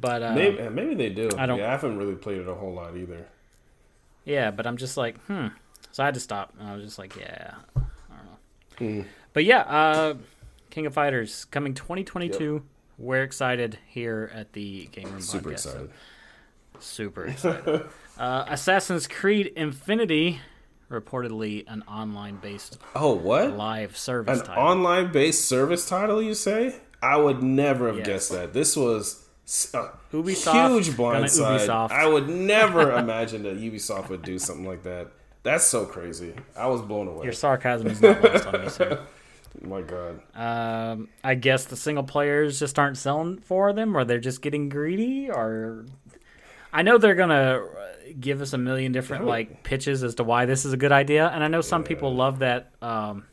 [0.00, 1.30] but uh, maybe maybe they do.
[1.38, 3.26] I don't- Yeah, I haven't really played it a whole lot either.
[4.24, 4.50] yeah.
[4.50, 5.46] But I'm just like, hmm.
[5.98, 6.54] So I had to stop.
[6.60, 7.80] And I was just like, yeah, I
[8.78, 9.00] don't know.
[9.02, 9.08] Hmm.
[9.32, 10.14] But yeah, uh,
[10.70, 12.62] King of Fighters coming 2022.
[12.98, 15.58] We're excited here at the Game Room Super Podcast.
[15.58, 15.90] So excited.
[16.78, 17.82] super excited.
[18.16, 20.38] uh, Assassin's Creed Infinity,
[20.88, 23.56] reportedly an online-based Oh, what?
[23.56, 24.62] live service An title.
[24.62, 26.76] online based service title, you say?
[27.02, 28.06] I would never have Yes.
[28.06, 28.52] guessed that.
[28.52, 29.26] This was
[29.74, 31.90] a Ubisoft, huge blindside.
[31.90, 35.08] I would never imagine that Ubisoft would do something like that.
[35.52, 36.34] That's so crazy.
[36.56, 37.24] I was blown away.
[37.24, 39.00] Your sarcasm is not lost on me, sir.
[39.62, 40.20] My God.
[40.34, 44.68] Um, I guess the single players just aren't selling for them, or they're just getting
[44.68, 45.86] greedy, or
[46.72, 47.86] I know they're gonna uh,
[48.20, 49.30] give us a million different Yeah.
[49.30, 52.14] like pitches as to why this is a good idea, and I know some people
[52.14, 53.24] love that um,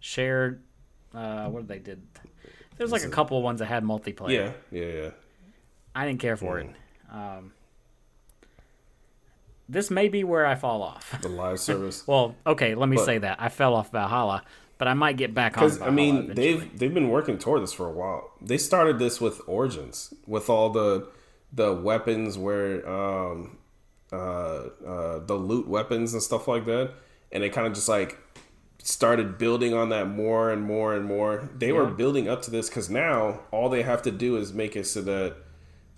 [0.00, 0.62] shared.
[1.14, 2.00] Uh, what they did?
[2.76, 4.30] There's like a couple of ones that had multiplayer.
[4.30, 5.10] Yeah, yeah, yeah.
[5.94, 6.70] I didn't care for it.
[7.10, 7.52] Um,
[9.68, 11.18] this may be where I fall off.
[11.22, 12.06] The live service.
[12.06, 14.42] Well, okay, let me But- say that I fell off Valhalla,
[14.78, 15.64] but I might get back on.
[15.64, 16.34] Because I mean, eventually.
[16.54, 18.30] they've they've been working toward this for a while.
[18.40, 21.08] They started this with Origins, with all the
[21.52, 23.58] the weapons where um
[24.12, 26.92] uh uh the loot weapons and stuff like that,
[27.30, 28.18] and they kind of just like
[28.84, 31.48] started building on that more and more and more.
[31.56, 34.74] They were building up to this because now all they have to do is make
[34.74, 35.36] it so that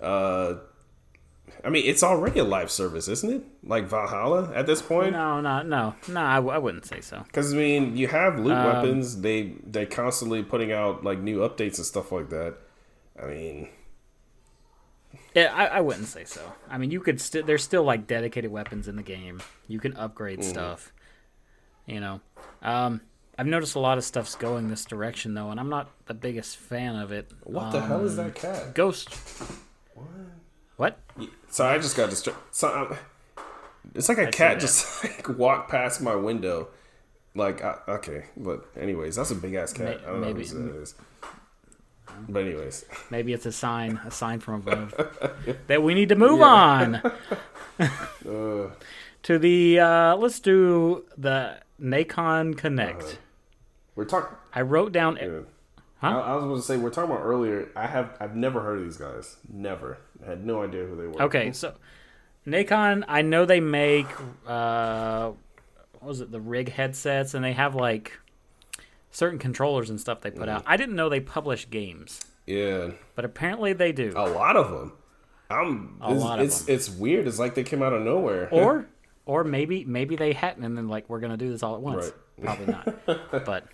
[0.01, 0.55] uh
[1.63, 3.43] I mean, it's already a live service, isn't it?
[3.63, 5.13] Like Valhalla at this point.
[5.13, 6.21] No, no, no, no.
[6.21, 7.23] I, w- I wouldn't say so.
[7.27, 9.21] Because I mean, you have loot Um, weapons.
[9.21, 12.57] They they constantly putting out like new updates and stuff like that.
[13.23, 13.69] I mean,
[15.35, 16.41] Yeah, I, I wouldn't say so.
[16.71, 17.45] I mean, you could still.
[17.45, 19.41] There's still like dedicated weapons in the game.
[19.69, 20.51] You can upgrade Mm-hmm.
[20.51, 20.93] stuff.
[21.87, 22.21] You know,
[22.63, 23.01] um,
[23.39, 26.57] I've noticed a lot of stuff's going this direction though, and I'm not the biggest
[26.57, 27.31] fan of it.
[27.43, 28.75] what the hell is Um, that cat?
[28.75, 29.13] Ghost.
[29.95, 30.07] What?
[31.49, 32.43] So I just got distracted.
[32.51, 32.99] So I'm,
[33.95, 36.69] it's like a cat just like walked past my window.
[37.37, 40.01] Like I, okay, but anyways, that's a big ass cat.
[40.03, 40.41] I don't know maybe.
[40.41, 40.95] whose that is.
[42.29, 44.95] But anyways, Maybe it's a sign, a sign from above
[45.67, 47.89] that we need to move on uh,
[49.23, 49.79] to the.
[49.81, 53.03] Uh, let's do the Nacon Connect.
[53.03, 53.17] Uh-huh.
[53.95, 54.37] we're talking.
[54.53, 55.19] I wrote down.
[55.21, 55.41] Yeah.
[55.99, 56.09] Huh?
[56.09, 57.69] I, I was going to say we're talking about earlier.
[57.77, 59.37] I have I've never heard of these guys.
[59.51, 59.99] Never.
[60.25, 61.23] I had no idea who they were.
[61.25, 61.75] Okay, so
[62.47, 64.07] Nacon, I know they make
[64.47, 65.31] uh,
[65.93, 68.19] what was it the rig headsets, and they have like
[69.11, 70.57] certain controllers and stuff they put Mm-hmm.
[70.57, 70.65] out.
[70.67, 72.91] I didn't know they publish games, Yeah.
[73.15, 74.13] but apparently they do.
[74.17, 74.93] A lot of them.
[75.49, 75.97] I'm.
[76.03, 76.75] A it's, lot of it's, them.
[76.75, 77.27] It's weird.
[77.27, 78.49] It's like they came out of nowhere.
[78.51, 78.87] Or,
[79.27, 82.13] or maybe maybe they hadn't, and then like we're gonna do this all at once.
[82.39, 82.45] Right.
[82.45, 83.07] Probably not,
[83.47, 83.65] but.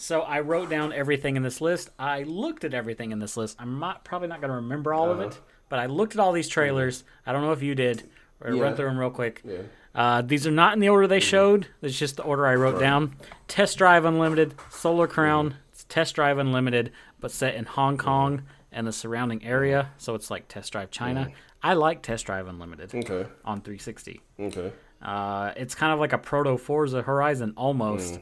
[0.00, 1.90] So I wrote down everything in this list.
[1.98, 3.56] I looked at everything in this list.
[3.58, 5.28] I'm not probably not going to remember all of Uh-huh.
[5.28, 7.02] it, but I looked at all these trailers.
[7.26, 8.04] I don't know if you did.
[8.40, 8.62] Or Yeah.
[8.62, 9.42] run through them real quick.
[9.44, 9.58] yeah.
[9.96, 11.66] Uh, these are not in the order they showed.
[11.82, 13.16] It's just the order I wrote down.
[13.48, 18.86] Test Drive Unlimited, Solar Crown, it's Test Drive Unlimited, but set in Hong Kong and
[18.86, 19.90] the surrounding area.
[19.98, 21.30] So it's like Test Drive China.
[21.64, 23.28] I like Test Drive Unlimited Okay.
[23.44, 24.20] on 360.
[24.38, 24.70] Okay.
[25.02, 28.20] Uh, it's kind of like a proto Forza Horizon almost.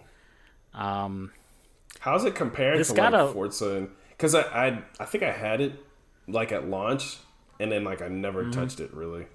[0.72, 1.32] Um,
[2.00, 3.88] How's it compared to got like Forza?
[4.10, 5.72] Because I, I I think I had it
[6.28, 7.18] like at launch,
[7.60, 8.52] and then like I never Mm-hmm.
[8.52, 9.26] touched it really.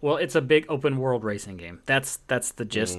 [0.00, 1.80] well, it's a big open world racing game.
[1.86, 2.98] That's that's the gist.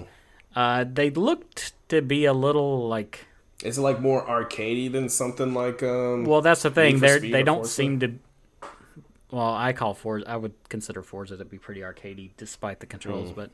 [0.55, 3.25] Uh, they looked to be a little like
[3.63, 6.25] Is it like more arcadey than something like um?
[6.25, 6.99] Well, that's the thing.
[6.99, 7.71] They they don't Forza?
[7.71, 8.13] seem to.
[9.31, 10.29] well, I call Forza.
[10.29, 13.31] I would consider Forza to be pretty arcadey, despite the controls.
[13.31, 13.35] Mm.
[13.35, 13.51] But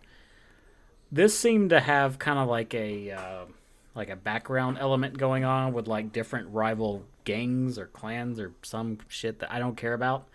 [1.12, 3.46] this seemed to have kind of like a uh,
[3.96, 9.00] like a background element going on with like different rival gangs or clans or some
[9.08, 10.28] shit that I don't care about.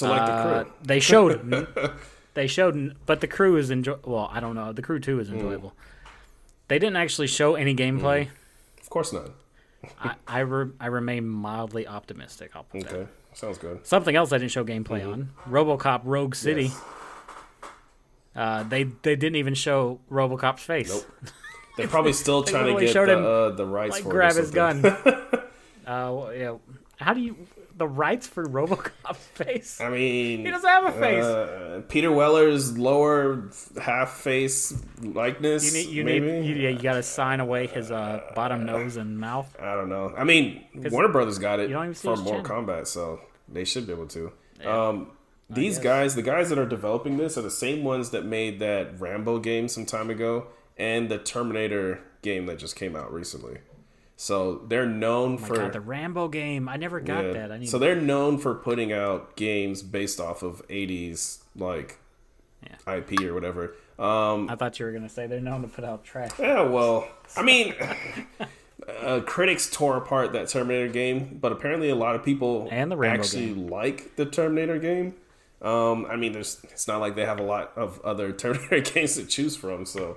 [0.00, 0.72] Like Uh, the crew.
[0.82, 1.66] They showed,
[2.34, 3.96] they showed, but the crew is enjoy.
[4.04, 4.72] Well, I don't know.
[4.72, 5.34] The crew too is Mm.
[5.34, 5.72] enjoyable.
[6.68, 8.28] They didn't actually show any gameplay.
[8.80, 9.30] Of course not.
[10.00, 12.52] I I, re- I remain mildly optimistic.
[12.54, 12.92] I'll put that.
[12.94, 13.86] Okay, sounds good.
[13.86, 16.68] Something else I didn't show gameplay on: RoboCop Rogue City.
[16.68, 17.66] Mm-hmm.
[17.66, 17.70] Yes.
[18.36, 20.88] Uh, they they didn't even show RoboCop's face.
[20.88, 21.04] Nope.
[21.76, 24.36] They're probably still They trying to get the, him, uh, the rights like for grab
[24.36, 24.84] his gun.
[24.86, 25.42] uh,
[25.86, 26.56] well, yeah.
[26.98, 27.36] How do you
[27.76, 29.80] the rights for RoboCop's face?
[29.80, 31.24] I mean, He doesn't have a face.
[31.24, 33.50] Uh, Peter Weller's lower
[33.82, 35.74] half face likeness.
[35.74, 36.32] You need you maybe?
[36.32, 39.54] need you, yeah, you got to sign away his uh, bottom nose and mouth.
[39.60, 40.14] I don't know.
[40.16, 42.42] I mean, Warner Brothers got it for Mortal.
[42.42, 44.32] Kombat, so they should be able to.
[44.64, 45.08] Um,
[45.50, 48.98] these guys, the guys that are developing this, are the same ones that made that
[49.00, 50.46] Rambo game some time ago
[50.76, 53.58] and the Terminator game that just came out recently.
[54.16, 56.68] So they're known for God, the Rambo game.
[56.68, 57.32] I never got yeah.
[57.32, 57.52] that.
[57.52, 57.68] I need.
[57.68, 61.98] So they're known for putting out games based off of '80s like
[62.62, 62.96] Yeah.
[62.96, 63.74] IP or whatever.
[63.98, 66.30] Um, I thought you were gonna say they're known to put out trash.
[66.38, 67.74] yeah, well, I mean,
[69.02, 72.96] uh, critics tore apart that Terminator game, but apparently a lot of people And the
[72.96, 75.14] Rambo actually like the Terminator game.
[75.60, 79.16] Um, I mean, there's it's not like they have a lot of other Terminator games
[79.16, 80.16] to choose from, so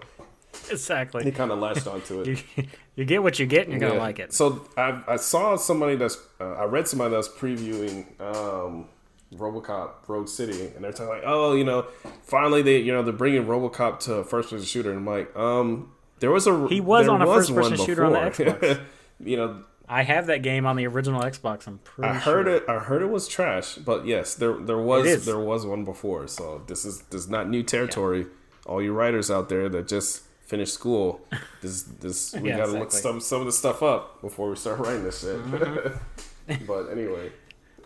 [1.14, 2.43] they He kind of latched onto it.
[2.55, 3.99] You, you get what you get, and you're gonna Yeah.
[4.01, 4.34] like it.
[4.34, 8.88] So I, I saw somebody that's uh, I read somebody that's previewing um,
[9.36, 11.84] RoboCop Rogue City, and they're talking like, oh, you know,
[12.24, 15.91] finally they you know they're bringing RoboCop to first person shooter, and I'm like, um,
[16.20, 18.20] there was a He was on a was first-person one shooter on the.
[18.20, 18.80] Xbox.
[19.20, 21.68] you know, I have that game on the original Xbox.
[21.68, 22.55] I'm pretty I heard sure.
[22.55, 22.64] it.
[22.68, 26.28] I heard it was trash, but yes, there there was there was one before.
[26.28, 28.26] So this is this is not new territory.
[28.66, 31.22] All you writers out there that just finished school,
[31.62, 34.80] this this we Yeah, gotta look some some of the stuff up before we start
[34.80, 35.38] writing this shit.
[35.38, 36.66] Mm-hmm.
[36.68, 37.32] but anyway,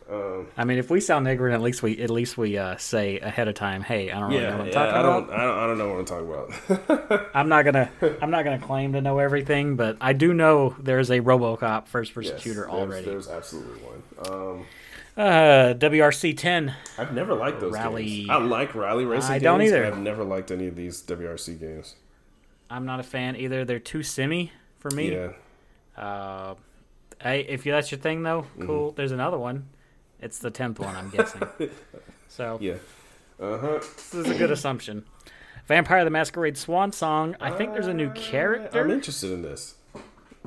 [0.10, 3.20] um, I mean, if we sound ignorant, at least we at least we uh, say
[3.20, 5.28] ahead of time, "Hey, I don't really know yeah, what I'm yeah, talking I about."
[5.28, 7.30] don't I don't I don't know what I'm talking about.
[7.36, 7.90] I'm not gonna
[8.22, 12.14] I'm not gonna claim to know everything, but I do know there's a RoboCop first
[12.14, 13.06] person Yes, shooter there's- already.
[13.06, 14.04] There's absolutely one.
[14.32, 14.66] Um,
[15.18, 16.74] Uh, WRC 10.
[16.98, 18.06] I've never liked those Rally.
[18.06, 18.30] games.
[18.30, 19.44] I like rally racing I games.
[19.44, 19.86] don't but either.
[19.86, 21.96] I've never liked any of these WRC games.
[22.72, 23.66] I'm not a fan either.
[23.66, 25.12] They're too semi for me.
[25.12, 25.32] Yeah.
[26.02, 26.56] Uh,
[27.22, 28.66] hey, if you, that's your thing though, Mm-hmm.
[28.66, 28.92] cool.
[28.92, 29.68] There's another one.
[30.22, 31.42] It's the tenth one, I'm guessing.
[32.28, 32.76] so Yeah.
[33.40, 33.80] Uh huh.
[33.80, 35.04] this is a good assumption.
[35.68, 37.36] Vampire the Masquerade Swan Song.
[37.40, 38.84] I think there's a new character.
[38.84, 39.76] I'm interested in this.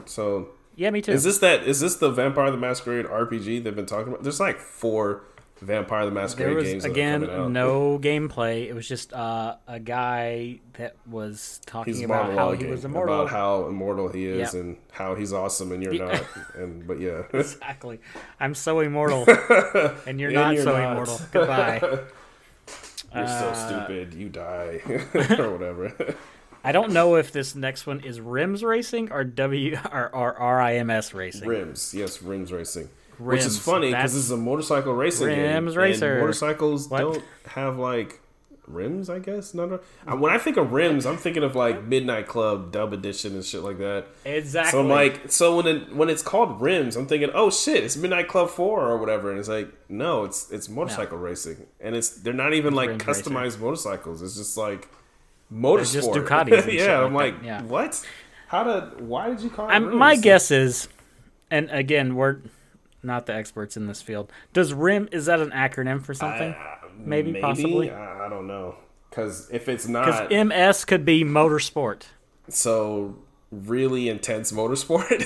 [0.07, 1.13] So, Yeah, me too.
[1.13, 1.63] is this that?
[1.65, 4.23] Is this the Vampire the Masquerade RPG they've been talking about?
[4.23, 5.23] There's like four
[5.65, 6.85] Vampire the Masquerade there was games.
[6.85, 8.67] again no gameplay.
[8.69, 13.15] It was just uh, a guy that was talking He's about how he was immortal.
[13.15, 14.63] about how immortal he is Yep.
[14.63, 16.23] and how he's awesome and you're not.
[16.55, 18.01] And but yeah, Exactly.
[18.39, 19.25] I'm so immortal,
[20.07, 20.93] and you're And not you're so not.
[20.93, 21.21] immortal.
[21.33, 21.81] Goodbye.
[21.83, 23.55] you're so Uh,
[23.87, 24.15] stupid.
[24.15, 24.81] You die
[25.39, 26.15] or whatever.
[26.67, 31.13] I don't know if this next one is Rims Racing or W or, or RIMS
[31.13, 31.47] Racing.
[31.49, 32.89] rims, yes, rims racing.
[33.19, 35.39] Which is funny because this is a motorcycle racing game.
[35.39, 36.21] Rims and racer.
[36.21, 36.99] motorcycles What?
[37.01, 38.21] don't have like
[38.67, 39.11] rims.
[39.11, 39.73] I guess not.
[39.73, 43.45] Uh, When I think of rims, I'm thinking of like Midnight Club Dub Edition and
[43.45, 44.07] shit like that.
[44.25, 44.71] Exactly.
[44.73, 47.97] So I'm like, so when it, when it's called rims, I'm thinking, oh shit, it's
[47.97, 52.09] Midnight Club Four or whatever, and it's like, no, it's it's motorcycle racing, and it's
[52.11, 54.23] they're not even like rims customized motorcycles.
[54.23, 54.89] It's just like
[55.53, 55.93] motorsport.
[55.93, 57.63] just Ducatis yeah, like I'm like, yeah.
[57.63, 58.07] what?
[58.49, 59.01] How did?
[59.07, 59.73] Why did you call it?
[59.73, 59.97] I'm, rims?
[59.97, 60.89] my guess is,
[61.51, 62.39] and again, we're
[63.05, 64.33] not the experts in this field.
[64.53, 66.53] Does RIM is that an acronym for something?
[66.53, 67.91] Uh, Maybe, possibly.
[67.91, 68.77] I, I don't know.
[69.11, 72.03] Because if it's not, Because MS could be motorsport.
[72.49, 73.17] so
[73.53, 75.21] really intense motorsport,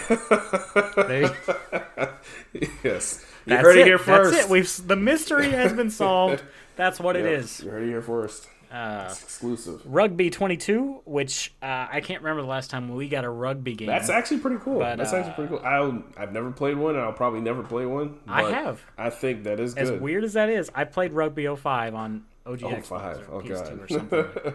[2.85, 3.87] yes, you That's heard it, it.
[3.87, 4.33] here first.
[4.33, 4.51] That's it.
[4.51, 6.43] We've the mystery has been solved.
[6.77, 7.61] That's what it Yep, is.
[7.63, 8.47] You heard it here first.
[8.71, 9.81] Uh, exclusive.
[9.87, 13.87] Rugby 22, which uh, I can't remember the last time we got a rugby game.
[13.87, 14.79] That's actually pretty cool.
[14.81, 15.67] But, That's uh, actually pretty cool.
[15.67, 18.19] I'll, I've never played one, and I'll probably never play one.
[18.29, 18.83] I have.
[18.99, 20.01] I think that is as good.
[20.03, 20.71] weird as that is.
[20.75, 23.29] I played Rugby 05 on OG Oh, Xbox five.
[23.31, 23.81] or Oh, PS2 God.
[23.81, 23.89] or
[24.35, 24.53] something.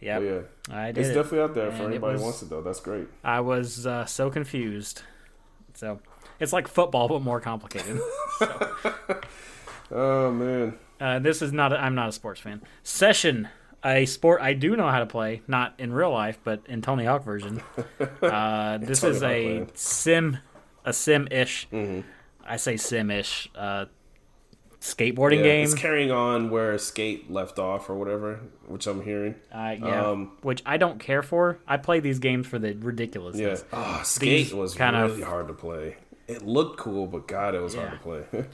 [0.00, 0.40] Yep, yeah,
[0.76, 0.98] I did.
[0.98, 1.14] it's it.
[1.14, 2.62] definitely out there for And it anybody who wants it, though.
[2.62, 3.08] That's great.
[3.24, 5.02] I was uh, so confused.
[5.74, 5.98] So
[6.38, 8.00] it's like football, but more complicated.
[9.90, 11.72] Oh man, uh, this is not.
[11.72, 12.62] A, I'm not a sports fan.
[12.82, 13.48] Session,
[13.84, 17.04] a sport I do know how to play, not in real life, but in Tony
[17.04, 17.62] Hawk version.
[18.22, 19.70] Uh, this is Hawk a Land.
[19.74, 20.38] sim,
[20.84, 21.68] a sim-ish.
[21.72, 22.04] Mhm.
[22.44, 23.48] I say sim-ish.
[23.54, 23.86] Uh,
[24.80, 25.64] skateboarding Yeah, game.
[25.64, 29.34] It's carrying on where Skate left off or whatever, which I'm hearing.
[29.52, 31.58] Uh, yeah, Um, which I don't care for.
[31.66, 33.64] I play these games for the ridiculousness.
[33.72, 33.78] Yeah.
[33.98, 35.96] Oh, Skate These was kind of- hard to play.
[36.28, 38.22] It looked cool, but God, it was hard to play.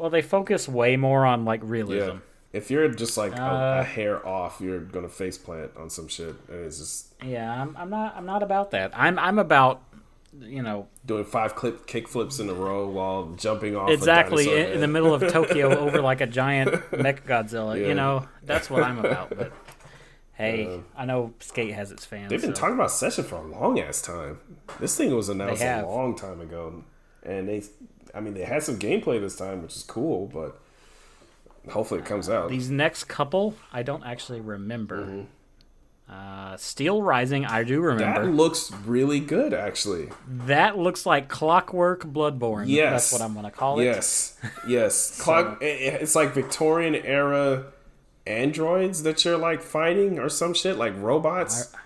[0.00, 2.08] Well, they focus way more on like realism.
[2.08, 2.18] yeah.
[2.52, 6.08] If you're just like a, Uh, a hair off, you're gonna face plant on some
[6.08, 8.16] shit, and it's just Yeah, I'm, I'm not.
[8.16, 8.90] I'm not about that.
[8.94, 9.18] I'm.
[9.18, 9.82] I'm about.
[10.40, 13.90] You know, doing five clip kick flips in a row while jumping off.
[13.90, 17.78] exactly in, in the middle of Tokyo over like a giant Mecha Godzilla.
[17.80, 17.88] Yeah.
[17.88, 19.36] You know, that's what I'm about.
[19.36, 19.52] But
[20.34, 20.76] hey, Yeah.
[20.96, 22.30] I know Skate has its fans.
[22.30, 24.38] They've been so- talking about Session for a long ass time.
[24.78, 26.84] This thing was announced a long time ago,
[27.24, 27.62] and they,
[28.14, 30.60] I mean, they had some gameplay this time, which is cool, but
[31.70, 32.50] hopefully it comes out.
[32.50, 35.04] These next couple, I don't actually remember.
[35.04, 35.24] Mm-hmm.
[36.12, 38.26] Uh, Steel Rising, I do remember.
[38.26, 40.08] that looks really good, actually.
[40.26, 42.64] That, looks like Clockwork Bloodborne.
[42.66, 43.10] Yes.
[43.10, 43.84] that's what I'm gonna call it.
[43.84, 44.36] Yes,
[44.66, 45.20] yes.
[45.22, 45.58] Clock.
[45.60, 47.66] It's like Victorian era
[48.26, 51.72] androids that you're like fighting or some shit, like robots.
[51.72, 51.78] I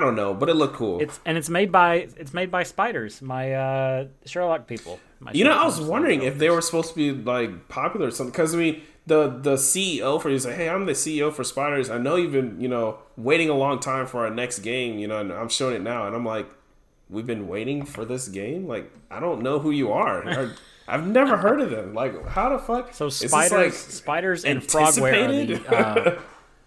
[0.00, 1.00] don't know, but it looked cool.
[1.00, 4.98] It's and it's made by it's made by Spiders, my uh, Sherlock people.
[5.20, 8.10] My You know, I was wondering if they were supposed to be like popular or
[8.10, 8.32] something.
[8.32, 11.88] Because I mean, the the CEO for he's like, hey, I'm the CEO for Spiders.
[11.88, 14.98] I know you've been you know waiting a long time for our next game.
[14.98, 16.48] You know, and I'm showing it now, and I'm like,
[17.08, 18.66] we've been waiting for this game.
[18.66, 20.52] Like, I don't know who you are.
[20.88, 21.94] I've never heard of them.
[21.94, 22.94] Like, how the fuck?
[22.94, 26.20] So spiders, like, spiders, and Frogware are the, uh,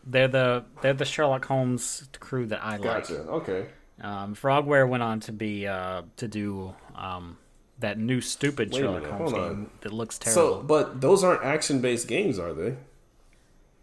[0.10, 2.84] they're the they're the Sherlock Holmes crew that I like.
[3.08, 3.20] Gotcha.
[3.22, 3.66] Okay.
[4.02, 7.38] Um, Frogware went on to be uh, to do um,
[7.80, 9.70] that new stupid Wait Sherlock minute, Holmes game on.
[9.82, 10.58] that looks terrible.
[10.58, 12.76] So, but those aren't action based games, are they?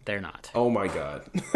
[0.05, 0.49] they're not.
[0.55, 1.23] Oh my god.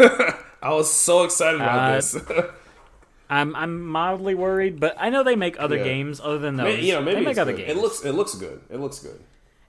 [0.62, 2.16] I was so excited about Uh, this.
[3.30, 5.84] I'm I'm mildly worried, but I know they make other Yeah.
[5.84, 6.64] games other than those.
[6.64, 7.66] Maybe, know, maybe they make other good.
[7.66, 7.78] games.
[7.78, 8.60] It looks it looks good.
[8.68, 9.18] It looks good.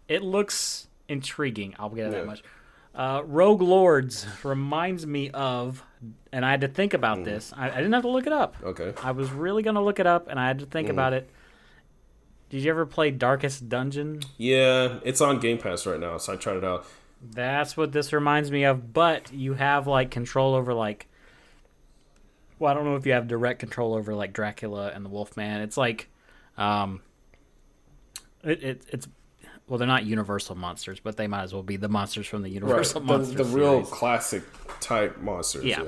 [0.10, 1.74] it looks intriguing.
[1.80, 2.18] I'll get Yeah.
[2.20, 2.44] that much.
[2.96, 5.84] Uh, Rogue Lords reminds me of,
[6.32, 7.26] and I had to think about Mm.
[7.26, 7.52] this.
[7.58, 8.56] I, I didn't have to look it up.
[8.64, 8.94] Okay.
[9.04, 10.92] I was really gonna look it up, and I had to think Mm.
[10.92, 11.30] about it.
[12.50, 14.20] Did you ever play Darkest Dungeon?
[14.38, 16.86] Yeah, it's on Game Pass right now, so I tried it out.
[17.20, 18.94] That's what this reminds me of.
[18.94, 21.08] But you have like control over like.
[22.60, 25.62] Well, I don't know if you have direct control over like Dracula and the Wolfman.
[25.62, 26.10] It's like,
[26.58, 27.02] um,
[28.44, 29.08] it, it it's
[29.68, 32.50] well, they're not Universal monsters, but they might as well be the monsters from the
[32.50, 32.56] Right.
[32.56, 33.36] Universal The, monsters.
[33.38, 34.44] the real classic
[34.80, 35.64] type monsters.
[35.66, 35.84] Yeah.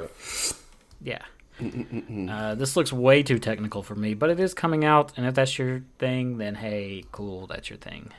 [1.02, 1.20] Yeah.
[1.62, 2.32] Yeah.
[2.32, 5.36] uh, this looks way too technical for me, but it is coming out, and if
[5.36, 8.12] that's your thing, then hey, cool, that's your thing.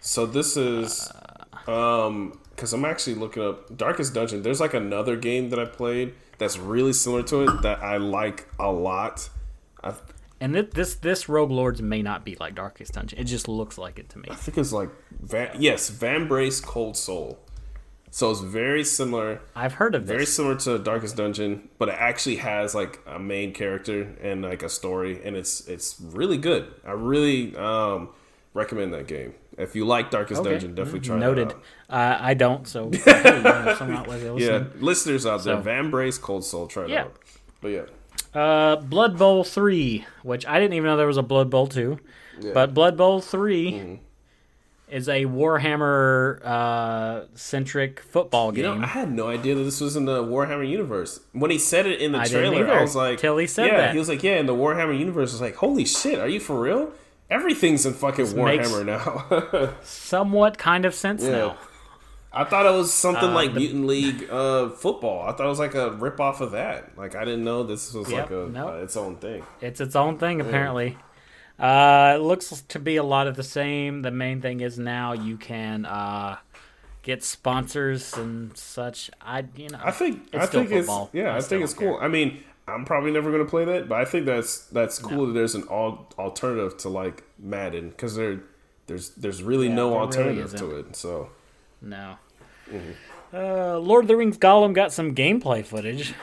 [0.00, 1.10] So this is
[1.66, 4.42] um because I'm actually looking up Darkest Dungeon.
[4.42, 8.46] There's like another game that I played that's really similar to it that I like
[8.58, 9.28] a lot.
[9.82, 9.94] I,
[10.44, 13.18] And thi- this this Rogue Lords may not be like Darkest Dungeon.
[13.18, 14.28] It just looks like it to me.
[14.30, 14.90] I think it's like
[15.22, 17.38] Van, yes, Vambrace Cold Soul.
[18.10, 19.40] So it's very similar.
[19.56, 20.36] I've heard of very this.
[20.36, 24.68] similar to Darkest Dungeon, but it actually has like a main character and like a
[24.68, 26.72] story, and it's it's really good.
[26.86, 28.10] I really um,
[28.52, 29.34] recommend that game.
[29.58, 30.50] If you like Darkest Okay.
[30.50, 31.50] Dungeon, definitely try Noted.
[31.52, 31.56] it
[31.90, 32.00] out.
[32.00, 36.44] Uh, I don't, so hey, you know, out Yeah, listeners out there, So- Vambrace Cold
[36.44, 37.02] Soul, try it Yeah.
[37.04, 37.16] out.
[37.60, 37.82] But yeah,
[38.32, 41.98] Uh, Blood Bowl three, which I didn't even know there was a Blood Bowl two,
[42.40, 42.50] Yeah.
[42.52, 43.94] but Blood Bowl 3 Mm-hmm.
[44.90, 48.80] is a Warhammer uh, centric football you game.
[48.80, 51.20] know, I had no idea that this was in the Warhammer universe.
[51.32, 53.76] When he said it in the I trailer, I was like, till he said yeah,
[53.78, 53.92] that.
[53.92, 55.30] he was like, yeah, in the Warhammer universe.
[55.30, 56.92] I was like, holy shit, are you for real?
[57.30, 59.74] Everything's in fucking makes- Warhammer now.
[59.82, 61.30] Somewhat kind of sense Yeah.
[61.30, 61.56] now.
[62.34, 65.22] I thought it was something Uh, like the- Mutant League uh, football.
[65.28, 66.96] I thought it was like a rip off of that.
[66.98, 68.70] Like I didn't know this was Yep, like a nope.
[68.70, 69.44] uh, its own thing.
[69.60, 70.98] It's its own thing, apparently.
[71.58, 74.02] Uh, it looks to be a lot of the same.
[74.02, 76.38] The main thing is now you can uh,
[77.02, 79.10] get sponsors and such.
[79.20, 81.36] I, you know, I think it's I think it's yeah.
[81.36, 81.96] I, still think it's cool.
[82.00, 85.32] I mean, I'm probably never gonna play that, but I think that's that's cool that
[85.34, 88.40] there's an al- alternative to like Madden because there
[88.88, 90.58] there's there's really Yeah, no really alternative isn't.
[90.58, 90.96] to it.
[90.96, 91.28] So
[91.80, 92.16] No.
[92.70, 92.90] Mm-hmm.
[93.36, 96.14] Uh, Lord of the Rings Gollum got some gameplay footage.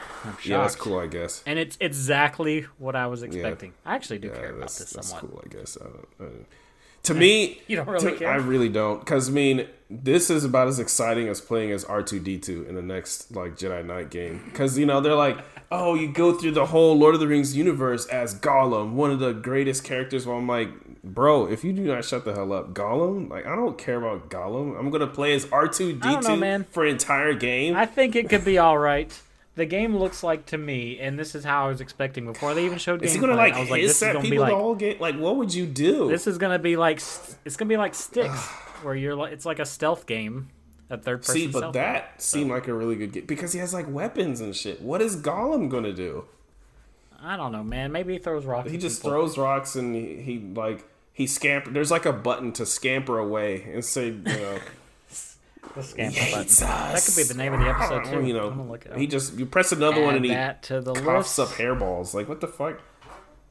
[0.45, 0.97] Yeah, that's cool.
[0.97, 1.43] I guess.
[1.45, 3.73] And it's exactly what I was expecting.
[3.85, 5.29] I actually do Yeah, care about this that's somewhat.
[5.31, 5.43] cool.
[5.45, 5.77] I guess.
[5.81, 6.27] I I
[7.03, 8.29] to me, You don't really to- care?
[8.31, 12.01] I really don't, because I mean, this is about as exciting as playing as R
[12.03, 14.41] two D two in the next like Jedi Knight game.
[14.45, 15.39] Because you know they're like,
[15.71, 19.19] oh, you go through the whole Lord of the Rings universe as Gollum, one of
[19.19, 20.25] the greatest characters.
[20.25, 20.69] Well, I'm like,
[21.03, 24.29] bro, if you do not shut the hell up, Gollum, like I don't care about
[24.29, 24.77] Gollum.
[24.77, 27.75] I'm gonna play as R two D two for entire game.
[27.75, 29.11] I think it could be all right.
[29.55, 32.65] the game looks like to me, and this is how I was expecting before they
[32.65, 33.05] even showed gameplay.
[33.05, 34.57] Is he gonna like I was like, this is at gonna people be like the
[34.57, 34.97] whole game?
[34.99, 36.09] Like, what would you do?
[36.09, 36.97] this is gonna be like
[37.45, 38.47] it's gonna be like Styx,
[38.83, 40.49] where you're like it's like a stealth game,
[40.89, 41.35] a third person.
[41.35, 42.19] See, but that game.
[42.19, 44.81] seemed like a really good game because he has like weapons and shit.
[44.81, 46.25] What is Gollum gonna do?
[47.23, 47.91] I don't know, man.
[47.91, 48.71] Maybe he throws rocks.
[48.71, 49.11] He just people.
[49.11, 50.87] throws rocks and he, he like
[51.21, 51.69] he scamper.
[51.71, 54.59] There's like a button to scamper away and say, you know,
[55.75, 56.75] the scamper hates button.
[56.75, 58.25] Uh, that could be the name of the episode too.
[58.25, 58.97] you know, look it up.
[58.97, 60.31] he just you press another one and he
[60.63, 61.39] to the coughs list.
[61.39, 62.13] up hairballs.
[62.13, 62.79] Like what the fuck?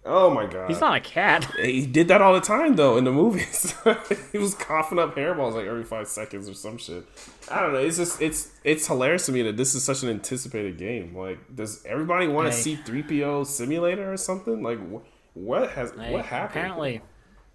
[0.03, 0.69] Oh my god!
[0.71, 1.45] He's not a cat.
[1.63, 3.75] He did that all the time though in the movies.
[4.33, 7.05] he was coughing up hairballs like every five seconds or some shit.
[7.51, 7.81] I don't know.
[7.81, 11.15] It's just it's it's hilarious to me that this is such an anticipated game.
[11.15, 12.63] Like, does everybody want to Hey.
[12.63, 14.63] C three PO simulator or something?
[14.63, 16.51] Like, wh- what has Hey, what happened?
[16.65, 17.03] Apparently,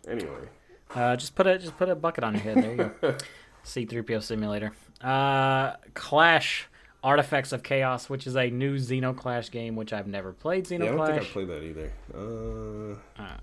[0.08, 0.30] Anyway,
[0.94, 2.58] uh, just put a just put a bucket on your head.
[2.58, 3.18] There you go.
[3.66, 4.72] C3PO simulator.
[5.02, 6.68] Uh, Clash
[7.04, 10.70] Artifacts of Chaos, which is a new Zeno Clash game, which I've never played.
[10.70, 11.92] yeah, I don't think I played that either.
[12.14, 13.38] Uh, Uh,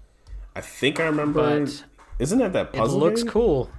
[0.55, 1.61] I think I remember.
[1.61, 1.85] but
[2.19, 2.97] Isn't that that puzzle?
[3.03, 3.33] it looks game?
[3.33, 3.71] cool.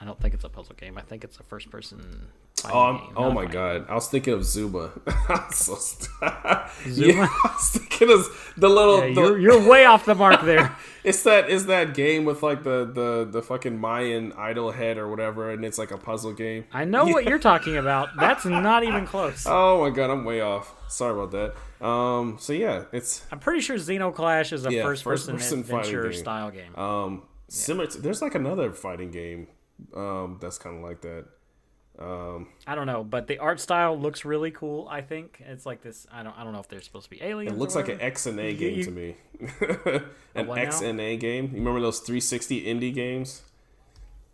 [0.00, 0.96] I don't think it's a puzzle game.
[0.96, 2.28] I think it's a first person.
[2.64, 3.86] Oh, oh my god!
[3.88, 4.90] I was thinking of Zuma.
[5.52, 6.10] So st-
[6.88, 7.12] Zuma?
[7.12, 8.98] Yeah, I was thinking of the little.
[9.08, 10.74] Yeah, the- you're, you're way off the mark there.
[11.04, 15.08] It's that is that game with like the the the fucking Mayan idol head or
[15.08, 16.64] whatever, and it's like a puzzle game.
[16.72, 18.10] I know what you're talking about.
[18.18, 19.46] That's not even close.
[19.48, 20.74] Oh my god, I'm way off.
[20.88, 21.30] Sorry about
[21.80, 21.86] that.
[21.86, 26.02] Um, so yeah, it's I'm pretty sure Zeno Clash is a Yeah, first-person first-person adventure
[26.10, 26.12] game.
[26.18, 26.76] style game.
[26.76, 27.86] um similar.
[27.86, 29.46] To, there's like another fighting game,
[29.94, 31.26] um, that's kind of like that.
[31.98, 34.86] Um, I don't know, but the art style looks really cool.
[34.88, 36.06] I think it's like this.
[36.12, 36.38] I don't.
[36.38, 37.54] I don't know if they're supposed to be aliens.
[37.54, 37.98] it looks like an.
[37.98, 39.16] XNA game you- to me.
[40.34, 40.54] an now?
[40.54, 41.46] XNA game.
[41.46, 43.42] You remember those 360 indie games?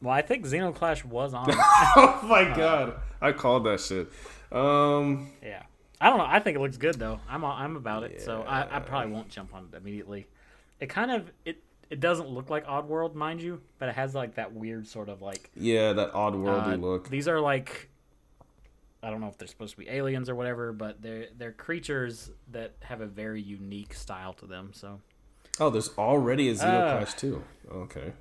[0.03, 1.47] Well, I think Zeno Clash was on.
[1.51, 4.09] oh my god, I called that shit.
[4.53, 5.63] Um, yeah.
[6.01, 6.27] I don't know.
[6.29, 7.21] I think it looks good though.
[7.29, 8.21] I'm I'm about it.
[8.21, 10.27] So I, I probably won't jump on it immediately.
[10.81, 11.63] It kind of it
[11.95, 15.23] it doesn't look like Oddworld, mind you, but it has like that weird sort of
[15.23, 17.09] like yeah, that odd worldly uh, look.
[17.09, 17.89] These are like
[19.01, 22.31] I don't know if they're supposed to be aliens or whatever, but they're they're creatures
[22.51, 24.73] that have a very unique style to them.
[24.75, 25.01] So
[25.61, 27.45] Oh, there's already a Uh, Zeno Clash too.
[27.71, 28.13] Okay.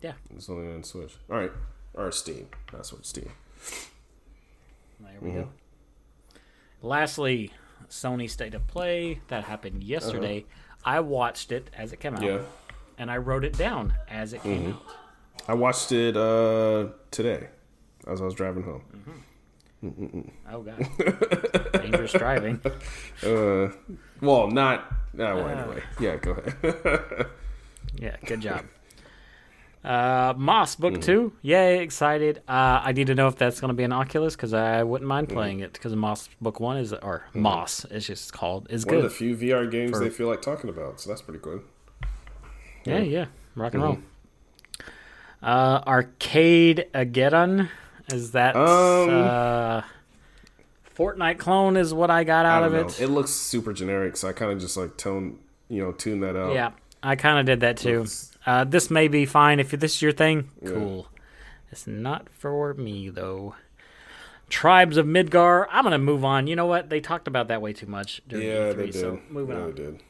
[0.00, 0.12] Yeah.
[0.36, 1.16] It's only on Switch.
[1.28, 1.50] All right.
[1.94, 2.46] Or Steam.
[2.72, 3.30] That's what Steam.
[5.00, 5.40] there we Mm-hmm.
[5.40, 5.48] go.
[6.82, 7.50] Lastly,
[7.88, 10.44] Sony State of Play that happened yesterday.
[10.84, 12.22] I watched it as it came out.
[12.22, 12.40] Yeah.
[12.98, 14.72] and I wrote it down as it came Mm-hmm.
[14.72, 14.82] out.
[15.48, 17.48] I watched it uh today
[18.06, 18.82] as I was driving home.
[20.50, 20.86] Oh god,
[21.74, 22.60] dangerous driving.
[23.22, 23.68] Uh
[24.20, 25.48] well, not well, Uh.
[25.48, 25.82] anyway.
[26.00, 27.26] Yeah, go ahead.
[27.96, 28.64] Yeah, good job.
[29.84, 31.02] Uh, Moss Book Mm-hmm.
[31.02, 31.82] Two, yay!
[31.82, 32.38] Excited.
[32.48, 35.06] Uh, I need to know if that's going to be an Oculus because I wouldn't
[35.08, 35.36] mind Mm-hmm.
[35.36, 39.04] playing it because Moss Book One is or Moss it's just called is One good.
[39.04, 41.60] of the few VR games For- they feel like talking about, so that's pretty good.
[42.84, 43.92] yeah, yeah, rock and roll.
[43.96, 44.02] Mm-hmm.
[45.42, 47.68] Uh, Arcadegeddon
[48.12, 49.82] is that Um, uh,
[50.96, 52.86] Fortnite clone is what I got out don't of know.
[52.88, 53.00] it.
[53.02, 56.36] It looks super generic, so I kind of just like tone, you know, tune that
[56.36, 56.54] out.
[56.54, 56.70] Yeah,
[57.04, 58.06] I kind of did that too.
[58.46, 60.50] Uh, this may be fine if this is your thing.
[60.66, 61.06] Cool.
[61.70, 63.54] It's not for me though.
[64.48, 65.66] Tribes of Midgar.
[65.70, 66.46] I'm gonna move on.
[66.46, 66.88] You know what?
[66.90, 68.76] They talked about that way too much during Yeah, E3.
[68.76, 68.94] they did.
[68.94, 69.70] So moving yeah, on.
[69.74, 70.02] they did.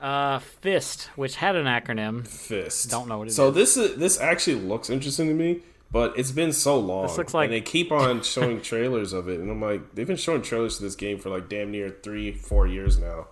[0.00, 2.26] Uh, Fist, which had an acronym.
[2.26, 2.90] Fist.
[2.90, 3.54] Don't know what it so is.
[3.54, 5.60] this is this actually looks interesting to me,
[5.92, 7.06] but it's been so long.
[7.06, 10.06] This looks like- and they keep on showing trailers of it, and I'm like, they've
[10.06, 13.26] been showing trailers to this game for like damn near three, four years now.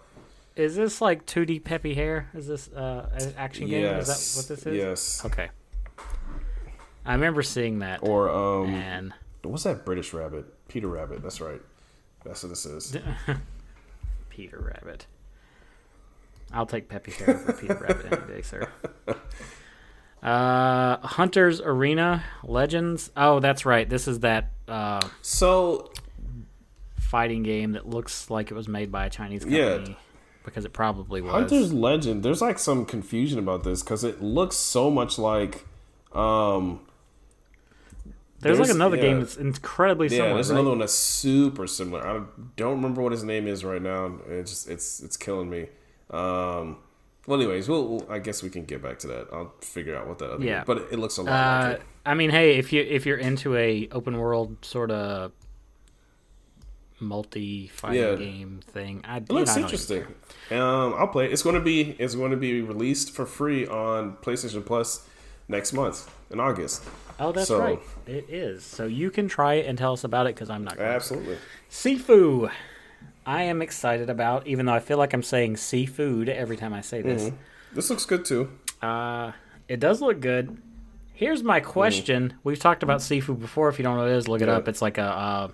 [0.59, 2.29] Is this like 2D Peppy Hare?
[2.35, 3.83] Is this uh, an action game?
[3.83, 4.09] Yes.
[4.09, 4.77] Is that what this is?
[4.77, 5.25] Yes.
[5.25, 5.49] Okay.
[7.07, 8.01] I remember seeing that.
[8.03, 10.47] Or um, and what's that British rabbit?
[10.67, 11.23] Peter Rabbit.
[11.23, 11.61] That's right.
[12.25, 12.97] That's what this is.
[14.31, 15.07] Peter Rabbit.
[16.53, 18.69] I'll take Peppy Hare over Peter Rabbit any day, sir.
[20.21, 23.13] Uh, Hunter's Arena Legends.
[23.17, 23.89] Oh, that's right.
[23.89, 25.93] This is that uh, So
[26.99, 29.61] fighting game that looks like it was made by a Chinese company.
[29.91, 29.95] Yeah.
[30.49, 31.33] Because it probably was.
[31.33, 32.23] Hunter's Legend.
[32.23, 35.65] There's like some confusion about this because it looks so much like.
[36.13, 36.81] Um,
[38.41, 40.35] there's, like there's- another game that's incredibly yeah, similar.
[40.35, 40.55] there's right?
[40.57, 42.07] another one that's super similar.
[42.07, 42.23] I
[42.57, 44.19] don't remember what his name is right now.
[44.29, 45.67] It's just it's it's killing me.
[46.11, 46.79] Um,
[47.27, 49.27] well, anyways, we'll, we'll- I guess we can get back to that.
[49.33, 50.45] I'll figure out what that other.
[50.45, 50.63] Yeah.
[50.65, 51.87] but it looks a lot Uh, like it.
[52.07, 55.33] I mean, hey, if you if you're into a open world sort of
[57.01, 58.15] multi fighting Yeah.
[58.17, 60.05] game thing, I It looks interesting.
[60.51, 61.33] Um, I'll play it.
[61.33, 65.07] It's going to be it's going to be released for free on PlayStation Plus
[65.49, 66.83] next month in August.
[67.21, 67.81] Oh, that's So- right.
[68.07, 68.65] It is.
[68.65, 70.77] So you can try it and tell us about it because I'm not.
[70.77, 70.95] Going to.
[70.95, 71.37] Absolutely.
[71.71, 72.51] Sifu.
[73.27, 76.81] I am excited about, even though I feel like I'm saying seafood every time I
[76.81, 77.31] say this.
[77.75, 78.51] This looks good too.
[78.81, 79.33] Uh,
[79.69, 80.57] it does look good.
[81.13, 82.35] Here's my question.
[82.45, 83.69] We've talked about seafood before.
[83.69, 84.67] If you don't know what it is, look it up.
[84.69, 85.03] It's like a.
[85.03, 85.49] Uh,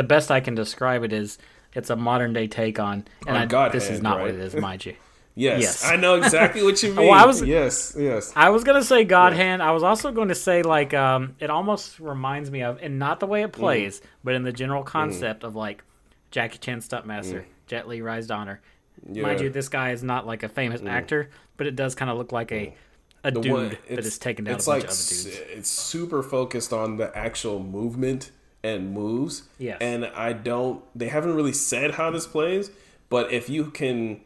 [0.00, 1.36] the best I can describe it is
[1.74, 3.04] it's a modern day take on.
[3.26, 4.96] And On I, God this is not what it is, mind you.
[5.34, 5.84] Yes, Yes.
[5.84, 7.06] I know exactly what you mean.
[7.08, 8.32] Well, I was- yes, yes.
[8.34, 9.62] I was gonna say God Hand.
[9.62, 13.20] I was also going to say like um, it almost reminds me of, and not
[13.20, 13.60] the way it mm.
[13.60, 14.86] plays, but in the general mm.
[14.86, 15.84] concept of like
[16.30, 17.44] Jackie Chan Stuntmaster, mm.
[17.66, 18.62] Jet Li Rise Honor.
[19.06, 19.24] Yeah.
[19.24, 21.28] Mind you, this guy is not like a famous actor,
[21.58, 22.74] but it does kind of look like a
[23.22, 25.58] a The dude one- that is taking down a it's bunch like of other dudes.
[25.58, 28.30] It's super focused on the actual movement
[28.62, 29.44] and moves.
[29.58, 29.78] Yes.
[29.80, 30.82] And I don't.
[30.94, 32.70] They haven't really said how this plays,
[33.08, 34.20] but if you can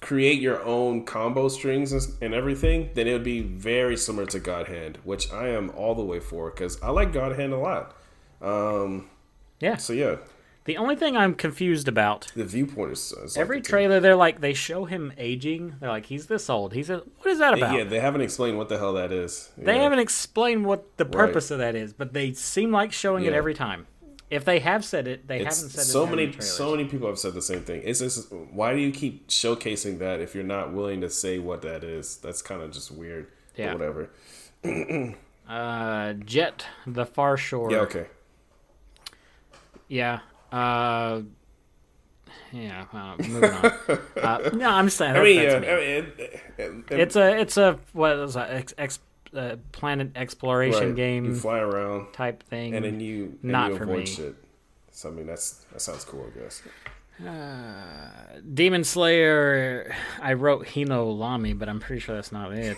[0.00, 4.40] create your own combo strings and, and everything, then it would be very similar to
[4.40, 7.58] God Hand, which I am all the way for because I like God Hand a
[7.58, 7.96] lot.
[8.40, 9.08] Um,
[9.60, 9.76] Yeah.
[9.76, 10.16] so yeah,
[10.64, 14.14] The only thing I'm confused about the viewpoint is, is every like the- trailer, they're
[14.16, 15.74] like they show him aging.
[15.80, 16.72] They're like he's this old.
[16.72, 17.76] He's a what is that about?
[17.76, 19.50] Yeah, they haven't explained what the hell that is.
[19.58, 19.82] They Yeah.
[19.82, 23.54] haven't explained what the purpose of that is, but they seem like showing it every
[23.54, 23.86] time.
[24.30, 25.84] If they have said it, they It's haven't said it.
[25.84, 27.82] so many so many people have said the same thing.
[27.84, 31.62] It's just why do you keep showcasing that if you're not willing to say what
[31.62, 32.16] that is?
[32.18, 33.26] That's kind of just weird.
[33.56, 33.72] But Yeah.
[33.74, 34.10] whatever.
[35.48, 37.70] Uh, Jett, the Far Shore.
[37.70, 37.78] Yeah.
[37.80, 38.06] Okay.
[39.88, 40.20] Yeah.
[40.52, 41.22] Uh,
[42.52, 42.84] yeah.
[42.92, 43.64] Uh, moving on.
[44.22, 45.16] uh, no, I'm just saying.
[45.16, 45.42] I mean, yeah.
[45.42, 45.66] that's I me.
[45.66, 46.40] mean, it, it,
[46.90, 48.98] it, it's a it's a what is that ex, ex,
[49.34, 50.96] uh, planet exploration right.
[50.96, 52.74] game You fly around type thing.
[52.74, 54.04] and then you and Not you for me.
[54.06, 54.36] shit.
[54.90, 56.26] So I mean, that's that sounds cool.
[56.34, 56.62] I guess.
[58.54, 59.94] Demon Slayer.
[60.20, 62.76] I wrote Hino Lami, but I'm pretty sure that's not it.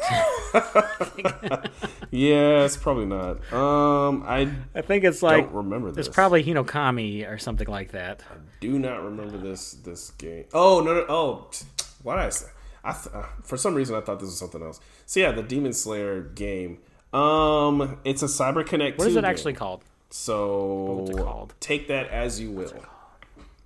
[2.11, 3.53] Yeah, it's probably not.
[3.53, 6.07] Um, I I think it's like don't remember this.
[6.07, 8.23] it's probably Hinokami or something like that.
[8.31, 10.45] I do not remember this this game.
[10.55, 11.51] Oh no no oh
[12.05, 12.47] what did I say?
[12.85, 14.79] I th- uh, for some reason I thought this was something else.
[15.07, 16.79] So yeah, the Demon Slayer game.
[17.13, 18.97] Um, it's a Cyber Connect.
[18.99, 19.31] What is it game.
[19.31, 19.83] actually called?
[20.11, 21.55] So it called?
[21.59, 22.75] take that as you will.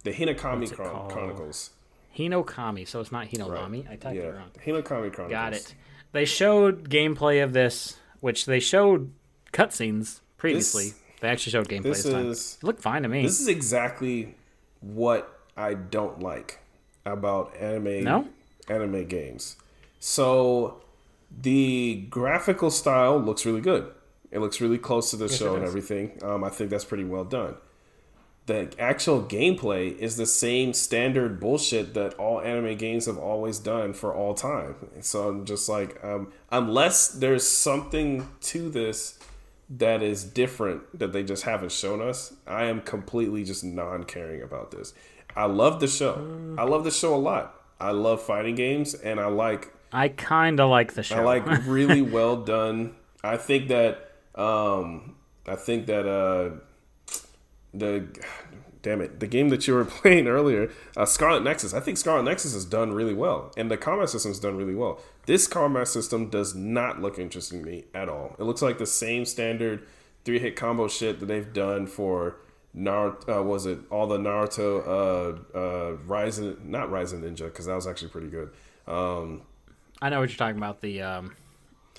[0.04, 1.70] The Hinokami Chron- Chronicles.
[2.16, 3.86] Hinokami, so it's not Right.
[3.90, 4.50] I typed yeah, it wrong.
[4.64, 5.30] Hinokami Chronicles.
[5.30, 5.74] Got it.
[6.12, 9.12] They showed gameplay of this, which they showed
[9.52, 10.84] cutscenes previously.
[10.84, 12.26] This- they actually showed gameplay this, This time.
[12.30, 13.22] is It looked fine to me.
[13.22, 14.34] this is exactly
[14.80, 16.58] what I don't like
[17.04, 18.28] about anime No?
[18.68, 19.56] anime games.
[19.98, 20.80] So
[21.42, 23.92] the graphical style looks really good.
[24.30, 26.18] It looks really close to the show and everything.
[26.22, 27.56] Um, I think that's pretty well done.
[28.48, 33.92] The actual gameplay is the same standard bullshit that all anime games have always done
[33.92, 34.74] for all time.
[35.00, 39.18] So I'm just like, um, unless there's something to this
[39.68, 44.40] that is different that they just haven't shown us, I am completely just non caring
[44.40, 44.94] about this.
[45.36, 46.54] I love the show.
[46.56, 47.54] I love the show a lot.
[47.78, 51.16] I love fighting games and I like I kind of like the show.
[51.16, 52.94] I like really well done.
[53.22, 56.60] I think that um I think that uh
[57.72, 58.06] the
[58.82, 61.74] damn it, the game that you were playing earlier, uh, Scarlet Nexus.
[61.74, 65.00] I think Scarlet Nexus is done really well, and the combat system's done really well.
[65.26, 68.36] This combat system does not look interesting to me at all.
[68.38, 69.86] It looks like the same standard
[70.24, 72.36] three hit combo shit that they've done for
[72.76, 73.38] Naruto.
[73.38, 76.56] Uh, was it all the Naruto uh, uh, Rising?
[76.64, 78.50] Not Rising Ninja because that was actually pretty good.
[78.86, 79.42] Um,
[80.00, 80.80] I know what you're talking about.
[80.80, 81.34] The um,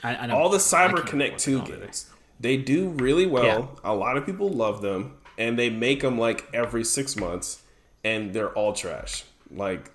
[0.03, 2.09] I, I know all the Cyber Connect 2 games.
[2.39, 3.43] They do really well.
[3.83, 3.91] Yeah.
[3.91, 7.63] A lot of people love them, and they make them like every six months,
[8.03, 9.23] and they're all trash.
[9.49, 9.89] Like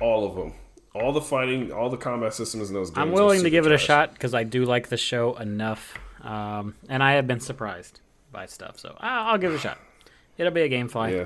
[0.00, 0.52] all of them,
[0.94, 2.98] all the fighting, all the combat systems in those games.
[2.98, 6.74] I'm willing to give it a shot because I do like the show enough, um,
[6.90, 8.00] and I have been surprised
[8.30, 8.78] by stuff.
[8.78, 9.78] So I'll give it a shot.
[10.36, 11.12] It'll be a GameFly.
[11.16, 11.24] Yeah,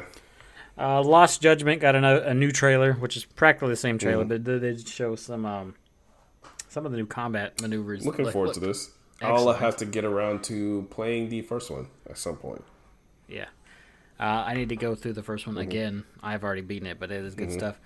[0.78, 4.06] Uh, Lost Judgment got a, a new trailer, which is practically the same Mm-hmm.
[4.06, 5.74] trailer, but they did show some um,
[6.68, 8.06] some of the new combat maneuvers.
[8.06, 8.90] looking Look- forward to look- this.
[9.20, 12.64] I'll have to get around to playing the first one at some point.
[13.28, 13.44] Yeah.
[14.22, 15.56] Uh, I need to go through the first Mm-hmm.
[15.56, 16.04] one again.
[16.22, 17.80] I've already beaten it, but it is good stuff.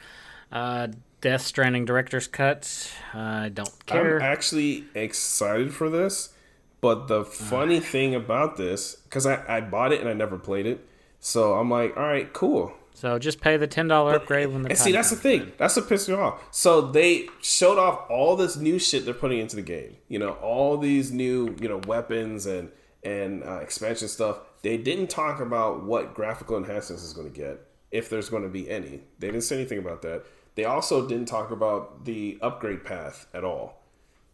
[0.53, 0.89] Uh,
[1.23, 2.93] Death Stranding director's cut.
[3.15, 4.17] I don't care.
[4.19, 6.35] I'm actually excited for this,
[6.83, 10.67] but the funny thing about this, because I, I bought it and I never played
[10.67, 10.87] it,
[11.21, 12.73] so I'm like, all right, cool.
[12.93, 15.53] so just pay the ten dollar upgrade when the And see, that's the thing.
[15.57, 16.43] That's what pissed me off.
[16.51, 19.97] So they showed off all this new shit they're putting into the game.
[20.09, 22.71] You know, all these new, you know, weapons and
[23.03, 24.39] and uh, expansion stuff.
[24.67, 27.61] They didn't talk about what graphical enhancements is going to get,
[27.93, 29.03] if there's going to be any.
[29.21, 30.25] They didn't say anything about that.
[30.57, 33.83] They also didn't talk about the upgrade path at all.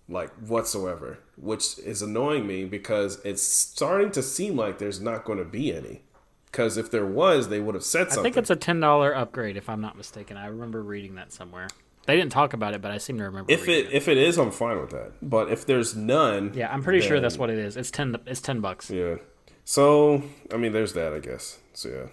[0.08, 5.38] like whatsoever, which is annoying me because it's starting to seem like there's not going
[5.38, 6.02] to be any.
[6.46, 8.20] Because if there was, they would have said something.
[8.20, 10.36] I think it's a ten dollar upgrade, if I'm not mistaken.
[10.36, 11.68] I remember reading that somewhere.
[12.06, 13.50] They didn't talk about it, but I seem to remember.
[13.50, 15.12] if reading it, if it is, I'm fine with that.
[15.22, 17.76] But if there's none, yeah, I'm pretty sure that's what it is.
[17.76, 18.16] It's ten.
[18.26, 18.90] It's ten bucks.
[18.90, 19.16] Yeah.
[19.64, 20.22] So
[20.52, 21.58] I mean, there's that, I guess.
[21.72, 22.08] So yeah.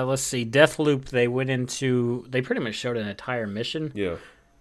[0.00, 0.44] Uh, let's see.
[0.44, 1.06] Deathloop.
[1.06, 2.26] They went into.
[2.28, 3.92] They pretty much showed an entire mission.
[3.94, 4.16] Yeah.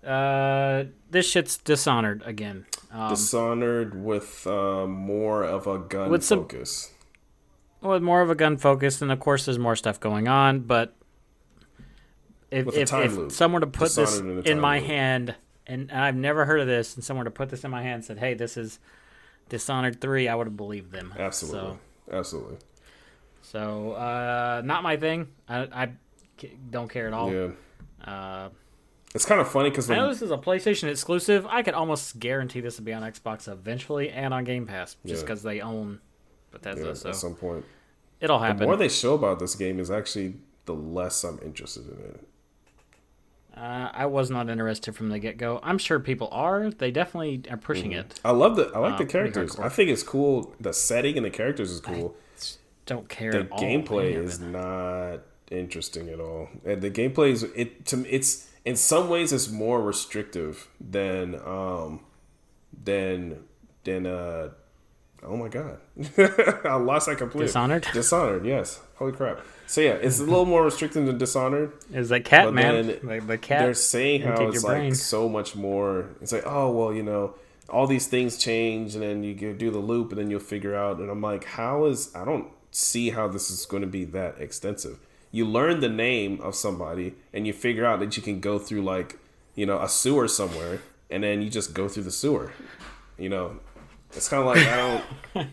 [0.08, 2.66] Uh, this shit's Dishonored again.
[2.92, 6.92] Um, Dishonored with uh, more of a gun With some- focus.
[7.82, 10.62] with more of a gun focus, and of course, there's more stuff going on.
[10.62, 10.96] But
[12.50, 13.32] if if, if loop.
[13.32, 14.88] someone to put this in in my loop.
[14.88, 15.36] hand,
[15.68, 18.06] and I've never heard of this, and someone to put this in my hand and
[18.06, 18.80] said, "Hey, this is
[19.52, 21.14] Dishonored three, I would have believed them.
[21.20, 21.78] Absolutely.
[22.12, 22.56] Absolutely.
[23.42, 25.28] So, so uh, not my thing.
[25.50, 25.90] I
[26.70, 27.32] don't care at all.
[27.32, 27.50] Yeah.
[28.04, 28.50] Uh,
[29.14, 31.46] It's kind of funny because I know this is a PlayStation exclusive.
[31.48, 35.22] I could almost guarantee this will be on Xbox eventually and on Game Pass, just
[35.22, 35.26] Yeah.
[35.26, 36.00] because they own
[36.52, 36.86] Bethesda.
[36.88, 37.66] yeah, so at some point.
[38.22, 38.60] it'll happen.
[38.60, 42.28] The more they show about this game is actually the less I'm interested in it.
[43.56, 45.60] Uh, I was not interested from the get go.
[45.62, 46.70] I'm sure people are.
[46.70, 48.20] They definitely are pushing it.
[48.24, 49.60] I love the I like Uh, the characters.
[49.60, 50.54] I think it's cool.
[50.60, 52.16] The setting and the characters is cool.
[52.86, 53.32] Don't care.
[53.32, 54.46] the at gameplay any is it.
[54.46, 55.20] not
[55.52, 56.50] interesting at all.
[56.66, 62.00] And the gameplay is it to it's in some ways it's more restrictive than um
[62.84, 63.44] than
[63.84, 64.50] than uh
[65.24, 65.80] oh my god
[66.66, 67.48] I lost that completely.
[67.48, 67.88] Dishonored?
[67.94, 68.80] Dishonored, yes.
[68.96, 69.42] Holy crap.
[69.68, 71.72] So yeah, it's a little more restrictive than Dishonored.
[71.94, 72.88] Is that cat man?
[72.88, 73.62] The, the cat.
[73.62, 74.96] They're saying how it's like brain.
[74.96, 76.10] so much more.
[76.22, 77.36] It's like, oh well, you know,
[77.70, 80.98] all these things change, and then you do the loop, and then you'll figure out.
[80.98, 82.14] And I'm like, how is?
[82.14, 85.00] I don't see how this is going to be that extensive.
[85.32, 88.82] You learn the name of somebody, and you figure out that you can go through
[88.82, 89.18] like,
[89.56, 92.52] you know, a sewer somewhere, and then you just go through the sewer.
[93.18, 93.60] You know,
[94.16, 95.04] it's kind of like I don't,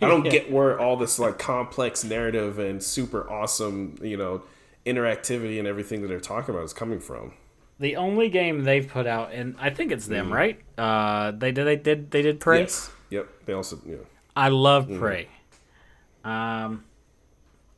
[0.03, 4.43] I don't get where all this like complex narrative and super awesome, you know,
[4.87, 7.33] interactivity and everything that they're talking about is coming from.
[7.79, 10.59] the only game they've put out, and I think it's them, right?
[10.77, 11.65] Uh, they did.
[11.65, 12.11] They did.
[12.11, 12.59] They did Prey.
[12.59, 12.63] Mm.
[12.63, 12.91] Yes.
[13.11, 13.29] Yep.
[13.47, 13.97] They also, yeah.
[14.37, 14.99] I love Mm-hmm.
[14.99, 15.29] Prey.
[16.25, 16.85] Um,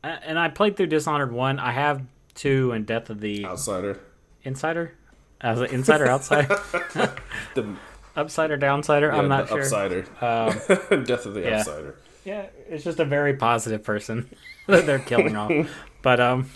[0.02, 1.58] and I played through Dishonored one.
[1.58, 2.02] I have
[2.34, 4.00] two and Death of the Outsider.
[4.44, 4.94] Insider.
[5.42, 6.48] As an insider, outside,
[7.54, 7.74] The,
[8.20, 9.12] upside or downsider.
[9.12, 9.64] yeah, I'm not the sure.
[9.64, 11.06] Upsider.
[11.06, 11.58] Death of the yeah.
[11.60, 11.96] Outsider.
[12.24, 14.28] Yeah, it's just a very positive person
[14.66, 15.50] that they're killing off.
[16.02, 16.48] But um,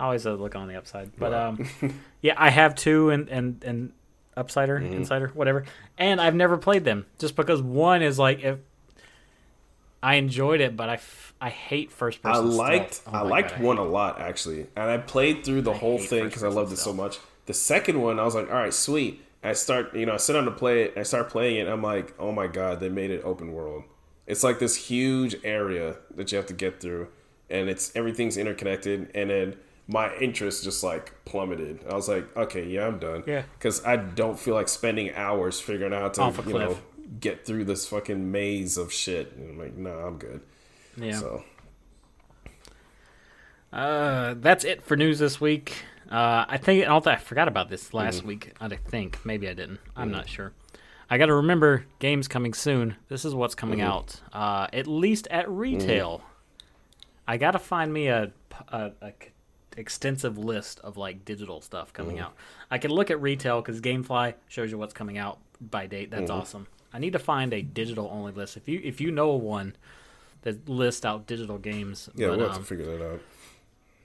[0.00, 1.14] always a look on the upside.
[1.16, 1.48] But Wow.
[1.50, 1.68] um,
[2.22, 3.92] yeah, I have two and and and
[4.36, 4.94] upsider, Mm-hmm.
[4.94, 5.64] insider, whatever.
[5.98, 8.58] And I've never played them just because one is like if
[10.02, 12.44] I enjoyed it, but I, f- I hate first person.
[12.46, 13.02] I liked.
[13.06, 16.24] Oh I liked God, one a lot actually, and I played through the whole thing
[16.24, 17.18] because I loved it so much.
[17.46, 19.22] The second one, I was like, all right, sweet.
[19.42, 20.94] I start, you know, I sit down to play it.
[20.96, 21.60] I start playing it.
[21.60, 23.84] And I'm like, oh my god, they made it open world.
[24.26, 27.08] It's like this huge area that you have to get through,
[27.48, 29.10] and it's everything's interconnected.
[29.14, 29.56] And then
[29.88, 31.80] my interest just like plummeted.
[31.90, 33.24] I was like, okay, yeah, I'm done.
[33.26, 33.42] Yeah.
[33.58, 36.78] because I don't feel like spending hours figuring out how to, you know,
[37.18, 39.32] get through this fucking maze of shit.
[39.36, 40.42] And I'm like, no, I'm good.
[40.96, 41.18] Yeah.
[41.18, 41.44] So
[43.72, 45.84] Uh, that's it for news this week.
[46.10, 48.28] Uh, I think I, I forgot about this last Mm-hmm.
[48.28, 48.52] week.
[48.60, 49.78] I think maybe I didn't.
[49.96, 50.52] I'm not sure.
[51.08, 52.96] I got to remember games coming soon.
[53.08, 53.88] This is what's coming Mm-hmm.
[53.88, 54.20] out.
[54.32, 56.22] Uh, at least at retail.
[57.28, 58.32] I got to find me a,
[58.68, 59.12] a, a
[59.76, 62.34] extensive list of like digital stuff coming out.
[62.72, 66.10] I can look at retail because GameFly shows you what's coming out by date.
[66.10, 66.66] That's awesome.
[66.92, 68.56] I need to find a digital only list.
[68.56, 69.76] If you if you know of one
[70.42, 73.20] that lists out digital games, yeah, but, we'll have um, to figure that out.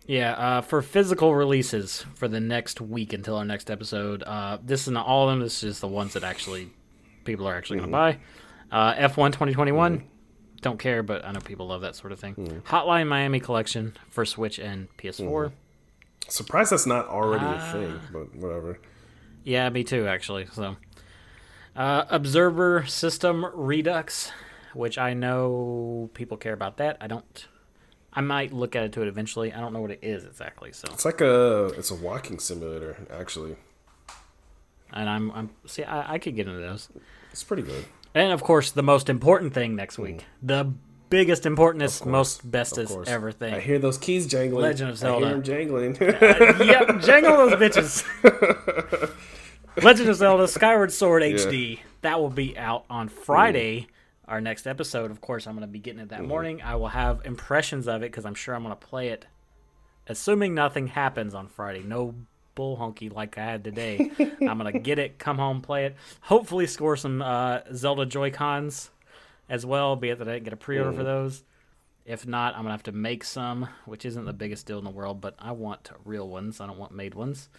[0.07, 4.23] Yeah, uh, for physical releases for the next week until our next episode.
[4.23, 5.41] Uh, this is not all of them.
[5.41, 6.69] This is just the ones that actually
[7.23, 8.17] people are actually going to buy.
[8.71, 10.03] Uh, F1 2021.
[10.61, 12.33] Don't care, but I know people love that sort of thing.
[12.67, 15.51] Hotline Miami Collection for Switch and PS4.
[16.27, 17.69] Surprised that's not already Ah.
[17.69, 18.79] a thing, but whatever.
[19.43, 20.47] Yeah, me too, actually.
[20.51, 20.75] So,
[21.75, 24.31] uh, Observer System Redux,
[24.73, 26.97] which I know people care about that.
[26.99, 27.47] I don't.
[28.15, 29.51] I might look at it to it eventually.
[29.51, 30.71] I don't know what it is exactly.
[30.71, 33.57] So, It's like a it's a walking simulator actually.
[34.93, 36.89] and I'm I'm see I, I could get into those.
[37.31, 37.85] It's pretty good.
[38.13, 40.23] And of course, the most important thing next week, mm.
[40.41, 40.71] the
[41.09, 43.53] biggest, importantest, most bestest ever thing.
[43.53, 44.63] I hear those keys jangling.
[44.63, 45.25] Legend of I Zelda.
[45.25, 45.95] hear them jangling.
[46.01, 49.13] yep, jangle those bitches.
[49.83, 51.79] Legend of Zelda: Skyward Sword HD.
[52.01, 53.87] That will be out on Friday.
[54.27, 56.61] Our next episode, of course, I'm going to be getting it that morning.
[56.61, 59.25] I will have impressions of it because I'm sure I'm going to play it.
[60.07, 62.15] Assuming nothing happens on Friday, no
[62.55, 64.11] bull honky like I had today.
[64.19, 65.95] I'm gonna get it, come home, play it.
[66.21, 68.89] Hopefully, score some uh, Zelda Joy Cons
[69.49, 69.95] as well.
[69.95, 71.43] Be it that I didn't get a pre-order for those.
[72.05, 74.91] If not, I'm gonna have to make some, which isn't the biggest deal in the
[74.91, 76.61] world, but I want real ones.
[76.61, 77.49] I don't want made ones.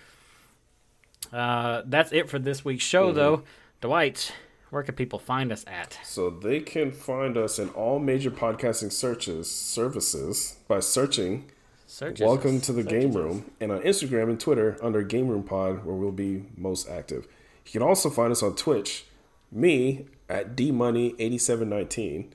[1.32, 3.42] Uh, that's it for this week's show, though.
[3.80, 4.32] Dwight,
[4.70, 5.98] where can people find us at?
[6.04, 11.50] So they can find us in all major podcasting searches services by searching
[11.88, 15.84] Search Welcome to the Game Room and on Instagram and Twitter under Game Room Pod
[15.84, 17.28] where we'll be most active.
[17.64, 19.04] You can also find us on Twitch,
[19.52, 22.32] me at dmoney8719,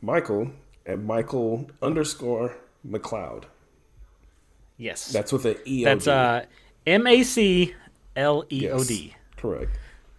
[0.00, 0.52] Michael
[0.86, 3.46] at Michael underscore MacLeod.
[4.78, 5.84] Yes, That's with an E.
[5.84, 6.46] that's uh,
[6.86, 7.74] M A C
[8.16, 9.14] L E O D.
[9.36, 9.70] Correct.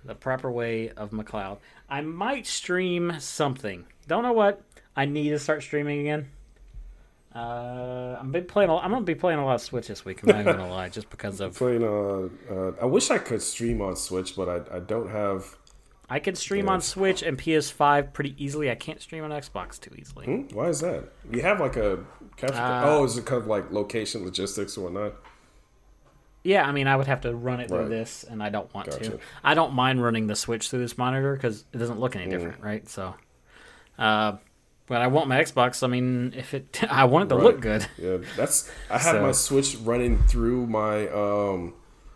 [0.06, 1.58] The proper way of MacLeod.
[1.90, 3.86] I might stream something.
[4.08, 4.62] Don't know what.
[4.96, 6.30] I need to start streaming again.
[7.36, 8.70] Uh, I'm been playing.
[8.70, 10.22] A, I'm gonna be playing a lot of Switch this week.
[10.24, 13.82] I'm not gonna lie, just because of Playing uh, uh I wish I could stream
[13.82, 15.56] on Switch, but I, I don't have
[16.10, 18.72] I can stream on Switch and PS5 pretty easily.
[18.72, 20.26] I can't stream on Xbox too easily.
[20.26, 20.56] Hmm?
[20.56, 21.10] Why is that?
[21.32, 22.00] You have like a
[22.36, 25.14] capture Uh, oh, is it kind of like location logistics or whatnot?
[26.44, 27.90] Yeah, I mean, I would have to run it through Right.
[27.90, 29.10] this, and I don't want Gotcha.
[29.12, 29.20] to.
[29.44, 32.22] I don't mind running the Switch through this monitor because it doesn't look Mm.
[32.22, 32.88] any different, right?
[32.88, 33.14] So,
[33.98, 34.34] uh,
[34.88, 35.84] but I want my Xbox.
[35.84, 37.44] I mean, if it, I want it to Right.
[37.44, 37.86] look good.
[37.98, 41.74] Yeah, that's I have So- my Switch running through my um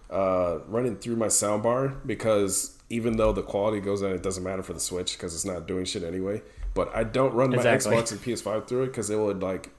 [0.10, 4.62] uh running through my soundbar because even though the quality goes down, it doesn't matter
[4.64, 6.42] for the Switch because it's not doing shit anyway.
[6.76, 7.96] But I don't run my Exactly.
[7.98, 9.70] Xbox and PS5 through it because it would like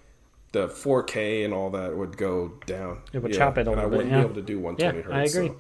[0.55, 3.01] the 4K and all that would go down.
[3.13, 4.19] It would chop it a and I little bit, wouldn't yeah.
[4.21, 5.35] be able to do 120 Yeah, I hertz.
[5.35, 5.49] agree.
[5.49, 5.57] so-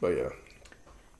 [0.00, 0.28] but yeah,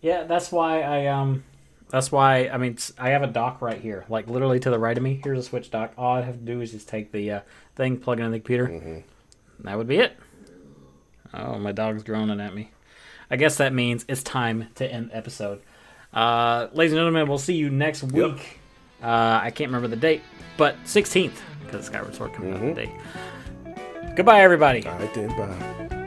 [0.01, 1.45] Yeah, that's why I um
[1.89, 4.97] that's why I mean I have a dock right here, like literally to the right
[4.97, 5.21] of me.
[5.23, 5.93] Here's a switch dock.
[5.97, 7.41] All I have to do is just take the uh,
[7.77, 8.65] thing, plug it in the computer.
[8.67, 9.05] and
[9.61, 10.17] That would be it.
[11.35, 12.71] Oh, my dog's groaning at me.
[13.31, 15.63] I guess that means it's time to end the episode.
[16.13, 18.59] Uh, ladies and gentlemen, we'll see you next week.
[19.03, 20.23] Uh, I can't remember the date,
[20.59, 21.33] but 16th
[21.65, 22.75] because Skyward Sword coming out mm-hmm.
[22.75, 24.15] that day.
[24.17, 24.87] Goodbye, everybody.
[24.87, 25.99] I did bye.